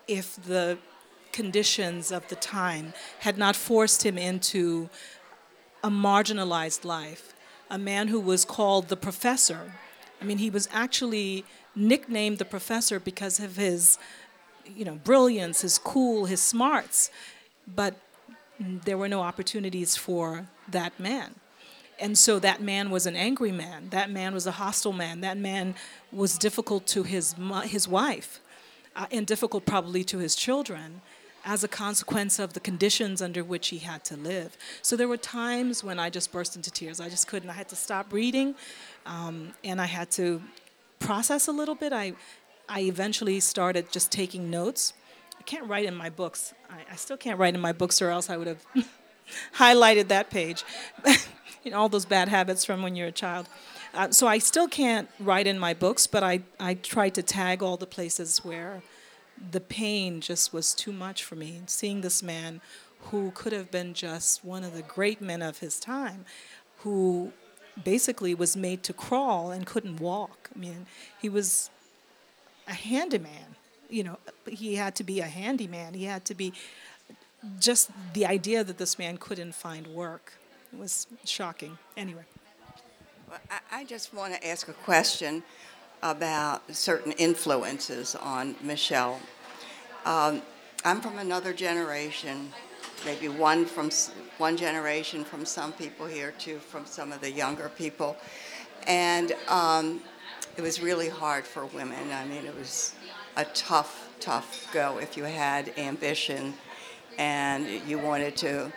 if 0.07 0.35
the 0.35 0.77
conditions 1.31 2.11
of 2.11 2.27
the 2.29 2.35
time 2.35 2.93
had 3.19 3.37
not 3.37 3.55
forced 3.55 4.03
him 4.05 4.17
into 4.17 4.89
a 5.83 5.89
marginalized 5.89 6.83
life. 6.85 7.33
A 7.69 7.77
man 7.77 8.07
who 8.07 8.19
was 8.19 8.45
called 8.45 8.87
the 8.87 8.97
professor. 8.97 9.73
I 10.21 10.25
mean, 10.25 10.39
he 10.39 10.49
was 10.49 10.67
actually 10.71 11.45
nicknamed 11.75 12.39
the 12.39 12.45
professor 12.45 12.99
because 12.99 13.39
of 13.39 13.55
his, 13.55 13.97
you 14.75 14.83
know, 14.83 14.95
brilliance, 14.95 15.61
his 15.61 15.77
cool, 15.77 16.25
his 16.25 16.41
smarts. 16.41 17.11
But 17.67 17.95
there 18.59 18.97
were 18.97 19.07
no 19.07 19.21
opportunities 19.21 19.95
for 19.95 20.47
that 20.67 20.99
man. 20.99 21.35
And 22.01 22.17
so 22.17 22.39
that 22.39 22.61
man 22.61 22.89
was 22.89 23.05
an 23.05 23.15
angry 23.15 23.51
man. 23.51 23.89
That 23.89 24.09
man 24.09 24.33
was 24.33 24.47
a 24.47 24.51
hostile 24.51 24.93
man. 24.93 25.21
That 25.21 25.37
man 25.37 25.75
was 26.11 26.37
difficult 26.37 26.87
to 26.87 27.03
his, 27.03 27.35
his 27.65 27.87
wife 27.87 28.39
uh, 28.95 29.07
and 29.11 29.27
difficult 29.27 29.65
probably 29.65 30.03
to 30.05 30.17
his 30.19 30.35
children 30.35 31.01
as 31.45 31.63
a 31.63 31.67
consequence 31.67 32.37
of 32.37 32.53
the 32.53 32.59
conditions 32.59 33.21
under 33.21 33.43
which 33.43 33.69
he 33.69 33.79
had 33.79 34.03
to 34.05 34.17
live. 34.17 34.57
So 34.81 34.95
there 34.95 35.07
were 35.07 35.17
times 35.17 35.83
when 35.83 35.99
I 35.99 36.09
just 36.09 36.31
burst 36.31 36.55
into 36.55 36.69
tears. 36.71 36.99
I 36.99 37.09
just 37.09 37.27
couldn't. 37.27 37.49
I 37.49 37.53
had 37.53 37.69
to 37.69 37.75
stop 37.75 38.11
reading 38.11 38.55
um, 39.05 39.53
and 39.63 39.81
I 39.81 39.85
had 39.85 40.11
to 40.11 40.41
process 40.99 41.47
a 41.47 41.51
little 41.51 41.75
bit. 41.75 41.93
I, 41.93 42.13
I 42.67 42.81
eventually 42.81 43.39
started 43.39 43.91
just 43.91 44.11
taking 44.11 44.49
notes. 44.49 44.93
I 45.39 45.43
can't 45.43 45.67
write 45.67 45.85
in 45.85 45.95
my 45.95 46.09
books. 46.09 46.53
I, 46.69 46.93
I 46.93 46.95
still 46.95 47.17
can't 47.17 47.39
write 47.39 47.55
in 47.55 47.61
my 47.61 47.71
books, 47.71 48.01
or 48.01 48.09
else 48.09 48.29
I 48.29 48.37
would 48.37 48.47
have 48.47 48.65
highlighted 49.55 50.09
that 50.09 50.29
page. 50.29 50.63
you 51.63 51.71
know, 51.71 51.77
all 51.77 51.89
those 51.89 52.05
bad 52.05 52.29
habits 52.29 52.65
from 52.65 52.81
when 52.81 52.95
you're 52.95 53.07
a 53.07 53.11
child. 53.11 53.47
Uh, 53.93 54.11
so 54.11 54.27
I 54.27 54.37
still 54.37 54.67
can't 54.67 55.09
write 55.19 55.47
in 55.47 55.57
my 55.57 55.73
books, 55.73 56.07
but 56.07 56.23
I, 56.23 56.41
I 56.59 56.75
try 56.75 57.09
to 57.09 57.23
tag 57.23 57.63
all 57.63 57.77
the 57.77 57.87
places 57.87 58.39
where 58.45 58.81
the 59.51 59.59
pain 59.59 60.21
just 60.21 60.53
was 60.53 60.73
too 60.73 60.91
much 60.91 61.23
for 61.23 61.35
me. 61.35 61.61
Seeing 61.65 62.01
this 62.01 62.21
man 62.21 62.61
who 63.03 63.31
could 63.31 63.53
have 63.53 63.71
been 63.71 63.93
just 63.93 64.43
one 64.43 64.63
of 64.63 64.73
the 64.73 64.81
great 64.81 65.21
men 65.21 65.41
of 65.41 65.59
his 65.59 65.79
time, 65.79 66.25
who 66.79 67.31
basically 67.83 68.35
was 68.35 68.55
made 68.55 68.83
to 68.83 68.93
crawl 68.93 69.51
and 69.51 69.65
couldn't 69.65 69.99
walk. 69.99 70.49
I 70.53 70.59
mean, 70.59 70.85
he 71.21 71.29
was 71.29 71.69
a 72.67 72.73
handyman. 72.73 73.55
You 73.89 74.03
know, 74.03 74.19
he 74.47 74.75
had 74.75 74.95
to 74.95 75.03
be 75.03 75.19
a 75.19 75.25
handyman. 75.25 75.93
He 75.93 76.03
had 76.03 76.25
to 76.25 76.35
be 76.35 76.53
just 77.59 77.89
the 78.13 78.25
idea 78.25 78.63
that 78.63 78.77
this 78.77 78.99
man 78.99 79.17
couldn't 79.17 79.55
find 79.55 79.87
work 79.87 80.33
it 80.71 80.79
was 80.79 81.07
shocking. 81.25 81.77
Anyway. 81.97 82.23
Well, 83.29 83.39
I, 83.49 83.81
I 83.81 83.85
just 83.85 84.13
want 84.13 84.33
to 84.33 84.47
ask 84.47 84.67
a 84.67 84.73
question 84.73 85.43
about 86.01 86.61
certain 86.73 87.11
influences 87.13 88.15
on 88.15 88.55
Michelle. 88.61 89.19
Um, 90.05 90.41
I'm 90.85 91.01
from 91.01 91.17
another 91.17 91.53
generation, 91.53 92.51
maybe 93.05 93.27
one 93.27 93.65
from 93.65 93.89
one 94.37 94.55
generation 94.55 95.25
from 95.25 95.45
some 95.45 95.73
people 95.73 96.05
here, 96.05 96.33
two 96.39 96.59
from 96.59 96.85
some 96.85 97.11
of 97.11 97.19
the 97.19 97.29
younger 97.29 97.69
people, 97.69 98.15
and 98.87 99.33
um, 99.49 100.01
it 100.55 100.61
was 100.61 100.81
really 100.81 101.09
hard 101.09 101.45
for 101.45 101.65
women. 101.65 102.11
I 102.13 102.25
mean, 102.25 102.45
it 102.45 102.55
was 102.55 102.93
a 103.35 103.43
tough, 103.45 104.09
tough 104.19 104.69
go 104.73 104.97
if 104.99 105.17
you 105.17 105.23
had 105.23 105.73
ambition 105.77 106.53
and 107.17 107.67
you 107.87 107.99
wanted 107.99 108.37
to 108.37 108.71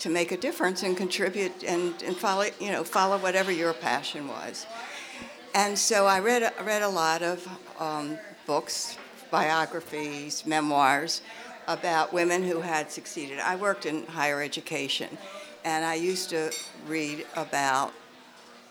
to 0.00 0.08
make 0.08 0.32
a 0.32 0.36
difference 0.36 0.82
and 0.82 0.96
contribute 0.96 1.62
and, 1.64 2.02
and 2.02 2.16
follow, 2.16 2.46
you 2.58 2.72
know, 2.72 2.82
follow 2.82 3.18
whatever 3.18 3.52
your 3.52 3.72
passion 3.72 4.26
was. 4.28 4.66
And 5.54 5.78
so 5.78 6.06
I 6.06 6.20
read, 6.20 6.52
read 6.64 6.82
a 6.82 6.88
lot 6.88 7.22
of 7.22 7.46
um, 7.78 8.18
books, 8.46 8.96
biographies, 9.30 10.46
memoirs 10.46 11.22
about 11.68 12.12
women 12.12 12.42
who 12.42 12.60
had 12.60 12.90
succeeded. 12.90 13.38
I 13.38 13.56
worked 13.56 13.86
in 13.86 14.06
higher 14.06 14.42
education, 14.42 15.16
and 15.64 15.84
I 15.84 15.94
used 15.94 16.30
to 16.30 16.50
read 16.86 17.26
about 17.36 17.92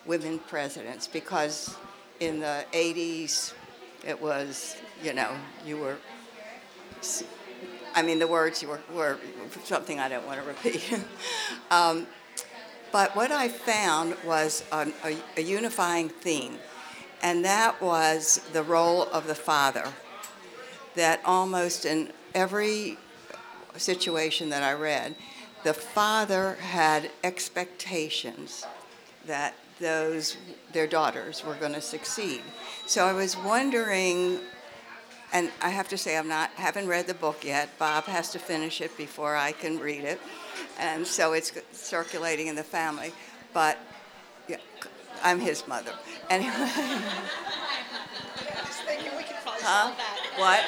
women 0.05 0.39
presidents 0.39 1.07
because 1.07 1.75
in 2.19 2.39
the 2.39 2.65
80s 2.73 3.53
it 4.05 4.19
was, 4.19 4.77
you 5.03 5.13
know, 5.13 5.31
you 5.65 5.77
were 5.77 5.97
I 7.95 8.01
mean, 8.01 8.19
the 8.19 8.27
words 8.27 8.63
were, 8.63 8.79
were 8.93 9.17
something 9.63 9.99
I 9.99 10.09
don't 10.09 10.25
want 10.25 10.41
to 10.41 10.47
repeat. 10.47 10.99
um, 11.71 12.07
but 12.91 13.15
what 13.15 13.31
I 13.31 13.47
found 13.47 14.15
was 14.25 14.63
a, 14.71 14.87
a, 15.03 15.17
a, 15.37 15.41
unifying 15.41 16.09
theme, 16.09 16.57
and 17.21 17.45
that 17.45 17.81
was 17.81 18.41
the 18.53 18.63
role 18.63 19.03
of 19.03 19.27
the 19.27 19.35
father. 19.35 19.93
That 20.95 21.21
almost 21.23 21.85
in 21.85 22.11
every 22.33 22.97
situation 23.77 24.49
that 24.49 24.63
I 24.63 24.73
read, 24.73 25.15
the 25.63 25.73
father 25.73 26.55
had 26.55 27.11
expectations 27.23 28.65
that 29.25 29.53
those 29.79 30.37
their 30.73 30.87
daughters 30.87 31.43
were 31.43 31.55
going 31.55 31.73
to 31.73 31.81
succeed. 31.81 32.41
So 32.85 33.05
I 33.05 33.13
was 33.13 33.37
wondering, 33.37 34.39
and 35.33 35.51
I 35.61 35.69
have 35.69 35.87
to 35.89 35.97
say 35.97 36.17
I'm 36.17 36.27
not 36.27 36.49
haven't 36.51 36.87
read 36.87 37.07
the 37.07 37.13
book 37.13 37.43
yet. 37.43 37.69
Bob 37.77 38.05
has 38.05 38.31
to 38.31 38.39
finish 38.39 38.81
it 38.81 38.95
before 38.97 39.35
I 39.35 39.51
can 39.51 39.79
read 39.79 40.03
it, 40.03 40.19
and 40.79 41.05
so 41.05 41.33
it's 41.33 41.51
circulating 41.71 42.47
in 42.47 42.55
the 42.55 42.63
family. 42.63 43.11
But 43.53 43.77
yeah, 44.47 44.57
I'm 45.23 45.39
his 45.39 45.67
mother. 45.67 45.93
Anyway. 46.29 46.53
Huh? 49.61 49.91
What? 50.37 50.63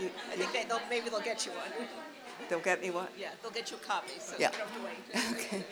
You, 0.00 0.08
I 0.32 0.36
think 0.36 0.52
they, 0.52 0.64
they'll, 0.64 0.80
maybe 0.88 1.10
they'll 1.10 1.20
get 1.20 1.44
you 1.44 1.52
one. 1.52 1.88
They'll 2.48 2.60
get 2.60 2.80
me 2.80 2.90
what? 2.90 3.10
Yeah, 3.18 3.28
they'll 3.42 3.50
get 3.50 3.70
you 3.70 3.76
a 3.76 3.80
copy, 3.80 4.12
so 4.18 4.34
Yeah. 4.38 4.50
you 4.52 4.58
don't 4.58 4.68
have 4.68 4.76
to 4.76 5.32
wait. 5.32 5.46
Okay. 5.46 5.64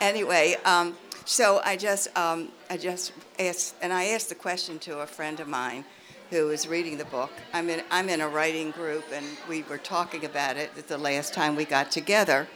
Anyway, 0.00 0.56
um, 0.64 0.96
so 1.24 1.60
I 1.64 1.76
just, 1.76 2.16
um, 2.16 2.48
I 2.70 2.76
just 2.76 3.12
asked, 3.38 3.74
and 3.82 3.92
I 3.92 4.04
asked 4.06 4.28
the 4.28 4.34
question 4.34 4.78
to 4.80 5.00
a 5.00 5.06
friend 5.06 5.40
of 5.40 5.48
mine 5.48 5.84
who 6.32 6.46
was 6.46 6.66
reading 6.66 6.96
the 6.96 7.04
book. 7.04 7.30
I'm 7.52 7.68
in, 7.68 7.82
I'm 7.90 8.08
in 8.08 8.22
a 8.22 8.28
writing 8.28 8.70
group, 8.70 9.04
and 9.12 9.26
we 9.50 9.64
were 9.64 9.76
talking 9.76 10.24
about 10.24 10.56
it 10.56 10.74
the 10.88 10.96
last 10.96 11.34
time 11.34 11.54
we 11.54 11.66
got 11.66 11.90
together, 11.90 12.48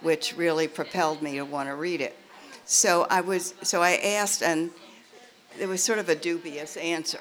which 0.00 0.36
really 0.36 0.66
propelled 0.66 1.22
me 1.22 1.34
to 1.34 1.44
want 1.44 1.68
to 1.68 1.76
read 1.76 2.00
it. 2.00 2.16
So 2.64 3.06
I 3.10 3.20
was, 3.20 3.54
so 3.62 3.80
I 3.80 3.92
asked, 3.92 4.42
and 4.42 4.72
there 5.56 5.68
was 5.68 5.84
sort 5.84 6.00
of 6.00 6.08
a 6.08 6.16
dubious 6.16 6.76
answer. 6.76 7.20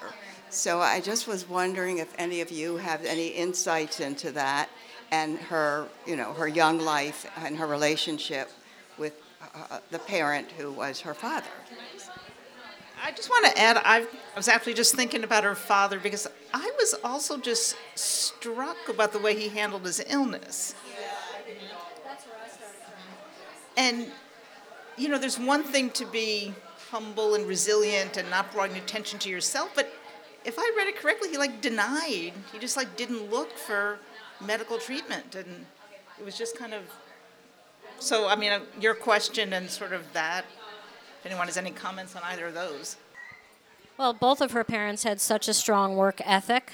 So 0.50 0.80
I 0.80 1.02
just 1.02 1.28
was 1.28 1.48
wondering 1.48 2.00
if 2.00 2.12
any 2.18 2.42
of 2.42 2.50
you 2.50 2.78
have 2.78 3.06
any 3.06 3.28
insights 3.28 4.00
into 4.00 4.32
that 4.32 4.70
and 5.12 5.38
her, 5.38 5.88
you 6.08 6.16
know, 6.16 6.34
her 6.34 6.48
young 6.48 6.80
life 6.80 7.30
and 7.46 7.56
her 7.58 7.68
relationship 7.68 8.50
with 8.98 9.22
uh, 9.54 9.78
the 9.92 10.00
parent 10.00 10.50
who 10.54 10.72
was 10.72 11.00
her 11.02 11.14
father. 11.14 11.46
I 13.04 13.12
just 13.12 13.30
want 13.30 13.46
to 13.48 13.60
add, 13.60 13.78
I 13.84 14.06
was 14.36 14.48
actually 14.48 14.76
just 14.76 14.96
thinking 14.96 15.24
about 15.24 15.44
her 15.44 15.56
father 15.56 16.00
because 16.00 16.28
I 16.54 16.72
was 16.78 16.94
also 17.04 17.38
just 17.38 17.76
struck 17.96 18.78
about 18.90 19.12
the 19.12 19.20
way 19.20 19.38
he 19.38 19.50
handled 19.50 19.86
his 19.86 20.04
illness. 20.08 20.76
And, 23.76 24.12
you 24.98 25.10
know, 25.10 25.18
there's 25.18 25.40
one 25.40 25.64
thing 25.64 25.90
to 25.92 26.06
be 26.06 26.54
humble 26.92 27.36
and 27.36 27.48
resilient 27.48 28.18
and 28.18 28.30
not 28.30 28.52
drawing 28.52 28.76
attention 28.76 29.18
to 29.20 29.30
yourself, 29.30 29.72
but 29.74 29.92
if 30.44 30.58
I 30.58 30.74
read 30.78 30.88
it 30.88 30.98
correctly, 30.98 31.30
he 31.30 31.38
like 31.38 31.62
denied. 31.62 32.34
He 32.52 32.60
just 32.60 32.78
like 32.78 32.98
didn't 32.98 33.32
look 33.32 33.52
for 33.58 34.00
medical 34.40 34.78
treatment, 34.78 35.36
and 35.36 35.66
it 36.20 36.26
was 36.26 36.38
just 36.38 36.58
kind 36.58 36.74
of. 36.74 36.82
So 38.00 38.28
I 38.28 38.36
mean, 38.36 38.52
uh, 38.52 38.62
your 38.80 38.96
question 38.96 39.54
and 39.54 39.70
sort 39.70 39.94
of 39.94 40.12
that. 40.14 40.46
If 41.22 41.28
anyone 41.28 41.46
has 41.46 41.58
any 41.58 41.70
comments 41.70 42.16
on 42.16 42.24
either 42.24 42.48
of 42.48 42.56
those. 42.56 42.98
Well, 43.96 44.12
both 44.12 44.42
of 44.42 44.54
her 44.54 44.64
parents 44.64 45.04
had 45.04 45.22
such 45.22 45.48
a 45.48 45.54
strong 45.54 45.96
work 45.96 46.20
ethic, 46.26 46.74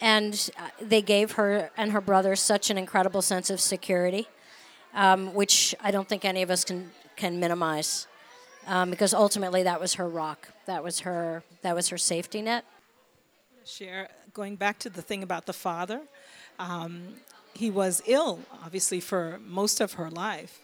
and 0.00 0.48
uh, 0.56 0.68
they 0.80 1.02
gave 1.02 1.32
her 1.32 1.72
and 1.76 1.90
her 1.90 2.00
brother 2.00 2.36
such 2.36 2.70
an 2.70 2.78
incredible 2.78 3.20
sense 3.20 3.50
of 3.50 3.60
security, 3.60 4.28
um, 4.94 5.34
which 5.34 5.74
I 5.80 5.90
don't 5.90 6.08
think 6.08 6.24
any 6.24 6.42
of 6.42 6.50
us 6.50 6.64
can 6.64 6.92
can 7.16 7.40
minimize, 7.40 8.06
um, 8.68 8.90
because 8.90 9.12
ultimately 9.12 9.64
that 9.64 9.80
was 9.80 9.94
her 9.94 10.08
rock. 10.08 10.50
That 10.66 10.84
was 10.84 11.00
her. 11.00 11.42
That 11.62 11.74
was 11.74 11.88
her 11.88 11.98
safety 11.98 12.40
net. 12.40 12.64
Share 13.64 14.08
going 14.34 14.54
back 14.54 14.78
to 14.78 14.88
the 14.88 15.02
thing 15.02 15.24
about 15.24 15.46
the 15.46 15.52
father. 15.52 16.02
Um, 16.60 17.14
he 17.54 17.70
was 17.72 18.02
ill, 18.06 18.38
obviously, 18.64 19.00
for 19.00 19.40
most 19.44 19.80
of 19.80 19.94
her 19.94 20.08
life, 20.08 20.60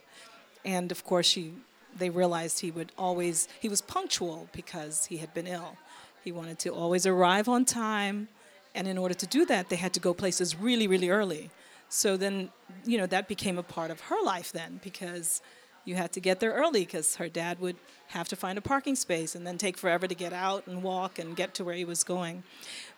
and 0.65 0.93
of 0.93 1.03
course, 1.03 1.27
she 1.27 1.55
they 1.97 2.11
realized 2.11 2.61
he 2.61 2.71
would 2.71 2.93
always 2.99 3.49
he 3.61 3.69
was 3.69 3.81
punctual 3.81 4.49
because 4.53 5.07
he 5.07 5.19
had 5.19 5.33
been 5.35 5.47
ill. 5.47 5.77
He 6.23 6.33
wanted 6.33 6.59
to 6.61 6.71
always 6.71 7.07
arrive 7.07 7.49
on 7.49 7.65
time, 7.65 8.29
and 8.75 8.89
in 8.89 8.97
order 8.99 9.15
to 9.15 9.27
do 9.27 9.45
that, 9.47 9.69
they 9.69 9.77
had 9.77 9.93
to 9.95 10.01
go 10.01 10.15
places 10.15 10.57
really, 10.57 10.87
really 10.87 11.11
early. 11.11 11.51
So 11.89 12.17
then, 12.17 12.51
you 12.85 12.99
know, 12.99 13.07
that 13.07 13.29
became 13.29 13.59
a 13.59 13.63
part 13.63 13.91
of 13.91 14.01
her 14.03 14.21
life 14.25 14.51
then 14.53 14.81
because 14.83 15.43
you 15.85 15.95
had 15.95 16.13
to 16.13 16.21
get 16.21 16.41
there 16.41 16.53
early 16.53 16.81
because 16.81 17.17
her 17.17 17.29
dad 17.29 17.61
would 17.61 17.77
have 18.09 18.27
to 18.29 18.37
find 18.37 18.57
a 18.59 18.63
parking 18.63 18.97
space 18.97 19.35
and 19.35 19.47
then 19.47 19.59
take 19.59 19.77
forever 19.77 20.07
to 20.07 20.15
get 20.15 20.33
out 20.33 20.67
and 20.67 20.83
walk 20.83 21.19
and 21.19 21.37
get 21.37 21.55
to 21.55 21.65
where 21.65 21.75
he 21.75 21.85
was 21.85 22.03
going. 22.03 22.43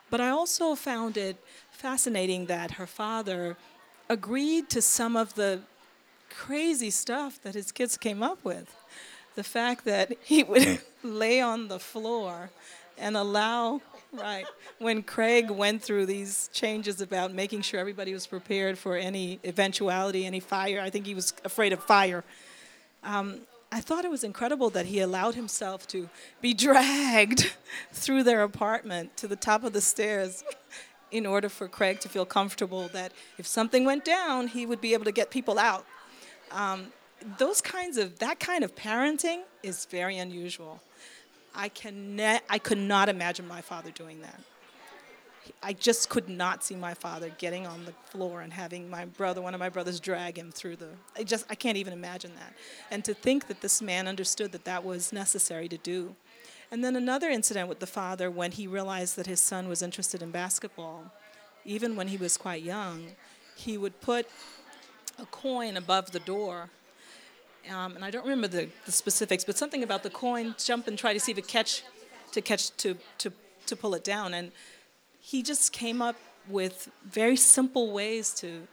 But 0.09 0.21
I 0.21 0.29
also 0.29 0.73
found 0.75 1.17
it 1.17 1.37
fascinating 1.69 2.45
that 2.45 2.71
her 2.71 2.87
father 2.87 3.57
agreed 4.09 4.69
to 4.69 4.81
some 4.81 5.17
of 5.17 5.35
the 5.35 5.61
crazy 6.29 6.89
stuff 6.89 7.41
that 7.41 7.55
his 7.55 7.71
kids 7.71 7.97
came 7.97 8.23
up 8.23 8.43
with. 8.43 8.75
The 9.35 9.43
fact 9.43 9.85
that 9.85 10.13
he 10.23 10.43
would 10.43 10.79
lay 11.03 11.41
on 11.41 11.67
the 11.67 11.79
floor 11.79 12.49
and 12.97 13.15
allow, 13.15 13.81
right, 14.11 14.45
when 14.79 15.03
Craig 15.03 15.51
went 15.51 15.83
through 15.83 16.07
these 16.07 16.49
changes 16.53 17.01
about 17.01 17.33
making 17.33 17.61
sure 17.61 17.79
everybody 17.79 18.13
was 18.13 18.25
prepared 18.25 18.77
for 18.77 18.95
any 18.95 19.39
eventuality, 19.45 20.25
any 20.25 20.39
fire, 20.39 20.81
I 20.81 20.89
think 20.89 21.05
he 21.05 21.13
was 21.13 21.33
afraid 21.45 21.73
of 21.73 21.83
fire. 21.83 22.23
Um, 23.03 23.41
I 23.71 23.81
thought 23.81 24.05
it 24.05 24.11
was 24.11 24.23
incredible 24.23 24.69
that 24.71 24.85
he 24.85 24.99
allowed 24.99 25.35
himself 25.35 25.87
to 25.87 26.09
be 26.41 26.53
dragged 26.65 27.53
through 27.91 28.23
their 28.23 28.43
apartment 28.43 29.17
to 29.17 29.27
the 29.27 29.35
top 29.35 29.63
of 29.63 29.73
the 29.73 29.81
stairs 29.81 30.43
in 31.11 31.25
order 31.25 31.49
for 31.49 31.67
Craig 31.67 31.99
to 32.01 32.09
feel 32.09 32.25
comfortable 32.25 32.89
that 32.89 33.11
if 33.37 33.47
something 33.47 33.85
went 33.85 34.03
down, 34.03 34.47
he 34.47 34.65
would 34.65 34.81
be 34.81 34.93
able 34.93 35.05
to 35.05 35.11
get 35.11 35.31
people 35.31 35.57
out. 35.57 35.85
Um, 36.51 36.87
those 37.37 37.61
kinds 37.61 37.97
of 37.97 38.19
that 38.19 38.39
kind 38.39 38.63
of 38.63 38.75
parenting 38.75 39.41
is 39.63 39.85
very 39.85 40.17
unusual. 40.17 40.81
I 41.55 41.69
can 41.69 42.15
ne- 42.15 42.41
I 42.49 42.59
could 42.59 42.77
not 42.77 43.09
imagine 43.09 43.47
my 43.47 43.61
father 43.61 43.91
doing 43.91 44.21
that. 44.21 44.39
I 45.63 45.73
just 45.73 46.09
could 46.09 46.29
not 46.29 46.63
see 46.63 46.75
my 46.75 46.93
father 46.93 47.31
getting 47.37 47.65
on 47.65 47.85
the 47.85 47.93
floor 48.09 48.41
and 48.41 48.51
having 48.53 48.89
my 48.89 49.05
brother, 49.05 49.41
one 49.41 49.53
of 49.53 49.59
my 49.59 49.69
brothers, 49.69 49.99
drag 49.99 50.37
him 50.37 50.51
through 50.51 50.75
the. 50.75 50.89
I 51.15 51.23
just 51.23 51.45
I 51.49 51.55
can't 51.55 51.77
even 51.77 51.93
imagine 51.93 52.31
that. 52.35 52.53
And 52.91 53.03
to 53.05 53.13
think 53.13 53.47
that 53.47 53.61
this 53.61 53.81
man 53.81 54.07
understood 54.07 54.51
that 54.51 54.65
that 54.65 54.83
was 54.83 55.11
necessary 55.11 55.67
to 55.69 55.77
do. 55.77 56.15
And 56.69 56.83
then 56.83 56.95
another 56.95 57.29
incident 57.29 57.69
with 57.69 57.79
the 57.79 57.87
father 57.87 58.29
when 58.29 58.51
he 58.51 58.67
realized 58.67 59.15
that 59.15 59.25
his 59.25 59.39
son 59.39 59.69
was 59.69 59.81
interested 59.81 60.21
in 60.21 60.31
basketball, 60.31 61.13
even 61.63 61.95
when 61.95 62.09
he 62.09 62.17
was 62.17 62.35
quite 62.35 62.61
young, 62.61 63.15
he 63.55 63.77
would 63.77 63.99
put 64.01 64.27
a 65.19 65.25
coin 65.25 65.77
above 65.77 66.11
the 66.11 66.19
door. 66.19 66.69
Um, 67.69 67.95
and 67.95 68.05
I 68.05 68.11
don't 68.11 68.23
remember 68.23 68.47
the, 68.47 68.69
the 68.85 68.91
specifics, 68.91 69.43
but 69.43 69.57
something 69.57 69.83
about 69.83 70.03
the 70.03 70.09
coin, 70.09 70.55
jump 70.57 70.87
and 70.87 70.97
try 70.97 71.13
to 71.13 71.19
see 71.19 71.31
if 71.31 71.37
it 71.37 71.47
catch, 71.47 71.83
to 72.31 72.41
catch, 72.41 72.71
to, 72.77 72.97
to, 73.17 73.31
to 73.65 73.75
pull 73.75 73.93
it 73.93 74.03
down. 74.03 74.33
And 74.33 74.51
he 75.19 75.43
just 75.43 75.73
came 75.73 76.01
up 76.01 76.15
with 76.47 76.89
very 77.03 77.35
simple 77.35 77.91
ways 77.91 78.33
to, 78.35 78.67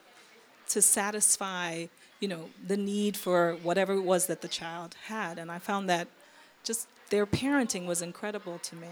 to 0.68 0.80
satisfy, 0.80 1.86
you 2.20 2.28
know, 2.28 2.50
the 2.64 2.76
need 2.76 3.16
for 3.16 3.56
whatever 3.62 3.94
it 3.94 4.02
was 4.02 4.26
that 4.26 4.42
the 4.42 4.48
child 4.48 4.94
had. 5.06 5.38
And 5.38 5.50
I 5.50 5.58
found 5.58 5.88
that 5.88 6.06
just 6.62 6.86
their 7.10 7.26
parenting 7.26 7.86
was 7.86 8.00
incredible 8.00 8.58
to 8.60 8.76
me. 8.76 8.88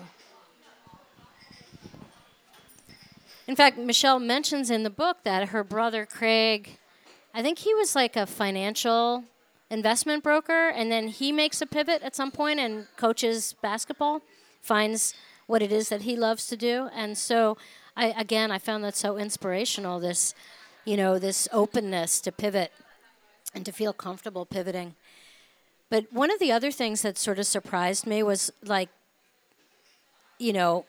In 3.47 3.57
fact, 3.57 3.77
Michelle 3.77 4.21
mentions 4.21 4.71
in 4.71 4.83
the 4.83 4.91
book 4.91 5.19
that 5.25 5.49
her 5.49 5.65
brother 5.65 6.07
Craig, 6.07 6.79
I 7.35 7.43
think 7.43 7.61
he 7.61 7.75
was 7.75 7.95
like 7.95 8.17
a 8.17 8.27
financial 8.27 9.25
investment 9.71 10.23
broker, 10.23 10.69
and 10.69 10.93
then 10.93 11.09
he 11.09 11.33
makes 11.33 11.63
a 11.63 11.67
pivot 11.67 12.03
at 12.03 12.15
some 12.15 12.31
point 12.31 12.61
and 12.61 12.87
coaches 12.97 13.55
basketball, 13.63 14.21
finds 14.61 15.15
what 15.47 15.63
it 15.63 15.73
is 15.73 15.89
that 15.89 16.03
he 16.03 16.15
loves 16.15 16.47
to 16.49 16.57
do, 16.57 16.89
and 16.95 17.17
so 17.17 17.57
I 17.97 18.07
again 18.19 18.51
I 18.51 18.59
found 18.59 18.85
that 18.85 18.97
so 18.97 19.17
inspirational. 19.17 19.99
This, 19.99 20.35
you 20.85 20.97
know, 20.97 21.19
this 21.19 21.49
openness 21.53 22.21
to 22.21 22.33
pivot 22.33 22.71
and 23.55 23.65
to 23.67 23.73
feel 23.73 23.93
comfortable 23.93 24.45
pivoting. 24.47 24.95
But 25.91 26.13
one 26.13 26.31
of 26.31 26.39
the 26.39 26.53
other 26.53 26.71
things 26.71 27.03
that 27.03 27.19
sort 27.19 27.39
of 27.39 27.47
surprised 27.47 28.07
me 28.07 28.23
was 28.23 28.51
like, 28.65 28.89
you 30.39 30.53
know, 30.53 30.87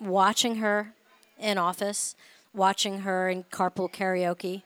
watching 0.00 0.56
her 0.56 0.92
in 1.38 1.56
office, 1.56 2.16
watching 2.52 3.00
her 3.00 3.28
in 3.28 3.44
carpool 3.44 3.92
karaoke, 3.92 4.62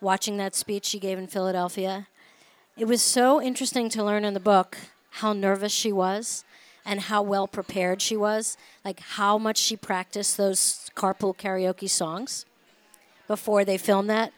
watching 0.00 0.36
that 0.36 0.54
speech 0.54 0.84
she 0.84 0.98
gave 0.98 1.18
in 1.18 1.26
Philadelphia. 1.26 2.08
It 2.76 2.86
was 2.86 3.02
so 3.02 3.40
interesting 3.40 3.88
to 3.90 4.04
learn 4.04 4.24
in 4.24 4.34
the 4.34 4.40
book 4.40 4.76
how 5.10 5.32
nervous 5.32 5.72
she 5.72 5.92
was 5.92 6.44
and 6.84 7.00
how 7.00 7.22
well 7.22 7.48
prepared 7.48 8.02
she 8.02 8.16
was, 8.16 8.56
like 8.84 9.00
how 9.00 9.38
much 9.38 9.58
she 9.58 9.76
practiced 9.76 10.36
those 10.36 10.90
carpool 10.94 11.36
karaoke 11.36 11.88
songs 11.88 12.44
before 13.26 13.64
they 13.64 13.78
filmed 13.78 14.10
that, 14.10 14.32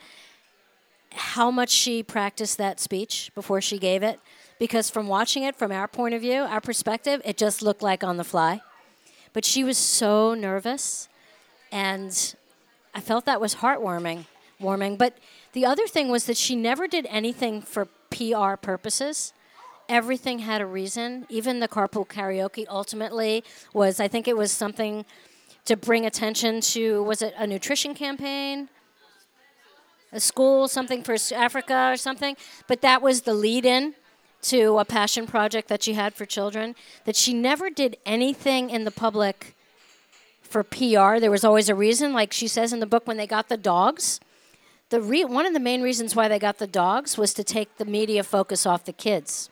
how 1.13 1.51
much 1.51 1.71
she 1.71 2.03
practiced 2.03 2.57
that 2.59 2.81
speech 2.81 3.31
before 3.35 3.61
she 3.61 3.79
gave 3.79 4.03
it. 4.03 4.21
Because 4.59 4.91
from 4.91 5.07
watching 5.07 5.45
it 5.45 5.55
from 5.55 5.71
our 5.71 5.87
point 5.87 6.15
of 6.15 6.21
view, 6.21 6.41
our 6.41 6.61
perspective, 6.61 7.21
it 7.25 7.37
just 7.37 7.63
looked 7.63 7.83
like 7.83 8.03
on 8.03 8.17
the 8.17 8.25
fly. 8.25 8.61
But 9.33 9.45
she 9.45 9.63
was 9.63 9.79
so 9.79 10.35
nervous, 10.35 11.09
and 11.71 12.35
I 12.95 13.01
felt 13.01 13.25
that 13.27 13.41
was 13.41 13.57
heartwarming 13.57 14.25
warming. 14.61 14.97
But 14.97 15.17
the 15.53 15.65
other 15.65 15.87
thing 15.87 16.09
was 16.09 16.27
that 16.27 16.37
she 16.37 16.55
never 16.57 16.87
did 16.87 17.07
anything 17.09 17.61
for 17.61 17.87
PR 18.11 18.57
purposes. 18.61 19.33
Everything 19.89 20.41
had 20.41 20.61
a 20.61 20.67
reason. 20.67 21.27
Even 21.29 21.61
the 21.61 21.69
carpool 21.69 22.07
karaoke 22.07 22.67
ultimately 22.69 23.43
was, 23.73 24.01
I 24.01 24.09
think 24.09 24.29
it 24.29 24.37
was 24.37 24.53
something 24.53 25.05
to 25.65 25.77
bring 25.77 26.05
attention 26.05 26.61
to, 26.61 27.03
was 27.03 27.23
it 27.23 27.35
a 27.39 27.47
nutrition 27.47 27.95
campaign? 27.95 28.69
A 30.13 30.21
school, 30.21 30.69
something 30.69 31.03
for 31.03 31.17
Africa 31.35 31.91
or 31.93 31.97
something? 31.97 32.37
But 32.67 32.81
that 32.83 33.03
was 33.03 33.23
the 33.23 33.35
lead 33.35 33.67
in 33.67 33.95
to 34.43 34.79
a 34.79 34.85
passion 34.85 35.27
project 35.27 35.69
that 35.69 35.83
she 35.83 35.95
had 35.95 36.15
for 36.15 36.25
children. 36.25 36.75
That 37.05 37.17
she 37.17 37.35
never 37.35 37.69
did 37.71 37.97
anything 38.07 38.71
in 38.71 38.85
the 38.85 38.91
public 38.91 39.55
for 40.41 40.63
PR. 40.63 41.19
There 41.19 41.31
was 41.31 41.45
always 41.45 41.69
a 41.69 41.75
reason, 41.75 42.13
like 42.13 42.33
she 42.33 42.49
says 42.49 42.73
in 42.73 42.81
the 42.81 42.87
book, 42.87 43.07
when 43.07 43.17
they 43.17 43.27
got 43.27 43.49
the 43.49 43.57
dogs. 43.57 44.21
The 44.91 45.03
re- 45.03 45.25
one 45.25 45.45
of 45.45 45.53
the 45.53 45.61
main 45.61 45.83
reasons 45.83 46.17
why 46.17 46.29
they 46.29 46.39
got 46.39 46.59
the 46.59 46.67
dogs 46.67 47.19
was 47.19 47.35
to 47.35 47.45
take 47.45 47.77
the 47.77 47.85
media 47.85 48.23
focus 48.23 48.65
off 48.65 48.85
the 48.85 48.93
kids. 48.93 49.51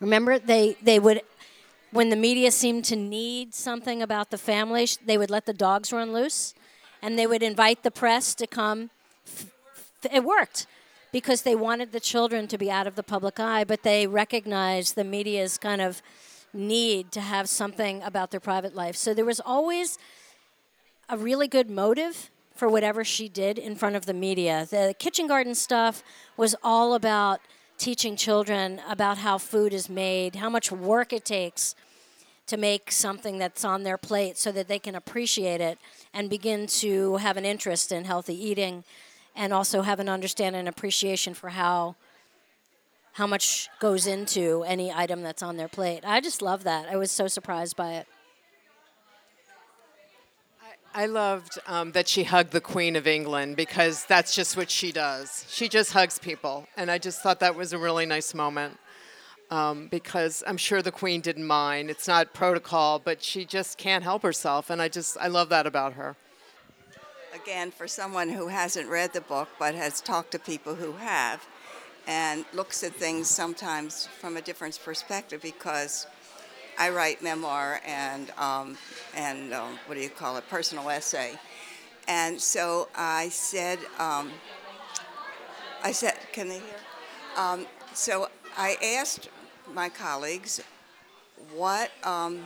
Remember, 0.00 0.38
they, 0.38 0.76
they 0.82 0.98
would, 0.98 1.22
when 1.92 2.10
the 2.10 2.16
media 2.16 2.50
seemed 2.50 2.84
to 2.86 2.96
need 2.96 3.54
something 3.54 4.02
about 4.02 4.30
the 4.30 4.38
family, 4.38 4.88
they 5.04 5.16
would 5.16 5.30
let 5.30 5.46
the 5.46 5.52
dogs 5.52 5.92
run 5.92 6.12
loose 6.12 6.54
and 7.00 7.16
they 7.16 7.26
would 7.26 7.42
invite 7.42 7.84
the 7.84 7.90
press 7.90 8.34
to 8.34 8.46
come. 8.48 8.90
It 10.12 10.24
worked 10.24 10.66
because 11.12 11.42
they 11.42 11.54
wanted 11.54 11.92
the 11.92 12.00
children 12.00 12.48
to 12.48 12.58
be 12.58 12.70
out 12.70 12.86
of 12.86 12.96
the 12.96 13.02
public 13.04 13.38
eye, 13.38 13.62
but 13.62 13.84
they 13.84 14.08
recognized 14.08 14.96
the 14.96 15.04
media's 15.04 15.56
kind 15.56 15.80
of 15.80 16.02
need 16.52 17.12
to 17.12 17.20
have 17.20 17.48
something 17.48 18.02
about 18.02 18.32
their 18.32 18.40
private 18.40 18.74
life. 18.74 18.96
So 18.96 19.14
there 19.14 19.24
was 19.24 19.40
always 19.40 19.98
a 21.08 21.16
really 21.16 21.46
good 21.46 21.70
motive 21.70 22.30
for 22.56 22.68
whatever 22.68 23.04
she 23.04 23.28
did 23.28 23.58
in 23.58 23.76
front 23.76 23.96
of 23.96 24.06
the 24.06 24.14
media. 24.14 24.66
The 24.68 24.94
kitchen 24.98 25.26
garden 25.26 25.54
stuff 25.54 26.02
was 26.36 26.54
all 26.62 26.94
about 26.94 27.40
teaching 27.78 28.16
children 28.16 28.80
about 28.88 29.18
how 29.18 29.38
food 29.38 29.72
is 29.72 29.88
made, 29.88 30.36
how 30.36 30.48
much 30.48 30.72
work 30.72 31.12
it 31.12 31.24
takes 31.24 31.74
to 32.46 32.56
make 32.56 32.90
something 32.90 33.38
that's 33.38 33.64
on 33.64 33.82
their 33.82 33.98
plate 33.98 34.38
so 34.38 34.52
that 34.52 34.68
they 34.68 34.78
can 34.78 34.94
appreciate 34.94 35.60
it 35.60 35.78
and 36.14 36.30
begin 36.30 36.66
to 36.66 37.16
have 37.16 37.36
an 37.36 37.44
interest 37.44 37.92
in 37.92 38.04
healthy 38.04 38.34
eating 38.34 38.84
and 39.34 39.52
also 39.52 39.82
have 39.82 40.00
an 40.00 40.08
understanding 40.08 40.60
and 40.60 40.68
appreciation 40.68 41.34
for 41.34 41.50
how 41.50 41.94
how 43.14 43.26
much 43.26 43.70
goes 43.80 44.06
into 44.06 44.62
any 44.64 44.92
item 44.92 45.22
that's 45.22 45.42
on 45.42 45.56
their 45.56 45.68
plate. 45.68 46.00
I 46.04 46.20
just 46.20 46.42
love 46.42 46.64
that. 46.64 46.86
I 46.86 46.96
was 46.96 47.10
so 47.10 47.28
surprised 47.28 47.74
by 47.74 47.94
it. 47.94 48.06
I 50.96 51.04
loved 51.04 51.58
um, 51.66 51.92
that 51.92 52.08
she 52.08 52.24
hugged 52.24 52.52
the 52.52 52.60
Queen 52.62 52.96
of 52.96 53.06
England 53.06 53.54
because 53.54 54.06
that's 54.06 54.34
just 54.34 54.56
what 54.56 54.70
she 54.70 54.92
does. 54.92 55.44
She 55.46 55.68
just 55.68 55.92
hugs 55.92 56.18
people. 56.18 56.66
And 56.74 56.90
I 56.90 56.96
just 56.96 57.20
thought 57.20 57.38
that 57.40 57.54
was 57.54 57.74
a 57.74 57.78
really 57.78 58.06
nice 58.06 58.32
moment 58.32 58.78
um, 59.50 59.88
because 59.88 60.42
I'm 60.46 60.56
sure 60.56 60.80
the 60.80 60.90
Queen 60.90 61.20
didn't 61.20 61.46
mind. 61.46 61.90
It's 61.90 62.08
not 62.08 62.32
protocol, 62.32 62.98
but 62.98 63.22
she 63.22 63.44
just 63.44 63.76
can't 63.76 64.04
help 64.04 64.22
herself. 64.22 64.70
And 64.70 64.80
I 64.80 64.88
just, 64.88 65.18
I 65.20 65.28
love 65.28 65.50
that 65.50 65.66
about 65.66 65.92
her. 65.92 66.16
Again, 67.34 67.72
for 67.72 67.86
someone 67.86 68.30
who 68.30 68.48
hasn't 68.48 68.88
read 68.88 69.12
the 69.12 69.20
book 69.20 69.50
but 69.58 69.74
has 69.74 70.00
talked 70.00 70.30
to 70.30 70.38
people 70.38 70.76
who 70.76 70.92
have, 70.92 71.46
and 72.06 72.46
looks 72.54 72.82
at 72.82 72.94
things 72.94 73.28
sometimes 73.28 74.06
from 74.20 74.38
a 74.38 74.40
different 74.40 74.78
perspective 74.82 75.42
because 75.42 76.06
I 76.78 76.90
write 76.90 77.22
memoir 77.22 77.80
and 77.86 78.30
um, 78.38 78.76
and 79.14 79.52
um, 79.52 79.78
what 79.86 79.94
do 79.94 80.00
you 80.00 80.10
call 80.10 80.36
it, 80.36 80.48
personal 80.48 80.88
essay, 80.90 81.38
and 82.08 82.40
so 82.40 82.88
I 82.94 83.28
said, 83.30 83.78
um, 83.98 84.30
I 85.82 85.92
said, 85.92 86.14
can 86.32 86.48
they 86.48 86.58
hear? 86.58 86.80
Um, 87.36 87.66
so 87.94 88.28
I 88.56 88.76
asked 88.98 89.28
my 89.72 89.88
colleagues 89.88 90.62
what 91.54 91.90
um, 92.04 92.40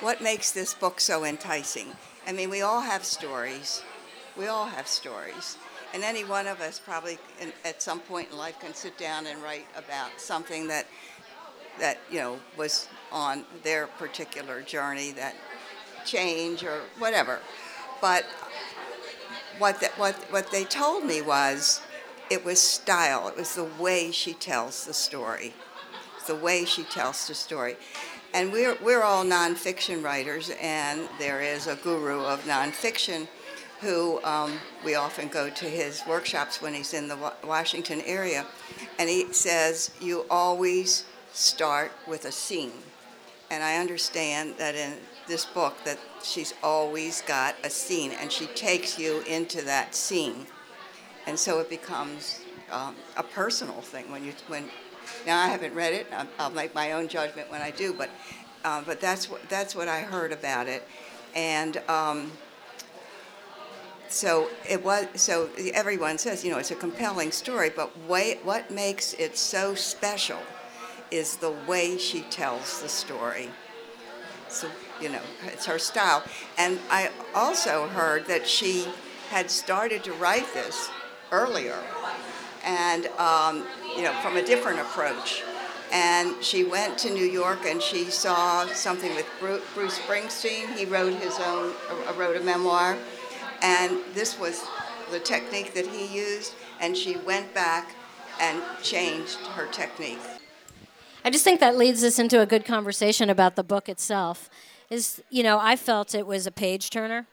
what 0.00 0.22
makes 0.22 0.52
this 0.52 0.74
book 0.74 1.00
so 1.00 1.24
enticing. 1.24 1.88
I 2.26 2.32
mean, 2.32 2.50
we 2.50 2.62
all 2.62 2.80
have 2.80 3.04
stories. 3.04 3.82
We 4.36 4.46
all 4.46 4.66
have 4.66 4.86
stories. 4.86 5.56
And 5.94 6.04
any 6.04 6.24
one 6.24 6.46
of 6.46 6.60
us 6.60 6.78
probably 6.78 7.18
in, 7.40 7.52
at 7.64 7.82
some 7.82 8.00
point 8.00 8.30
in 8.30 8.36
life 8.36 8.60
can 8.60 8.74
sit 8.74 8.98
down 8.98 9.26
and 9.26 9.42
write 9.42 9.66
about 9.76 10.20
something 10.20 10.68
that 10.68 10.86
that 11.80 11.98
you 12.10 12.18
know 12.18 12.38
was 12.56 12.88
on 13.10 13.44
their 13.62 13.86
particular 13.86 14.62
journey 14.62 15.12
that 15.12 15.34
change 16.04 16.64
or 16.64 16.80
whatever. 16.98 17.40
But 18.00 18.24
what 19.58 19.80
the, 19.80 19.88
what 19.96 20.14
what 20.30 20.50
they 20.50 20.64
told 20.64 21.04
me 21.04 21.22
was 21.22 21.80
it 22.30 22.44
was 22.44 22.60
style. 22.60 23.28
It 23.28 23.36
was 23.36 23.54
the 23.54 23.64
way 23.64 24.10
she 24.10 24.34
tells 24.34 24.84
the 24.84 24.94
story. 24.94 25.54
The 26.26 26.34
way 26.34 26.64
she 26.64 26.82
tells 26.84 27.26
the 27.26 27.34
story. 27.34 27.76
And 28.34 28.52
we're, 28.52 28.76
we're 28.82 29.02
all 29.02 29.24
nonfiction 29.24 30.04
writers, 30.04 30.50
and 30.60 31.08
there 31.18 31.40
is 31.40 31.66
a 31.66 31.76
guru 31.76 32.20
of 32.20 32.44
nonfiction 32.44 33.26
who 33.80 34.22
um, 34.24 34.58
we 34.84 34.94
often 34.94 35.28
go 35.28 35.48
to 35.48 35.64
his 35.64 36.02
workshops 36.06 36.60
when 36.60 36.74
he's 36.74 36.92
in 36.92 37.08
the 37.08 37.32
Washington 37.44 38.02
area, 38.04 38.44
and 38.98 39.08
he 39.08 39.32
says, 39.32 39.90
You 40.00 40.26
always 40.28 41.04
start 41.32 41.92
with 42.06 42.26
a 42.26 42.32
scene. 42.32 42.72
And 43.50 43.64
I 43.64 43.76
understand 43.76 44.54
that 44.58 44.74
in 44.74 44.94
this 45.26 45.44
book 45.44 45.76
that 45.84 45.98
she's 46.22 46.54
always 46.62 47.22
got 47.22 47.54
a 47.64 47.70
scene 47.70 48.12
and 48.12 48.30
she 48.30 48.46
takes 48.46 48.98
you 48.98 49.20
into 49.22 49.62
that 49.62 49.94
scene. 49.94 50.46
And 51.26 51.38
so 51.38 51.58
it 51.60 51.70
becomes 51.70 52.42
um, 52.70 52.94
a 53.16 53.22
personal 53.22 53.80
thing 53.80 54.10
when 54.10 54.24
you 54.24 54.32
when 54.48 54.64
now 55.26 55.40
I 55.40 55.48
haven't 55.48 55.74
read 55.74 55.92
it. 55.92 56.06
I'll, 56.12 56.26
I'll 56.38 56.50
make 56.50 56.74
my 56.74 56.92
own 56.92 57.08
judgment 57.08 57.50
when 57.50 57.62
I 57.62 57.70
do, 57.70 57.92
but 57.92 58.10
uh, 58.64 58.82
but 58.84 59.00
that's 59.00 59.30
what 59.30 59.46
that's 59.48 59.74
what 59.74 59.88
I 59.88 60.00
heard 60.00 60.32
about 60.32 60.66
it, 60.66 60.86
and 61.34 61.78
um, 61.88 62.32
so 64.08 64.48
it 64.68 64.84
was. 64.84 65.06
So 65.14 65.48
everyone 65.72 66.18
says, 66.18 66.44
you 66.44 66.50
know, 66.50 66.58
it's 66.58 66.70
a 66.70 66.74
compelling 66.76 67.30
story, 67.30 67.70
but 67.74 67.96
way, 68.06 68.38
what 68.42 68.70
makes 68.70 69.14
it 69.14 69.36
so 69.36 69.74
special 69.74 70.38
is 71.10 71.36
the 71.36 71.52
way 71.66 71.98
she 71.98 72.22
tells 72.22 72.82
the 72.82 72.88
story. 72.88 73.50
So 74.48 74.68
you 75.00 75.08
know, 75.10 75.20
it's 75.46 75.66
her 75.66 75.78
style. 75.78 76.24
And 76.56 76.78
I 76.90 77.10
also 77.34 77.86
heard 77.88 78.26
that 78.26 78.46
she 78.46 78.86
had 79.30 79.50
started 79.50 80.02
to 80.04 80.12
write 80.14 80.52
this 80.54 80.90
earlier, 81.30 81.78
and 82.64 83.06
um, 83.18 83.66
you 83.96 84.02
know, 84.02 84.12
from 84.22 84.36
a 84.36 84.42
different 84.42 84.80
approach. 84.80 85.42
And 85.90 86.42
she 86.44 86.64
went 86.64 86.98
to 86.98 87.10
New 87.10 87.24
York 87.24 87.60
and 87.64 87.80
she 87.80 88.04
saw 88.04 88.66
something 88.66 89.14
with 89.14 89.26
Bruce 89.40 89.98
Springsteen. 89.98 90.76
He 90.76 90.84
wrote 90.84 91.14
his 91.14 91.38
own, 91.40 91.72
uh, 91.90 92.12
wrote 92.12 92.36
a 92.36 92.40
memoir 92.40 92.98
and 93.62 93.98
this 94.14 94.38
was 94.38 94.64
the 95.10 95.18
technique 95.18 95.74
that 95.74 95.86
he 95.86 96.06
used, 96.06 96.54
and 96.80 96.96
she 96.96 97.16
went 97.18 97.52
back 97.54 97.94
and 98.40 98.62
changed 98.82 99.38
her 99.54 99.66
technique. 99.66 100.37
I 101.28 101.30
just 101.30 101.44
think 101.44 101.60
that 101.60 101.76
leads 101.76 102.02
us 102.04 102.18
into 102.18 102.40
a 102.40 102.46
good 102.46 102.64
conversation 102.64 103.28
about 103.28 103.54
the 103.54 103.62
book 103.62 103.90
itself. 103.90 104.48
Is 104.88 105.22
you 105.28 105.42
know, 105.42 105.58
I 105.60 105.76
felt 105.76 106.14
it 106.14 106.26
was 106.26 106.46
a 106.46 106.50
page 106.50 106.88
turner. 106.88 107.26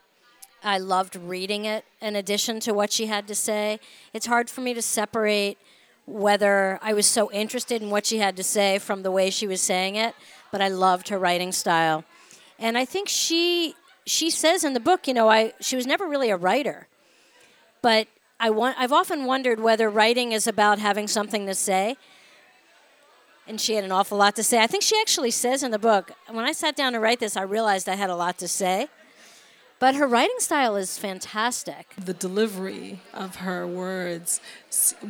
I 0.62 0.80
loved 0.80 1.16
reading 1.16 1.64
it 1.64 1.86
in 2.02 2.18
addition 2.18 2.60
to 2.60 2.74
what 2.74 2.92
she 2.92 3.06
had 3.06 3.26
to 3.30 3.34
say. 3.34 3.80
It's 4.12 4.26
hard 4.26 4.50
for 4.50 4.60
me 4.60 4.74
to 4.74 4.82
separate 4.82 5.58
whether 6.06 6.78
I 6.82 6.92
was 6.92 7.06
so 7.06 7.32
interested 7.32 7.82
in 7.82 7.90
what 7.90 8.06
she 8.06 8.18
had 8.18 8.36
to 8.36 8.44
say 8.44 8.80
from 8.80 9.02
the 9.04 9.12
way 9.12 9.30
she 9.30 9.48
was 9.48 9.62
saying 9.62 9.96
it, 9.96 10.14
but 10.52 10.62
I 10.62 10.68
loved 10.68 11.08
her 11.08 11.18
writing 11.18 11.54
style. 11.54 12.04
And 12.60 12.78
I 12.78 12.84
think 12.84 13.08
she 13.08 13.76
she 14.06 14.30
says 14.30 14.66
in 14.66 14.74
the 14.74 14.82
book, 14.82 15.08
you 15.08 15.14
know, 15.14 15.30
I 15.30 15.54
she 15.62 15.78
was 15.78 15.88
never 15.88 16.06
really 16.06 16.32
a 16.32 16.36
writer, 16.36 16.90
but 17.82 18.10
I 18.42 18.50
want 18.50 18.76
I've 18.78 18.92
often 18.92 19.24
wondered 19.24 19.62
whether 19.62 19.90
writing 19.90 20.34
is 20.34 20.48
about 20.48 20.80
having 20.80 21.08
something 21.08 21.46
to 21.46 21.56
say. 21.56 21.96
And 23.48 23.62
she 23.62 23.76
had 23.76 23.84
an 23.84 23.92
awful 23.92 24.18
lot 24.18 24.36
to 24.38 24.44
say. 24.44 24.62
I 24.62 24.68
think 24.68 24.84
she 24.84 25.00
actually 25.00 25.32
says 25.32 25.62
in 25.62 25.72
the 25.72 25.80
book, 25.80 26.12
when 26.30 26.46
I 26.46 26.52
sat 26.52 26.76
down 26.76 26.94
to 26.94 27.00
write 27.00 27.20
this, 27.20 27.38
I 27.38 27.44
realized 27.44 27.88
I 27.88 27.96
had 27.96 28.10
a 28.10 28.16
lot 28.16 28.38
to 28.40 28.48
say. 28.48 28.88
But 29.78 29.96
her 29.96 30.08
writing 30.08 30.38
style 30.40 30.78
is 30.78 30.98
fantastic. 30.98 31.94
The 31.98 32.14
delivery 32.14 33.02
of 33.14 33.36
her 33.38 33.68
words 33.68 34.40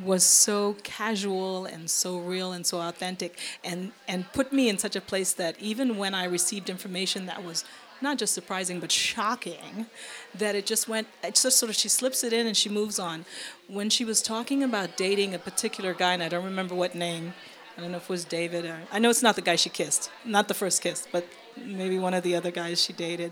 was 0.03 0.23
so 0.23 0.75
casual 0.83 1.65
and 1.65 1.89
so 1.89 2.17
real 2.17 2.51
and 2.51 2.65
so 2.65 2.81
authentic 2.81 3.37
and, 3.63 3.91
and 4.07 4.31
put 4.33 4.51
me 4.51 4.67
in 4.67 4.79
such 4.79 4.95
a 4.95 5.01
place 5.01 5.33
that 5.33 5.59
even 5.59 5.97
when 5.97 6.15
I 6.15 6.25
received 6.25 6.69
information 6.69 7.27
that 7.27 7.43
was 7.43 7.63
not 8.01 8.17
just 8.17 8.33
surprising 8.33 8.79
but 8.79 8.91
shocking 8.91 9.85
that 10.33 10.55
it 10.55 10.65
just 10.65 10.89
went 10.89 11.07
it 11.23 11.35
just 11.35 11.57
sort 11.57 11.69
of 11.69 11.75
she 11.75 11.87
slips 11.87 12.23
it 12.23 12.33
in 12.33 12.45
and 12.45 12.57
she 12.57 12.67
moves 12.67 12.99
on 12.99 13.25
when 13.67 13.89
she 13.89 14.03
was 14.03 14.21
talking 14.21 14.61
about 14.61 14.97
dating 14.97 15.33
a 15.33 15.39
particular 15.39 15.93
guy 15.93 16.13
and 16.13 16.21
i 16.21 16.27
don't 16.27 16.43
remember 16.43 16.75
what 16.75 16.93
name 16.93 17.33
i 17.77 17.81
don't 17.81 17.91
know 17.91 17.97
if 17.97 18.03
it 18.03 18.09
was 18.09 18.25
david 18.25 18.65
or 18.65 18.79
i 18.91 18.99
know 18.99 19.09
it's 19.09 19.23
not 19.23 19.35
the 19.35 19.41
guy 19.41 19.55
she 19.55 19.69
kissed 19.69 20.09
not 20.23 20.47
the 20.47 20.53
first 20.53 20.81
kiss 20.81 21.07
but 21.11 21.25
maybe 21.57 21.99
one 21.99 22.13
of 22.13 22.23
the 22.23 22.35
other 22.35 22.51
guys 22.51 22.81
she 22.81 22.93
dated 22.93 23.31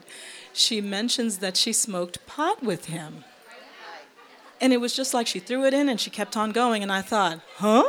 she 0.53 0.81
mentions 0.81 1.39
that 1.39 1.57
she 1.57 1.73
smoked 1.73 2.25
pot 2.25 2.63
with 2.63 2.85
him 2.85 3.23
And 4.63 4.71
it 4.71 4.79
was 4.79 4.95
just 4.95 5.13
like 5.13 5.27
she 5.27 5.39
threw 5.39 5.65
it 5.65 5.73
in 5.73 5.89
and 5.89 5.99
she 5.99 6.09
kept 6.09 6.37
on 6.37 6.51
going. 6.51 6.83
And 6.83 6.91
I 6.91 7.01
thought, 7.01 7.41
huh? 7.57 7.83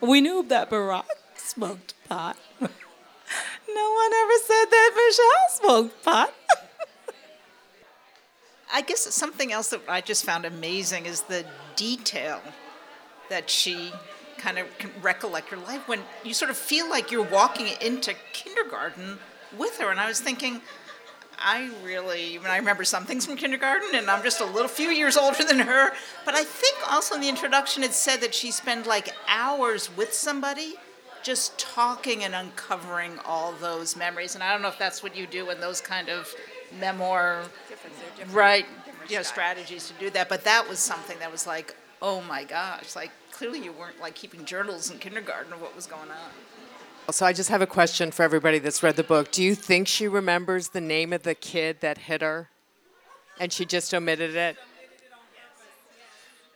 We 0.00 0.20
knew 0.20 0.44
that 0.44 0.70
Barack 0.70 1.06
smoked 1.34 1.94
pot. 2.08 2.36
no 2.60 2.68
one 2.68 4.12
ever 4.12 4.32
said 4.46 4.66
that 4.70 4.90
Michelle 4.94 5.48
smoked 5.50 6.04
pot. 6.04 6.32
I 8.72 8.82
guess 8.82 9.12
something 9.12 9.52
else 9.52 9.70
that 9.70 9.80
I 9.88 10.00
just 10.00 10.24
found 10.24 10.44
amazing 10.44 11.06
is 11.06 11.22
the 11.22 11.44
detail 11.74 12.40
that 13.28 13.50
she 13.50 13.92
kind 14.42 14.58
of 14.58 14.66
can 14.78 14.90
recollect 15.00 15.50
your 15.52 15.60
life 15.60 15.86
when 15.86 16.00
you 16.24 16.34
sort 16.34 16.50
of 16.50 16.56
feel 16.56 16.90
like 16.90 17.12
you're 17.12 17.22
walking 17.22 17.68
into 17.80 18.12
kindergarten 18.32 19.18
with 19.56 19.78
her. 19.78 19.90
And 19.90 20.00
I 20.00 20.08
was 20.08 20.20
thinking, 20.20 20.60
I 21.38 21.70
really, 21.84 22.38
I, 22.38 22.54
I 22.54 22.56
remember 22.58 22.84
some 22.84 23.04
things 23.04 23.24
from 23.24 23.36
kindergarten, 23.36 23.90
and 23.94 24.10
I'm 24.10 24.22
just 24.22 24.40
a 24.40 24.44
little 24.44 24.68
few 24.68 24.88
years 24.88 25.16
older 25.16 25.44
than 25.44 25.60
her. 25.60 25.92
But 26.24 26.34
I 26.34 26.42
think 26.42 26.76
also 26.90 27.14
in 27.14 27.20
the 27.20 27.28
introduction 27.28 27.84
it 27.84 27.92
said 27.92 28.20
that 28.20 28.34
she 28.34 28.50
spent 28.50 28.86
like 28.86 29.14
hours 29.28 29.94
with 29.96 30.12
somebody 30.12 30.74
just 31.22 31.56
talking 31.56 32.24
and 32.24 32.34
uncovering 32.34 33.12
all 33.24 33.52
those 33.52 33.96
memories. 33.96 34.34
And 34.34 34.42
I 34.42 34.52
don't 34.52 34.60
know 34.60 34.68
if 34.68 34.78
that's 34.78 35.04
what 35.04 35.16
you 35.16 35.28
do 35.28 35.50
in 35.50 35.60
those 35.60 35.80
kind 35.80 36.08
of 36.08 36.34
memoir, 36.80 37.44
right? 38.32 38.66
You 39.08 39.16
know, 39.16 39.22
strategies 39.22 39.86
to 39.86 39.94
do 39.94 40.10
that. 40.10 40.28
But 40.28 40.42
that 40.44 40.68
was 40.68 40.80
something 40.80 41.16
that 41.20 41.30
was 41.30 41.46
like, 41.46 41.76
oh 42.02 42.20
my 42.22 42.44
gosh, 42.44 42.94
like 42.96 43.12
clearly 43.30 43.60
you 43.60 43.72
weren't 43.72 44.00
like 44.00 44.14
keeping 44.14 44.44
journals 44.44 44.90
in 44.90 44.98
kindergarten 44.98 45.52
of 45.52 45.62
what 45.62 45.74
was 45.74 45.86
going 45.86 46.10
on. 46.10 47.12
So 47.12 47.24
I 47.24 47.32
just 47.32 47.48
have 47.48 47.62
a 47.62 47.66
question 47.66 48.10
for 48.10 48.22
everybody 48.22 48.58
that's 48.58 48.82
read 48.82 48.96
the 48.96 49.02
book. 49.02 49.30
Do 49.32 49.42
you 49.42 49.54
think 49.54 49.88
she 49.88 50.06
remembers 50.08 50.68
the 50.68 50.80
name 50.80 51.12
of 51.12 51.22
the 51.22 51.34
kid 51.34 51.80
that 51.80 51.98
hit 51.98 52.22
her? 52.22 52.50
And 53.40 53.52
she 53.52 53.64
just 53.64 53.94
omitted 53.94 54.36
it? 54.36 54.56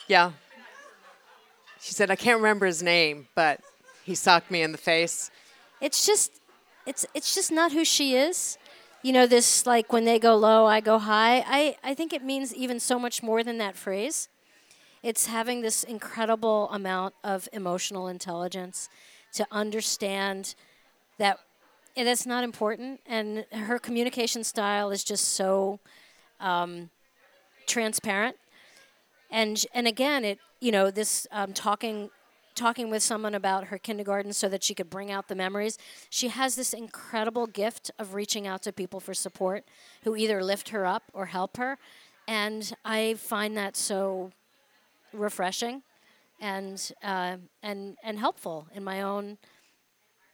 Yeah. 0.07 0.32
She 1.80 1.94
said, 1.94 2.11
I 2.11 2.16
can't 2.16 2.36
remember 2.36 2.66
his 2.66 2.82
name, 2.82 3.28
but 3.34 3.61
he 4.05 4.14
socked 4.14 4.51
me 4.51 4.62
in 4.62 4.72
the 4.72 4.78
face. 4.78 5.30
It's 5.80 6.07
just 6.07 6.32
it's 6.86 7.05
it's 7.14 7.34
just 7.34 7.51
not 7.51 7.72
who 7.72 7.84
she 7.84 8.14
is. 8.14 8.57
You 9.03 9.12
know, 9.12 9.26
this 9.26 9.66
like 9.66 9.92
when 9.92 10.05
they 10.05 10.18
go 10.18 10.36
low, 10.36 10.66
I 10.66 10.80
go 10.80 10.99
high. 10.99 11.44
I, 11.47 11.76
I 11.82 11.94
think 11.94 12.12
it 12.12 12.24
means 12.24 12.55
even 12.55 12.80
so 12.80 12.99
much 12.99 13.22
more 13.22 13.42
than 13.42 13.59
that 13.59 13.76
phrase. 13.76 14.28
It's 15.03 15.26
having 15.26 15.62
this 15.62 15.84
incredible 15.84 16.68
amount 16.70 17.14
of 17.22 17.49
emotional 17.53 18.09
intelligence 18.09 18.88
to 19.34 19.47
understand 19.51 20.55
that 21.18 21.38
that's 21.94 22.26
not 22.26 22.44
important. 22.44 23.01
And 23.07 23.47
her 23.53 23.78
communication 23.78 24.44
style 24.44 24.90
is 24.90 25.05
just 25.05 25.28
so 25.28 25.80
um, 26.40 26.90
transparent. 27.66 28.36
And 29.30 29.64
and 29.74 29.86
again, 29.86 30.24
it 30.24 30.38
you 30.61 30.72
know 30.72 30.90
this 30.90 31.26
um, 31.32 31.53
talking 31.53 32.11
talking 32.55 32.90
with 32.90 33.03
someone 33.03 33.34
about 33.34 33.64
her 33.64 33.76
kindergarten 33.78 34.32
so 34.32 34.49
that 34.49 34.64
she 34.64 34.74
could 34.74 34.88
bring 34.88 35.12
out 35.12 35.28
the 35.28 35.34
memories. 35.34 35.78
She 36.09 36.28
has 36.28 36.57
this 36.57 36.72
incredible 36.72 37.47
gift 37.47 37.90
of 37.99 38.14
reaching 38.14 38.47
out 38.47 38.62
to 38.62 38.72
people 38.72 38.99
for 38.99 39.12
support 39.12 39.64
who 40.05 40.16
either 40.16 40.42
lift 40.42 40.70
her 40.70 40.86
up 40.86 41.05
or 41.12 41.26
help 41.26 41.59
her. 41.59 41.76
And 42.26 42.74
I 42.84 43.14
find 43.14 43.57
that 43.59 43.76
so 43.76 44.32
refreshing 45.16 45.82
and 46.40 46.92
uh, 47.02 47.36
and 47.62 47.96
and 48.02 48.18
helpful 48.18 48.68
in 48.74 48.84
my 48.84 49.02
own 49.02 49.38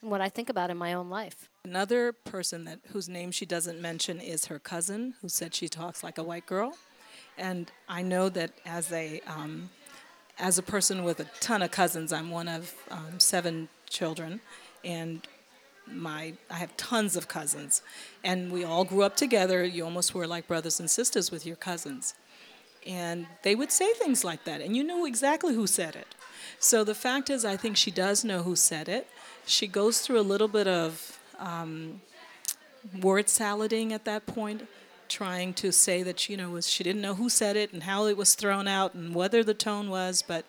what 0.01 0.21
I 0.21 0.29
think 0.29 0.49
about 0.49 0.71
in 0.71 0.77
my 0.77 0.95
own 0.95 1.09
life. 1.09 1.49
Another 1.65 2.13
person 2.13 2.65
that 2.65 2.81
whose 2.89 3.09
name 3.09 3.31
she 3.31 3.47
doesn't 3.47 3.81
mention 3.81 4.21
is 4.21 4.47
her 4.47 4.59
cousin, 4.59 5.15
who 5.23 5.29
said 5.29 5.55
she 5.55 5.69
talks 5.69 6.03
like 6.03 6.19
a 6.19 6.23
white 6.23 6.47
girl, 6.47 6.77
and 7.39 7.71
I 7.89 8.03
know 8.03 8.29
that 8.31 8.53
as 8.67 8.93
a 8.93 9.21
um, 9.27 9.71
as 10.39 10.59
a 10.59 10.63
person 10.63 11.05
with 11.05 11.21
a 11.21 11.27
ton 11.41 11.63
of 11.63 11.71
cousins, 11.71 12.13
I'm 12.13 12.31
one 12.31 12.49
of 12.49 12.75
um, 12.91 13.19
seven 13.21 13.69
children, 13.89 14.41
and 14.85 15.27
my 15.87 16.35
I 16.51 16.55
have 16.55 16.77
tons 16.77 17.17
of 17.17 17.29
cousins, 17.29 17.83
and 18.25 18.51
we 18.51 18.65
all 18.65 18.85
grew 18.85 19.03
up 19.03 19.17
together. 19.17 19.65
You 19.65 19.85
almost 19.85 20.15
were 20.15 20.27
like 20.27 20.49
brothers 20.49 20.81
and 20.81 20.91
sisters 20.91 21.31
with 21.31 21.47
your 21.47 21.57
cousins. 21.57 22.15
And 22.87 23.27
they 23.43 23.55
would 23.55 23.71
say 23.71 23.93
things 23.95 24.25
like 24.25 24.45
that, 24.45 24.61
and 24.61 24.77
you 24.77 24.83
knew 24.83 25.07
exactly 25.07 25.55
who 25.55 25.67
said 25.67 25.95
it. 25.95 26.15
So 26.59 26.85
the 26.85 26.95
fact 26.95 27.31
is, 27.31 27.45
I 27.45 27.57
think 27.57 27.77
she 27.77 27.91
does 27.91 28.25
know 28.25 28.43
who 28.43 28.57
said 28.57 28.89
it. 28.89 29.09
She 29.47 29.67
goes 29.67 30.01
through 30.01 30.21
a 30.21 30.23
little 30.23 30.49
bit 30.49 30.67
of 30.67 31.19
um, 31.39 32.01
word 33.01 33.29
salading 33.29 33.93
at 33.93 34.05
that 34.05 34.27
point, 34.27 34.69
trying 35.09 35.55
to 35.55 35.73
say 35.73 36.03
that 36.03 36.29
you 36.29 36.37
know 36.37 36.51
was 36.51 36.69
she 36.69 36.85
didn't 36.85 37.03
know 37.03 37.15
who 37.15 37.29
said 37.29 37.57
it 37.57 37.73
and 37.73 37.83
how 37.83 38.07
it 38.07 38.17
was 38.17 38.35
thrown 38.35 38.67
out 38.67 38.95
and 38.95 39.15
whether 39.15 39.43
the 39.45 39.55
tone 39.55 39.91
was, 39.91 40.23
but 40.23 40.45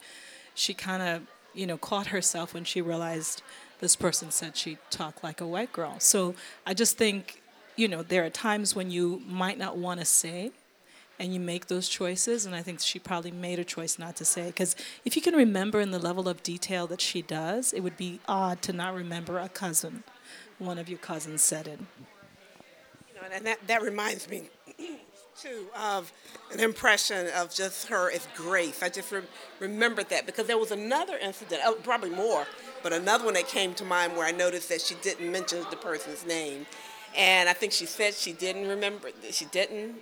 she 0.56 0.74
kind 0.74 1.02
of 1.04 1.22
you 1.54 1.68
know 1.68 1.78
caught 1.78 2.08
herself 2.08 2.54
when 2.54 2.64
she 2.64 2.82
realized 2.82 3.42
this 3.80 3.96
person 3.96 4.32
said 4.32 4.56
she 4.56 4.78
talked 4.90 5.24
like 5.24 5.42
a 5.42 5.48
white 5.48 5.74
girl. 5.74 6.00
So 6.00 6.36
I 6.66 6.74
just 6.74 6.98
think 6.98 7.42
you 7.76 7.88
know 7.88 8.04
there 8.04 8.24
are 8.26 8.30
times 8.30 8.76
when 8.76 8.92
you 8.92 9.22
might 9.28 9.58
not 9.58 9.78
want 9.78 10.00
to 10.00 10.06
say 10.06 10.52
and 11.24 11.34
you 11.34 11.40
make 11.40 11.68
those 11.68 11.88
choices. 11.88 12.46
And 12.46 12.54
I 12.54 12.62
think 12.62 12.82
she 12.82 13.00
probably 13.00 13.32
made 13.32 13.58
a 13.58 13.64
choice 13.64 13.98
not 13.98 14.18
to 14.18 14.26
say 14.26 14.48
because 14.48 14.76
if 15.06 15.16
you 15.16 15.22
can 15.22 15.34
remember 15.36 15.80
in 15.80 15.92
the 15.92 15.98
level 15.98 16.28
of 16.28 16.44
detail 16.44 16.86
that 16.88 17.00
she 17.00 17.22
does, 17.22 17.72
it 17.72 17.80
would 17.80 17.96
be 17.96 18.20
odd 18.28 18.62
to 18.64 18.74
not 18.74 18.94
remember 18.94 19.40
a 19.40 19.48
cousin. 19.48 20.04
One 20.60 20.78
of 20.78 20.90
your 20.90 21.00
cousins 21.00 21.42
said 21.42 21.66
it. 21.68 21.80
You 23.08 23.16
know, 23.16 23.28
and 23.34 23.46
that, 23.46 23.66
that 23.68 23.82
reminds 23.82 24.30
me 24.30 24.50
too 25.40 25.68
of 25.80 26.12
an 26.52 26.60
impression 26.60 27.28
of 27.38 27.54
just 27.54 27.88
her 27.88 28.12
as 28.12 28.28
Grace. 28.36 28.84
I 28.84 28.90
just 28.90 29.10
re- 29.10 29.22
remembered 29.62 30.10
that 30.10 30.26
because 30.26 30.48
there 30.48 30.58
was 30.58 30.72
another 30.72 31.18
incident, 31.18 31.62
oh, 31.64 31.78
probably 31.84 32.10
more, 32.10 32.46
but 32.84 32.92
another 32.92 33.24
one 33.24 33.36
that 33.36 33.48
came 33.48 33.74
to 33.76 33.86
mind 33.86 34.18
where 34.18 34.28
I 34.28 34.32
noticed 34.32 34.68
that 34.68 34.82
she 34.82 34.96
didn't 34.96 35.32
mention 35.32 35.66
the 35.70 35.78
person's 35.78 36.26
name. 36.26 36.66
And 37.16 37.48
I 37.48 37.54
think 37.54 37.72
she 37.72 37.86
said 37.86 38.14
she 38.14 38.34
didn't 38.34 38.68
remember, 38.68 39.10
she 39.32 39.46
didn't 39.46 39.96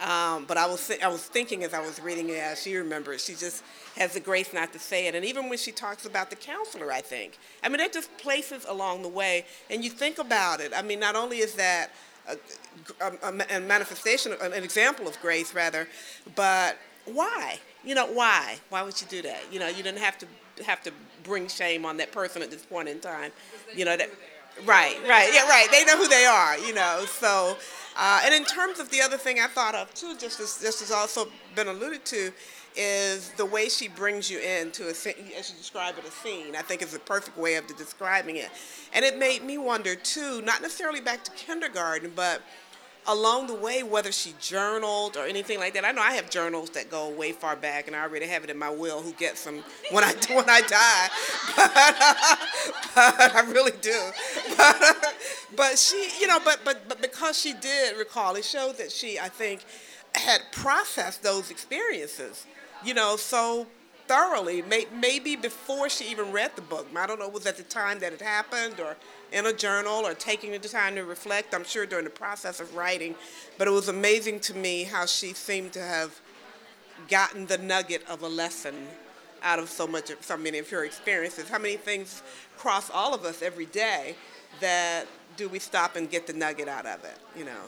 um, 0.00 0.44
but 0.46 0.56
I 0.56 0.66
was 0.66 0.86
th- 0.86 1.02
I 1.02 1.08
was 1.08 1.24
thinking 1.24 1.62
as 1.62 1.72
I 1.72 1.80
was 1.80 2.00
reading 2.00 2.28
it, 2.28 2.38
as 2.38 2.62
she 2.62 2.76
remembers, 2.76 3.24
she 3.24 3.34
just 3.34 3.62
has 3.96 4.14
the 4.14 4.20
grace 4.20 4.52
not 4.52 4.72
to 4.72 4.78
say 4.78 5.06
it. 5.06 5.14
And 5.14 5.24
even 5.24 5.48
when 5.48 5.58
she 5.58 5.70
talks 5.70 6.04
about 6.04 6.30
the 6.30 6.36
counselor, 6.36 6.90
I 6.92 7.00
think, 7.00 7.38
I 7.62 7.68
mean, 7.68 7.78
they're 7.78 7.88
just 7.88 8.16
places 8.18 8.66
along 8.68 9.02
the 9.02 9.08
way, 9.08 9.46
and 9.70 9.84
you 9.84 9.90
think 9.90 10.18
about 10.18 10.60
it. 10.60 10.72
I 10.74 10.82
mean, 10.82 10.98
not 10.98 11.14
only 11.14 11.38
is 11.38 11.54
that 11.54 11.92
a, 12.28 12.36
a, 13.00 13.56
a 13.56 13.60
manifestation, 13.60 14.32
an 14.40 14.52
example 14.52 15.06
of 15.06 15.20
grace, 15.20 15.54
rather, 15.54 15.88
but 16.34 16.76
why? 17.04 17.60
You 17.84 17.94
know, 17.94 18.06
why? 18.06 18.56
Why 18.70 18.82
would 18.82 19.00
you 19.00 19.06
do 19.08 19.22
that? 19.22 19.42
You 19.52 19.60
know, 19.60 19.68
you 19.68 19.82
didn't 19.82 19.98
have 19.98 20.18
to 20.18 20.26
have 20.64 20.82
to 20.84 20.92
bring 21.22 21.48
shame 21.48 21.84
on 21.84 21.96
that 21.98 22.12
person 22.12 22.42
at 22.42 22.50
this 22.50 22.64
point 22.64 22.88
in 22.88 23.00
time. 23.00 23.32
You 23.74 23.84
know 23.84 23.96
that. 23.96 24.10
Right, 24.62 24.96
right, 25.08 25.30
yeah, 25.34 25.48
right. 25.48 25.66
They 25.70 25.84
know 25.84 25.96
who 25.96 26.08
they 26.08 26.26
are, 26.26 26.56
you 26.58 26.74
know. 26.74 27.04
So, 27.08 27.56
uh, 27.96 28.20
and 28.24 28.32
in 28.32 28.44
terms 28.44 28.78
of 28.78 28.88
the 28.90 29.00
other 29.00 29.16
thing 29.16 29.40
I 29.40 29.48
thought 29.48 29.74
of 29.74 29.92
too, 29.94 30.16
just 30.16 30.40
as 30.40 30.60
just 30.60 30.80
has 30.80 30.92
also 30.92 31.28
been 31.56 31.66
alluded 31.68 32.04
to, 32.06 32.32
is 32.76 33.30
the 33.30 33.44
way 33.44 33.68
she 33.68 33.88
brings 33.88 34.30
you 34.30 34.38
into 34.38 34.88
a 34.88 34.94
scene, 34.94 35.14
as 35.36 35.50
you 35.50 35.56
describe 35.56 35.98
it, 35.98 36.04
a 36.04 36.10
scene. 36.10 36.54
I 36.56 36.62
think 36.62 36.82
is 36.82 36.94
a 36.94 37.00
perfect 37.00 37.36
way 37.36 37.56
of 37.56 37.66
describing 37.76 38.36
it, 38.36 38.50
and 38.92 39.04
it 39.04 39.18
made 39.18 39.42
me 39.42 39.58
wonder 39.58 39.96
too, 39.96 40.40
not 40.42 40.62
necessarily 40.62 41.00
back 41.00 41.24
to 41.24 41.30
kindergarten, 41.32 42.12
but 42.14 42.40
along 43.06 43.46
the 43.46 43.54
way, 43.54 43.82
whether 43.82 44.12
she 44.12 44.34
journaled 44.40 45.16
or 45.16 45.26
anything 45.26 45.58
like 45.58 45.74
that. 45.74 45.84
I 45.84 45.92
know 45.92 46.02
I 46.02 46.12
have 46.12 46.30
journals 46.30 46.70
that 46.70 46.90
go 46.90 47.08
way 47.08 47.32
far 47.32 47.56
back, 47.56 47.86
and 47.86 47.96
I 47.96 48.02
already 48.02 48.26
have 48.26 48.44
it 48.44 48.50
in 48.50 48.58
my 48.58 48.70
will 48.70 49.02
who 49.02 49.12
gets 49.12 49.44
them 49.44 49.62
when 49.90 50.04
I 50.04 50.12
when 50.30 50.48
I 50.48 50.60
die. 50.62 51.08
But, 51.56 51.72
uh, 51.76 52.36
but 53.18 53.36
I 53.36 53.50
really 53.50 53.72
do. 53.80 54.10
But, 54.56 54.82
uh, 54.82 54.94
but 55.56 55.78
she, 55.78 56.08
you 56.20 56.26
know, 56.26 56.38
but 56.44 56.60
but 56.64 56.88
but 56.88 57.00
because 57.02 57.38
she 57.38 57.52
did 57.52 57.96
recall, 57.96 58.36
it 58.36 58.44
showed 58.44 58.78
that 58.78 58.90
she, 58.90 59.18
I 59.18 59.28
think, 59.28 59.64
had 60.14 60.40
processed 60.52 61.22
those 61.22 61.50
experiences. 61.50 62.46
You 62.84 62.94
know, 62.94 63.16
so 63.16 63.66
thoroughly, 64.06 64.62
may, 64.62 64.86
maybe 64.94 65.36
before 65.36 65.88
she 65.88 66.10
even 66.10 66.32
read 66.32 66.54
the 66.56 66.62
book. 66.62 66.86
I 66.96 67.06
don't 67.06 67.18
know, 67.18 67.28
was 67.28 67.46
at 67.46 67.56
the 67.56 67.62
time 67.62 67.98
that 68.00 68.12
it 68.12 68.20
happened 68.20 68.80
or 68.80 68.96
in 69.34 69.46
a 69.46 69.52
journal 69.52 70.06
or 70.06 70.14
taking 70.14 70.52
the 70.52 70.58
time 70.60 70.94
to 70.94 71.02
reflect, 71.02 71.54
I'm 71.54 71.64
sure 71.64 71.84
during 71.84 72.04
the 72.04 72.10
process 72.10 72.60
of 72.60 72.74
writing. 72.74 73.16
But 73.58 73.66
it 73.66 73.72
was 73.72 73.88
amazing 73.88 74.40
to 74.40 74.54
me 74.54 74.84
how 74.84 75.06
she 75.06 75.34
seemed 75.34 75.72
to 75.72 75.82
have 75.82 76.20
gotten 77.08 77.46
the 77.46 77.58
nugget 77.58 78.08
of 78.08 78.22
a 78.22 78.28
lesson 78.28 78.86
out 79.42 79.58
of 79.58 79.68
so 79.68 79.86
much, 79.86 80.10
so 80.20 80.36
many 80.36 80.58
of 80.58 80.70
her 80.70 80.84
experiences. 80.84 81.48
How 81.48 81.58
many 81.58 81.76
things 81.76 82.22
cross 82.56 82.90
all 82.90 83.12
of 83.12 83.24
us 83.24 83.42
every 83.42 83.66
day 83.66 84.14
that 84.60 85.06
do 85.36 85.48
we 85.48 85.58
stop 85.58 85.96
and 85.96 86.08
get 86.08 86.28
the 86.28 86.32
nugget 86.32 86.68
out 86.68 86.86
of 86.86 87.04
it, 87.04 87.18
you 87.36 87.44
know? 87.44 87.60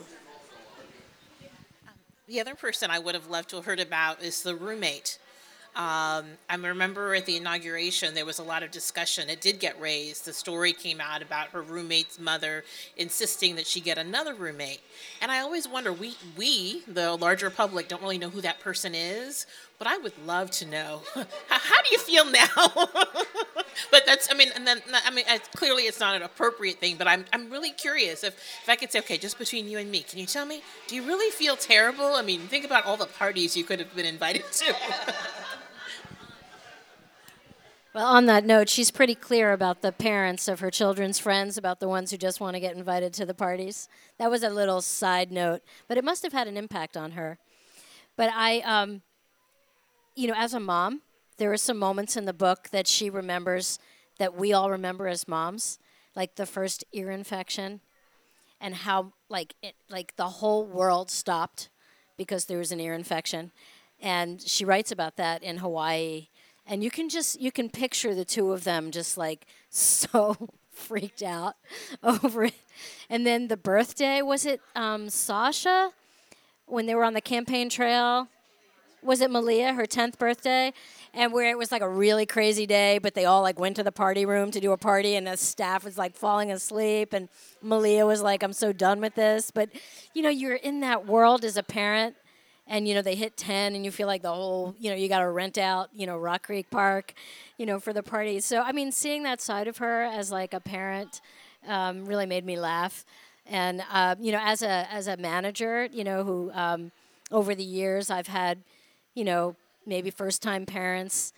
Um, 1.85 1.93
the 2.27 2.39
other 2.39 2.55
person 2.55 2.89
I 2.89 2.97
would 2.97 3.13
have 3.13 3.27
loved 3.27 3.49
to 3.49 3.57
have 3.57 3.65
heard 3.65 3.81
about 3.81 4.23
is 4.23 4.41
the 4.41 4.55
roommate 4.55 5.19
Um, 5.77 6.25
I 6.49 6.55
remember 6.55 7.13
at 7.13 7.27
the 7.27 7.37
inauguration 7.37 8.15
there 8.15 8.25
was 8.25 8.39
a 8.39 8.43
lot 8.43 8.63
of 8.63 8.71
discussion. 8.71 9.29
It 9.29 9.41
did 9.41 9.59
get 9.59 9.79
raised. 9.79 10.25
The 10.25 10.33
story 10.33 10.73
came 10.73 10.99
out 10.99 11.21
about 11.21 11.49
her 11.49 11.61
roommate's 11.61 12.19
mother 12.19 12.63
insisting 12.95 13.55
that 13.57 13.67
she 13.67 13.79
get 13.79 13.99
another 13.99 14.33
roommate. 14.33 14.81
And 15.21 15.31
I 15.31 15.41
always 15.41 15.67
wonder, 15.67 15.93
we 15.93 16.15
we 16.35 16.81
the 16.87 17.15
larger 17.15 17.51
public 17.51 17.89
don't 17.89 18.01
really 18.01 18.17
know 18.17 18.29
who 18.29 18.41
that 18.41 18.59
person 18.59 18.95
is, 18.95 19.45
but 19.77 19.87
I 19.87 19.99
would 19.99 20.13
love 20.25 20.49
to 20.51 20.65
know. 20.65 21.03
how, 21.13 21.23
how 21.47 21.81
do 21.83 21.91
you 21.91 21.99
feel 21.99 22.25
now? 22.25 22.47
but 23.91 24.03
that's 24.07 24.27
I 24.31 24.33
mean, 24.33 24.49
and 24.55 24.65
then 24.65 24.81
I 25.05 25.11
mean, 25.11 25.25
clearly 25.55 25.83
it's 25.83 25.99
not 25.99 26.15
an 26.15 26.23
appropriate 26.23 26.79
thing. 26.79 26.95
But 26.97 27.07
I'm 27.07 27.25
I'm 27.31 27.51
really 27.51 27.69
curious 27.69 28.23
if 28.23 28.33
if 28.63 28.67
I 28.67 28.75
could 28.75 28.91
say, 28.91 28.97
okay, 28.99 29.19
just 29.19 29.37
between 29.37 29.67
you 29.67 29.77
and 29.77 29.91
me, 29.91 30.01
can 30.01 30.17
you 30.17 30.25
tell 30.25 30.47
me, 30.47 30.63
do 30.87 30.95
you 30.95 31.03
really 31.03 31.29
feel 31.29 31.55
terrible? 31.55 32.15
I 32.15 32.23
mean, 32.23 32.39
think 32.47 32.65
about 32.65 32.87
all 32.87 32.97
the 32.97 33.05
parties 33.05 33.55
you 33.55 33.63
could 33.63 33.77
have 33.77 33.95
been 33.95 34.07
invited 34.07 34.51
to. 34.53 34.75
Well, 37.97 38.05
on 38.05 38.27
that 38.27 38.45
note, 38.45 38.69
she's 38.69 38.91
pretty 38.91 39.15
clear 39.15 39.53
about 39.53 39.81
the 39.81 39.91
parents 39.91 40.47
of 40.47 40.59
her 40.59 40.69
children's 40.69 41.17
friends, 41.17 41.57
about 41.57 41.79
the 41.79 41.87
ones 41.87 42.11
who 42.11 42.17
just 42.17 42.39
want 42.39 42.53
to 42.53 42.59
get 42.59 42.75
invited 42.75 43.11
to 43.13 43.25
the 43.25 43.33
parties. 43.33 43.89
That 44.19 44.29
was 44.29 44.43
a 44.43 44.51
little 44.51 44.81
side 44.81 45.31
note, 45.31 45.63
but 45.87 45.97
it 45.97 46.03
must 46.03 46.21
have 46.21 46.31
had 46.31 46.47
an 46.47 46.57
impact 46.57 46.95
on 46.95 47.13
her. 47.13 47.39
But 48.15 48.29
I, 48.31 48.59
um, 48.59 49.01
you 50.15 50.27
know, 50.27 50.35
as 50.37 50.53
a 50.53 50.59
mom, 50.59 51.01
there 51.39 51.51
are 51.51 51.57
some 51.57 51.79
moments 51.79 52.15
in 52.15 52.25
the 52.25 52.33
book 52.33 52.69
that 52.69 52.85
she 52.85 53.09
remembers 53.09 53.79
that 54.19 54.35
we 54.35 54.53
all 54.53 54.69
remember 54.69 55.07
as 55.07 55.27
moms, 55.27 55.79
like 56.15 56.35
the 56.35 56.45
first 56.45 56.83
ear 56.91 57.09
infection, 57.09 57.81
and 58.61 58.75
how 58.75 59.13
like 59.27 59.55
it, 59.63 59.73
like 59.89 60.15
the 60.17 60.29
whole 60.29 60.67
world 60.67 61.09
stopped 61.09 61.69
because 62.15 62.45
there 62.45 62.59
was 62.59 62.71
an 62.71 62.79
ear 62.79 62.93
infection, 62.93 63.51
and 63.99 64.39
she 64.39 64.63
writes 64.63 64.91
about 64.91 65.17
that 65.17 65.41
in 65.41 65.57
Hawaii 65.57 66.27
and 66.67 66.83
you 66.83 66.91
can 66.91 67.09
just 67.09 67.39
you 67.39 67.51
can 67.51 67.69
picture 67.69 68.13
the 68.13 68.25
two 68.25 68.51
of 68.51 68.63
them 68.63 68.91
just 68.91 69.17
like 69.17 69.47
so 69.69 70.49
freaked 70.71 71.23
out 71.23 71.55
over 72.03 72.45
it. 72.45 72.53
And 73.09 73.25
then 73.25 73.47
the 73.47 73.57
birthday 73.57 74.21
was 74.21 74.45
it 74.45 74.61
um, 74.75 75.09
Sasha 75.09 75.91
when 76.65 76.85
they 76.85 76.95
were 76.95 77.03
on 77.03 77.13
the 77.13 77.21
campaign 77.21 77.69
trail? 77.69 78.27
Was 79.03 79.21
it 79.21 79.31
Malia, 79.31 79.73
her 79.73 79.85
tenth 79.85 80.19
birthday? 80.19 80.73
And 81.13 81.31
where 81.31 81.49
it 81.49 81.57
was 81.57 81.71
like 81.71 81.81
a 81.81 81.89
really 81.89 82.25
crazy 82.25 82.65
day, 82.65 82.97
but 82.97 83.13
they 83.13 83.25
all 83.25 83.41
like 83.41 83.59
went 83.59 83.75
to 83.77 83.83
the 83.83 83.91
party 83.91 84.25
room 84.25 84.51
to 84.51 84.59
do 84.59 84.71
a 84.71 84.77
party, 84.77 85.15
and 85.15 85.25
the 85.25 85.37
staff 85.37 85.83
was 85.83 85.97
like 85.97 86.15
falling 86.15 86.51
asleep, 86.51 87.13
and 87.13 87.29
Malia 87.61 88.05
was 88.05 88.21
like, 88.21 88.43
"I'm 88.43 88.53
so 88.53 88.73
done 88.73 88.99
with 88.99 89.15
this." 89.15 89.49
But 89.49 89.69
you 90.13 90.21
know, 90.21 90.29
you're 90.29 90.55
in 90.55 90.81
that 90.81 91.07
world 91.07 91.45
as 91.45 91.57
a 91.57 91.63
parent, 91.63 92.15
and 92.67 92.87
you 92.87 92.93
know 92.93 93.01
they 93.01 93.15
hit 93.15 93.37
10 93.37 93.75
and 93.75 93.85
you 93.85 93.91
feel 93.91 94.07
like 94.07 94.21
the 94.21 94.33
whole 94.33 94.75
you 94.79 94.89
know 94.89 94.95
you 94.95 95.07
got 95.07 95.19
to 95.19 95.29
rent 95.29 95.57
out 95.57 95.89
you 95.95 96.05
know 96.05 96.17
rock 96.17 96.43
creek 96.43 96.69
park 96.69 97.13
you 97.57 97.65
know 97.65 97.79
for 97.79 97.93
the 97.93 98.03
parties 98.03 98.45
so 98.45 98.61
i 98.61 98.71
mean 98.71 98.91
seeing 98.91 99.23
that 99.23 99.41
side 99.41 99.67
of 99.67 99.77
her 99.77 100.03
as 100.03 100.31
like 100.31 100.53
a 100.53 100.59
parent 100.59 101.21
um, 101.67 102.05
really 102.05 102.25
made 102.25 102.45
me 102.45 102.57
laugh. 102.57 103.05
And 103.49 103.83
uh, 103.91 104.15
you 104.19 104.31
know 104.33 104.41
as 104.43 104.61
a 104.61 104.87
as 104.91 105.07
a 105.07 105.15
manager 105.15 105.85
you 105.85 106.03
know 106.03 106.23
who 106.23 106.51
um, 106.53 106.91
over 107.31 107.55
the 107.55 107.63
years 107.63 108.09
i've 108.09 108.27
had 108.27 108.59
you 109.15 109.23
know 109.23 109.55
maybe 109.85 110.09
first 110.09 110.41
time 110.41 110.65
parents 110.65 111.31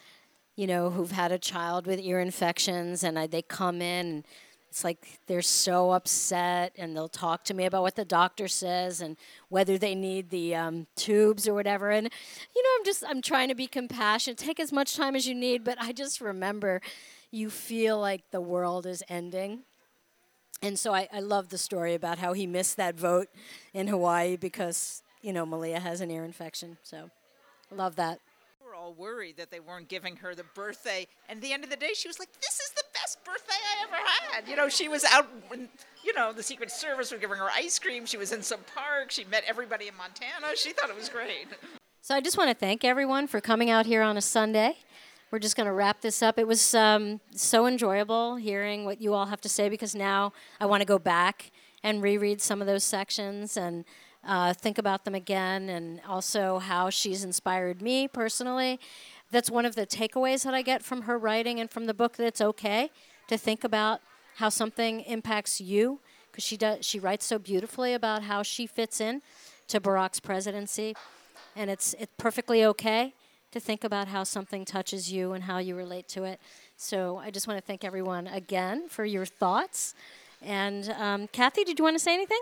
you 0.56 0.66
know 0.66 0.90
who've 0.90 1.12
had 1.12 1.32
a 1.32 1.38
child 1.38 1.86
with 1.86 2.00
ear 2.00 2.20
infections 2.20 3.04
and 3.04 3.20
I, 3.20 3.28
they 3.28 3.44
come 3.44 3.76
in 3.76 4.08
and 4.08 4.24
it's 4.70 4.84
like 4.84 5.20
they're 5.28 5.42
so 5.42 5.92
upset 5.92 6.74
and 6.78 6.96
they'll 6.96 7.10
talk 7.10 7.44
to 7.46 7.54
me 7.54 7.66
about 7.66 7.82
what 7.82 7.96
the 7.96 8.06
doctor 8.06 8.48
says 8.48 9.02
and 9.02 9.18
whether 9.50 9.78
they 9.78 9.96
need 9.96 10.30
the 10.30 10.56
um, 10.56 10.88
tubes 10.96 11.48
or 11.48 11.54
whatever. 11.54 11.90
And 11.90 12.10
you 12.56 12.64
know 12.64 12.70
i'm 12.78 12.86
just 12.86 13.04
i'm 13.08 13.22
trying 13.22 13.50
to 13.50 13.56
be 13.56 13.68
compassionate 13.68 14.38
take 14.38 14.60
as 14.60 14.72
much 14.72 14.96
time 14.96 15.16
as 15.16 15.28
you 15.28 15.34
need 15.36 15.64
but 15.64 15.78
i 15.82 15.92
just 15.92 16.22
remember 16.22 16.82
you 17.32 17.50
feel 17.50 18.00
like 18.00 18.32
the 18.32 18.42
world 18.42 18.86
is 18.86 19.04
ending. 19.08 19.60
And 20.62 20.78
so 20.78 20.94
I, 20.94 21.08
I 21.14 21.20
love 21.20 21.50
the 21.50 21.58
story 21.58 21.94
about 21.94 22.18
how 22.18 22.34
he 22.34 22.48
missed 22.48 22.78
that 22.78 22.96
vote 22.96 23.28
in 23.74 23.88
hawaii 23.88 24.36
because 24.36 25.04
you 25.22 25.32
know 25.32 25.46
malia 25.46 25.80
has 25.80 26.02
an 26.02 26.12
ear 26.12 26.24
infection. 26.26 26.78
So 26.84 27.10
love 27.72 27.96
that 27.98 28.20
were 28.70 28.76
all 28.76 28.94
worried 28.94 29.36
that 29.38 29.50
they 29.50 29.60
weren't 29.60 29.88
giving 29.88 30.16
her 30.18 30.36
the 30.36 30.44
birthday 30.54 31.08
and 31.28 31.38
at 31.38 31.44
the 31.44 31.52
end 31.52 31.64
of 31.64 31.72
the 31.72 31.76
day 31.76 31.92
she 31.96 32.08
was 32.08 32.20
like 32.20 32.30
this 32.40 32.60
is 32.60 32.70
the 32.76 32.84
best 32.94 33.18
birthday 33.26 33.54
I 33.54 33.84
ever 33.88 33.96
had. 34.32 34.48
You 34.48 34.56
know, 34.56 34.70
she 34.70 34.88
was 34.88 35.04
out 35.06 35.28
when, 35.48 35.70
you 36.04 36.14
know, 36.14 36.32
the 36.32 36.44
Secret 36.44 36.70
Service 36.70 37.12
were 37.12 37.18
giving 37.18 37.38
her 37.38 37.50
ice 37.50 37.80
cream. 37.80 38.06
She 38.06 38.18
was 38.18 38.32
in 38.32 38.42
some 38.42 38.60
park. 38.76 39.12
She 39.12 39.24
met 39.26 39.44
everybody 39.48 39.88
in 39.88 39.96
Montana. 39.96 40.56
She 40.56 40.72
thought 40.72 40.90
it 40.90 40.96
was 40.96 41.10
great. 41.10 41.48
So 42.02 42.16
I 42.16 42.22
just 42.22 42.38
want 42.38 42.50
to 42.50 42.56
thank 42.56 42.84
everyone 42.84 43.28
for 43.28 43.42
coming 43.42 43.70
out 43.70 43.86
here 43.86 44.02
on 44.02 44.18
a 44.18 44.22
Sunday. 44.22 44.78
We're 45.32 45.40
just 45.40 45.56
going 45.56 45.68
to 45.68 45.74
wrap 45.74 46.02
this 46.02 46.22
up. 46.22 46.40
It 46.40 46.48
was 46.48 46.74
um, 46.74 47.20
so 47.32 47.68
enjoyable 47.68 48.36
hearing 48.36 48.86
what 48.86 49.02
you 49.02 49.14
all 49.14 49.28
have 49.28 49.42
to 49.42 49.50
say 49.50 49.70
because 49.70 49.96
now 49.96 50.34
I 50.60 50.66
want 50.66 50.82
to 50.82 50.86
go 50.86 51.00
back 51.00 51.52
and 51.84 52.02
reread 52.02 52.42
some 52.42 52.62
of 52.62 52.68
those 52.68 52.84
sections 52.84 53.56
and 53.56 53.86
uh, 54.26 54.54
think 54.54 54.78
about 54.78 55.06
them 55.06 55.16
again 55.16 55.70
and 55.70 56.02
also 56.08 56.60
how 56.60 56.90
she's 56.90 57.24
inspired 57.24 57.82
me 57.82 58.08
personally 58.08 58.80
that's 59.32 59.50
one 59.50 59.66
of 59.66 59.76
the 59.76 59.86
takeaways 59.86 60.44
that 60.44 60.54
I 60.54 60.62
get 60.62 60.84
from 60.84 61.04
her 61.04 61.18
writing 61.18 61.60
and 61.60 61.70
from 61.70 61.86
the 61.86 61.94
book 61.94 62.18
that 62.18 62.26
it's 62.26 62.42
okay 62.42 62.90
to 63.28 63.38
think 63.38 63.64
about 63.64 64.02
how 64.36 64.50
something 64.50 65.02
impacts 65.02 65.62
you 65.62 66.00
because 66.32 66.44
she 66.44 66.58
does 66.58 66.86
she 66.86 67.00
writes 67.00 67.26
so 67.26 67.40
beautifully 67.40 67.94
about 67.94 68.24
how 68.24 68.44
she 68.44 68.68
fits 68.68 69.00
in 69.00 69.22
to 69.68 69.80
Barack's 69.80 70.20
presidency 70.20 70.96
and 71.56 71.70
it's 71.70 71.96
it's 72.00 72.14
perfectly 72.18 72.66
okay 72.66 73.14
to 73.52 73.60
think 73.60 73.84
about 73.84 74.08
how 74.08 74.24
something 74.24 74.64
touches 74.64 75.12
you 75.12 75.34
and 75.34 75.44
how 75.44 75.58
you 75.58 75.76
relate 75.76 76.08
to 76.10 76.24
it. 76.24 76.40
So 76.78 77.18
I 77.18 77.32
just 77.32 77.48
want 77.48 77.60
to 77.60 77.66
thank 77.66 77.84
everyone 77.84 78.28
again 78.28 78.88
for 78.88 79.06
your 79.06 79.26
thoughts. 79.26 79.96
And 80.42 80.90
um, 80.92 81.28
Kathy, 81.28 81.64
did 81.64 81.80
you 81.80 81.84
want 81.84 81.96
to 81.96 82.04
say 82.04 82.14
anything? 82.14 82.40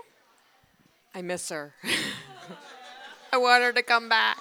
I 1.17 1.23
miss 1.23 1.49
her. 1.49 1.73
I 3.33 3.37
want 3.37 3.63
her 3.63 3.73
to 3.73 3.81
come 3.81 4.07
back. 4.07 4.37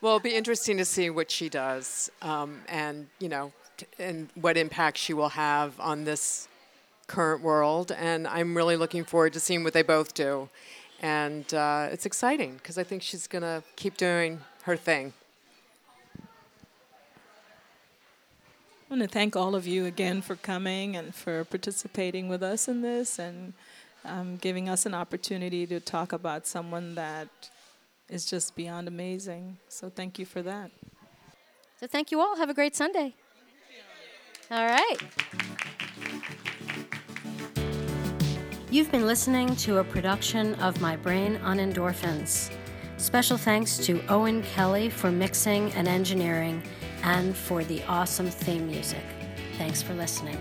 Well, 0.00 0.16
it'll 0.16 0.22
be 0.22 0.34
interesting 0.34 0.78
to 0.78 0.84
see 0.86 1.10
what 1.10 1.30
she 1.30 1.50
does, 1.50 2.10
um, 2.22 2.62
and 2.70 3.06
you 3.18 3.28
know, 3.28 3.52
t- 3.76 3.84
and 3.98 4.30
what 4.34 4.56
impact 4.56 4.96
she 4.96 5.12
will 5.12 5.28
have 5.28 5.78
on 5.78 6.04
this 6.04 6.48
current 7.06 7.42
world. 7.42 7.92
And 7.92 8.26
I'm 8.26 8.56
really 8.56 8.78
looking 8.78 9.04
forward 9.04 9.34
to 9.34 9.40
seeing 9.40 9.62
what 9.62 9.74
they 9.74 9.82
both 9.82 10.14
do. 10.14 10.48
And 11.02 11.52
uh, 11.52 11.90
it's 11.92 12.06
exciting 12.06 12.54
because 12.54 12.78
I 12.78 12.82
think 12.82 13.02
she's 13.02 13.26
going 13.26 13.42
to 13.42 13.62
keep 13.76 13.98
doing 13.98 14.40
her 14.62 14.78
thing. 14.78 15.12
I 16.18 16.22
want 18.88 19.02
to 19.02 19.08
thank 19.08 19.36
all 19.36 19.54
of 19.54 19.66
you 19.66 19.84
again 19.84 20.22
for 20.22 20.34
coming 20.34 20.96
and 20.96 21.14
for 21.14 21.44
participating 21.44 22.30
with 22.30 22.42
us 22.42 22.68
in 22.68 22.80
this 22.80 23.18
and 23.18 23.52
um, 24.04 24.36
giving 24.36 24.68
us 24.68 24.86
an 24.86 24.94
opportunity 24.94 25.66
to 25.66 25.80
talk 25.80 26.12
about 26.12 26.46
someone 26.46 26.94
that 26.94 27.28
is 28.08 28.24
just 28.24 28.54
beyond 28.54 28.88
amazing. 28.88 29.58
So 29.68 29.88
thank 29.88 30.18
you 30.18 30.26
for 30.26 30.42
that. 30.42 30.70
So 31.80 31.86
thank 31.86 32.10
you 32.10 32.20
all. 32.20 32.36
Have 32.36 32.50
a 32.50 32.54
great 32.54 32.76
Sunday. 32.76 33.14
All 34.50 34.66
right. 34.66 34.96
You've 38.70 38.90
been 38.90 39.06
listening 39.06 39.54
to 39.56 39.78
a 39.78 39.84
production 39.84 40.54
of 40.56 40.80
My 40.80 40.96
Brain 40.96 41.36
on 41.38 41.58
Endorphins. 41.58 42.50
Special 42.96 43.36
thanks 43.36 43.76
to 43.78 44.04
Owen 44.08 44.42
Kelly 44.42 44.90
for 44.90 45.10
mixing 45.10 45.72
and 45.72 45.86
engineering 45.86 46.62
and 47.02 47.36
for 47.36 47.64
the 47.64 47.82
awesome 47.84 48.28
theme 48.28 48.66
music. 48.66 49.04
Thanks 49.58 49.82
for 49.82 49.94
listening. 49.94 50.38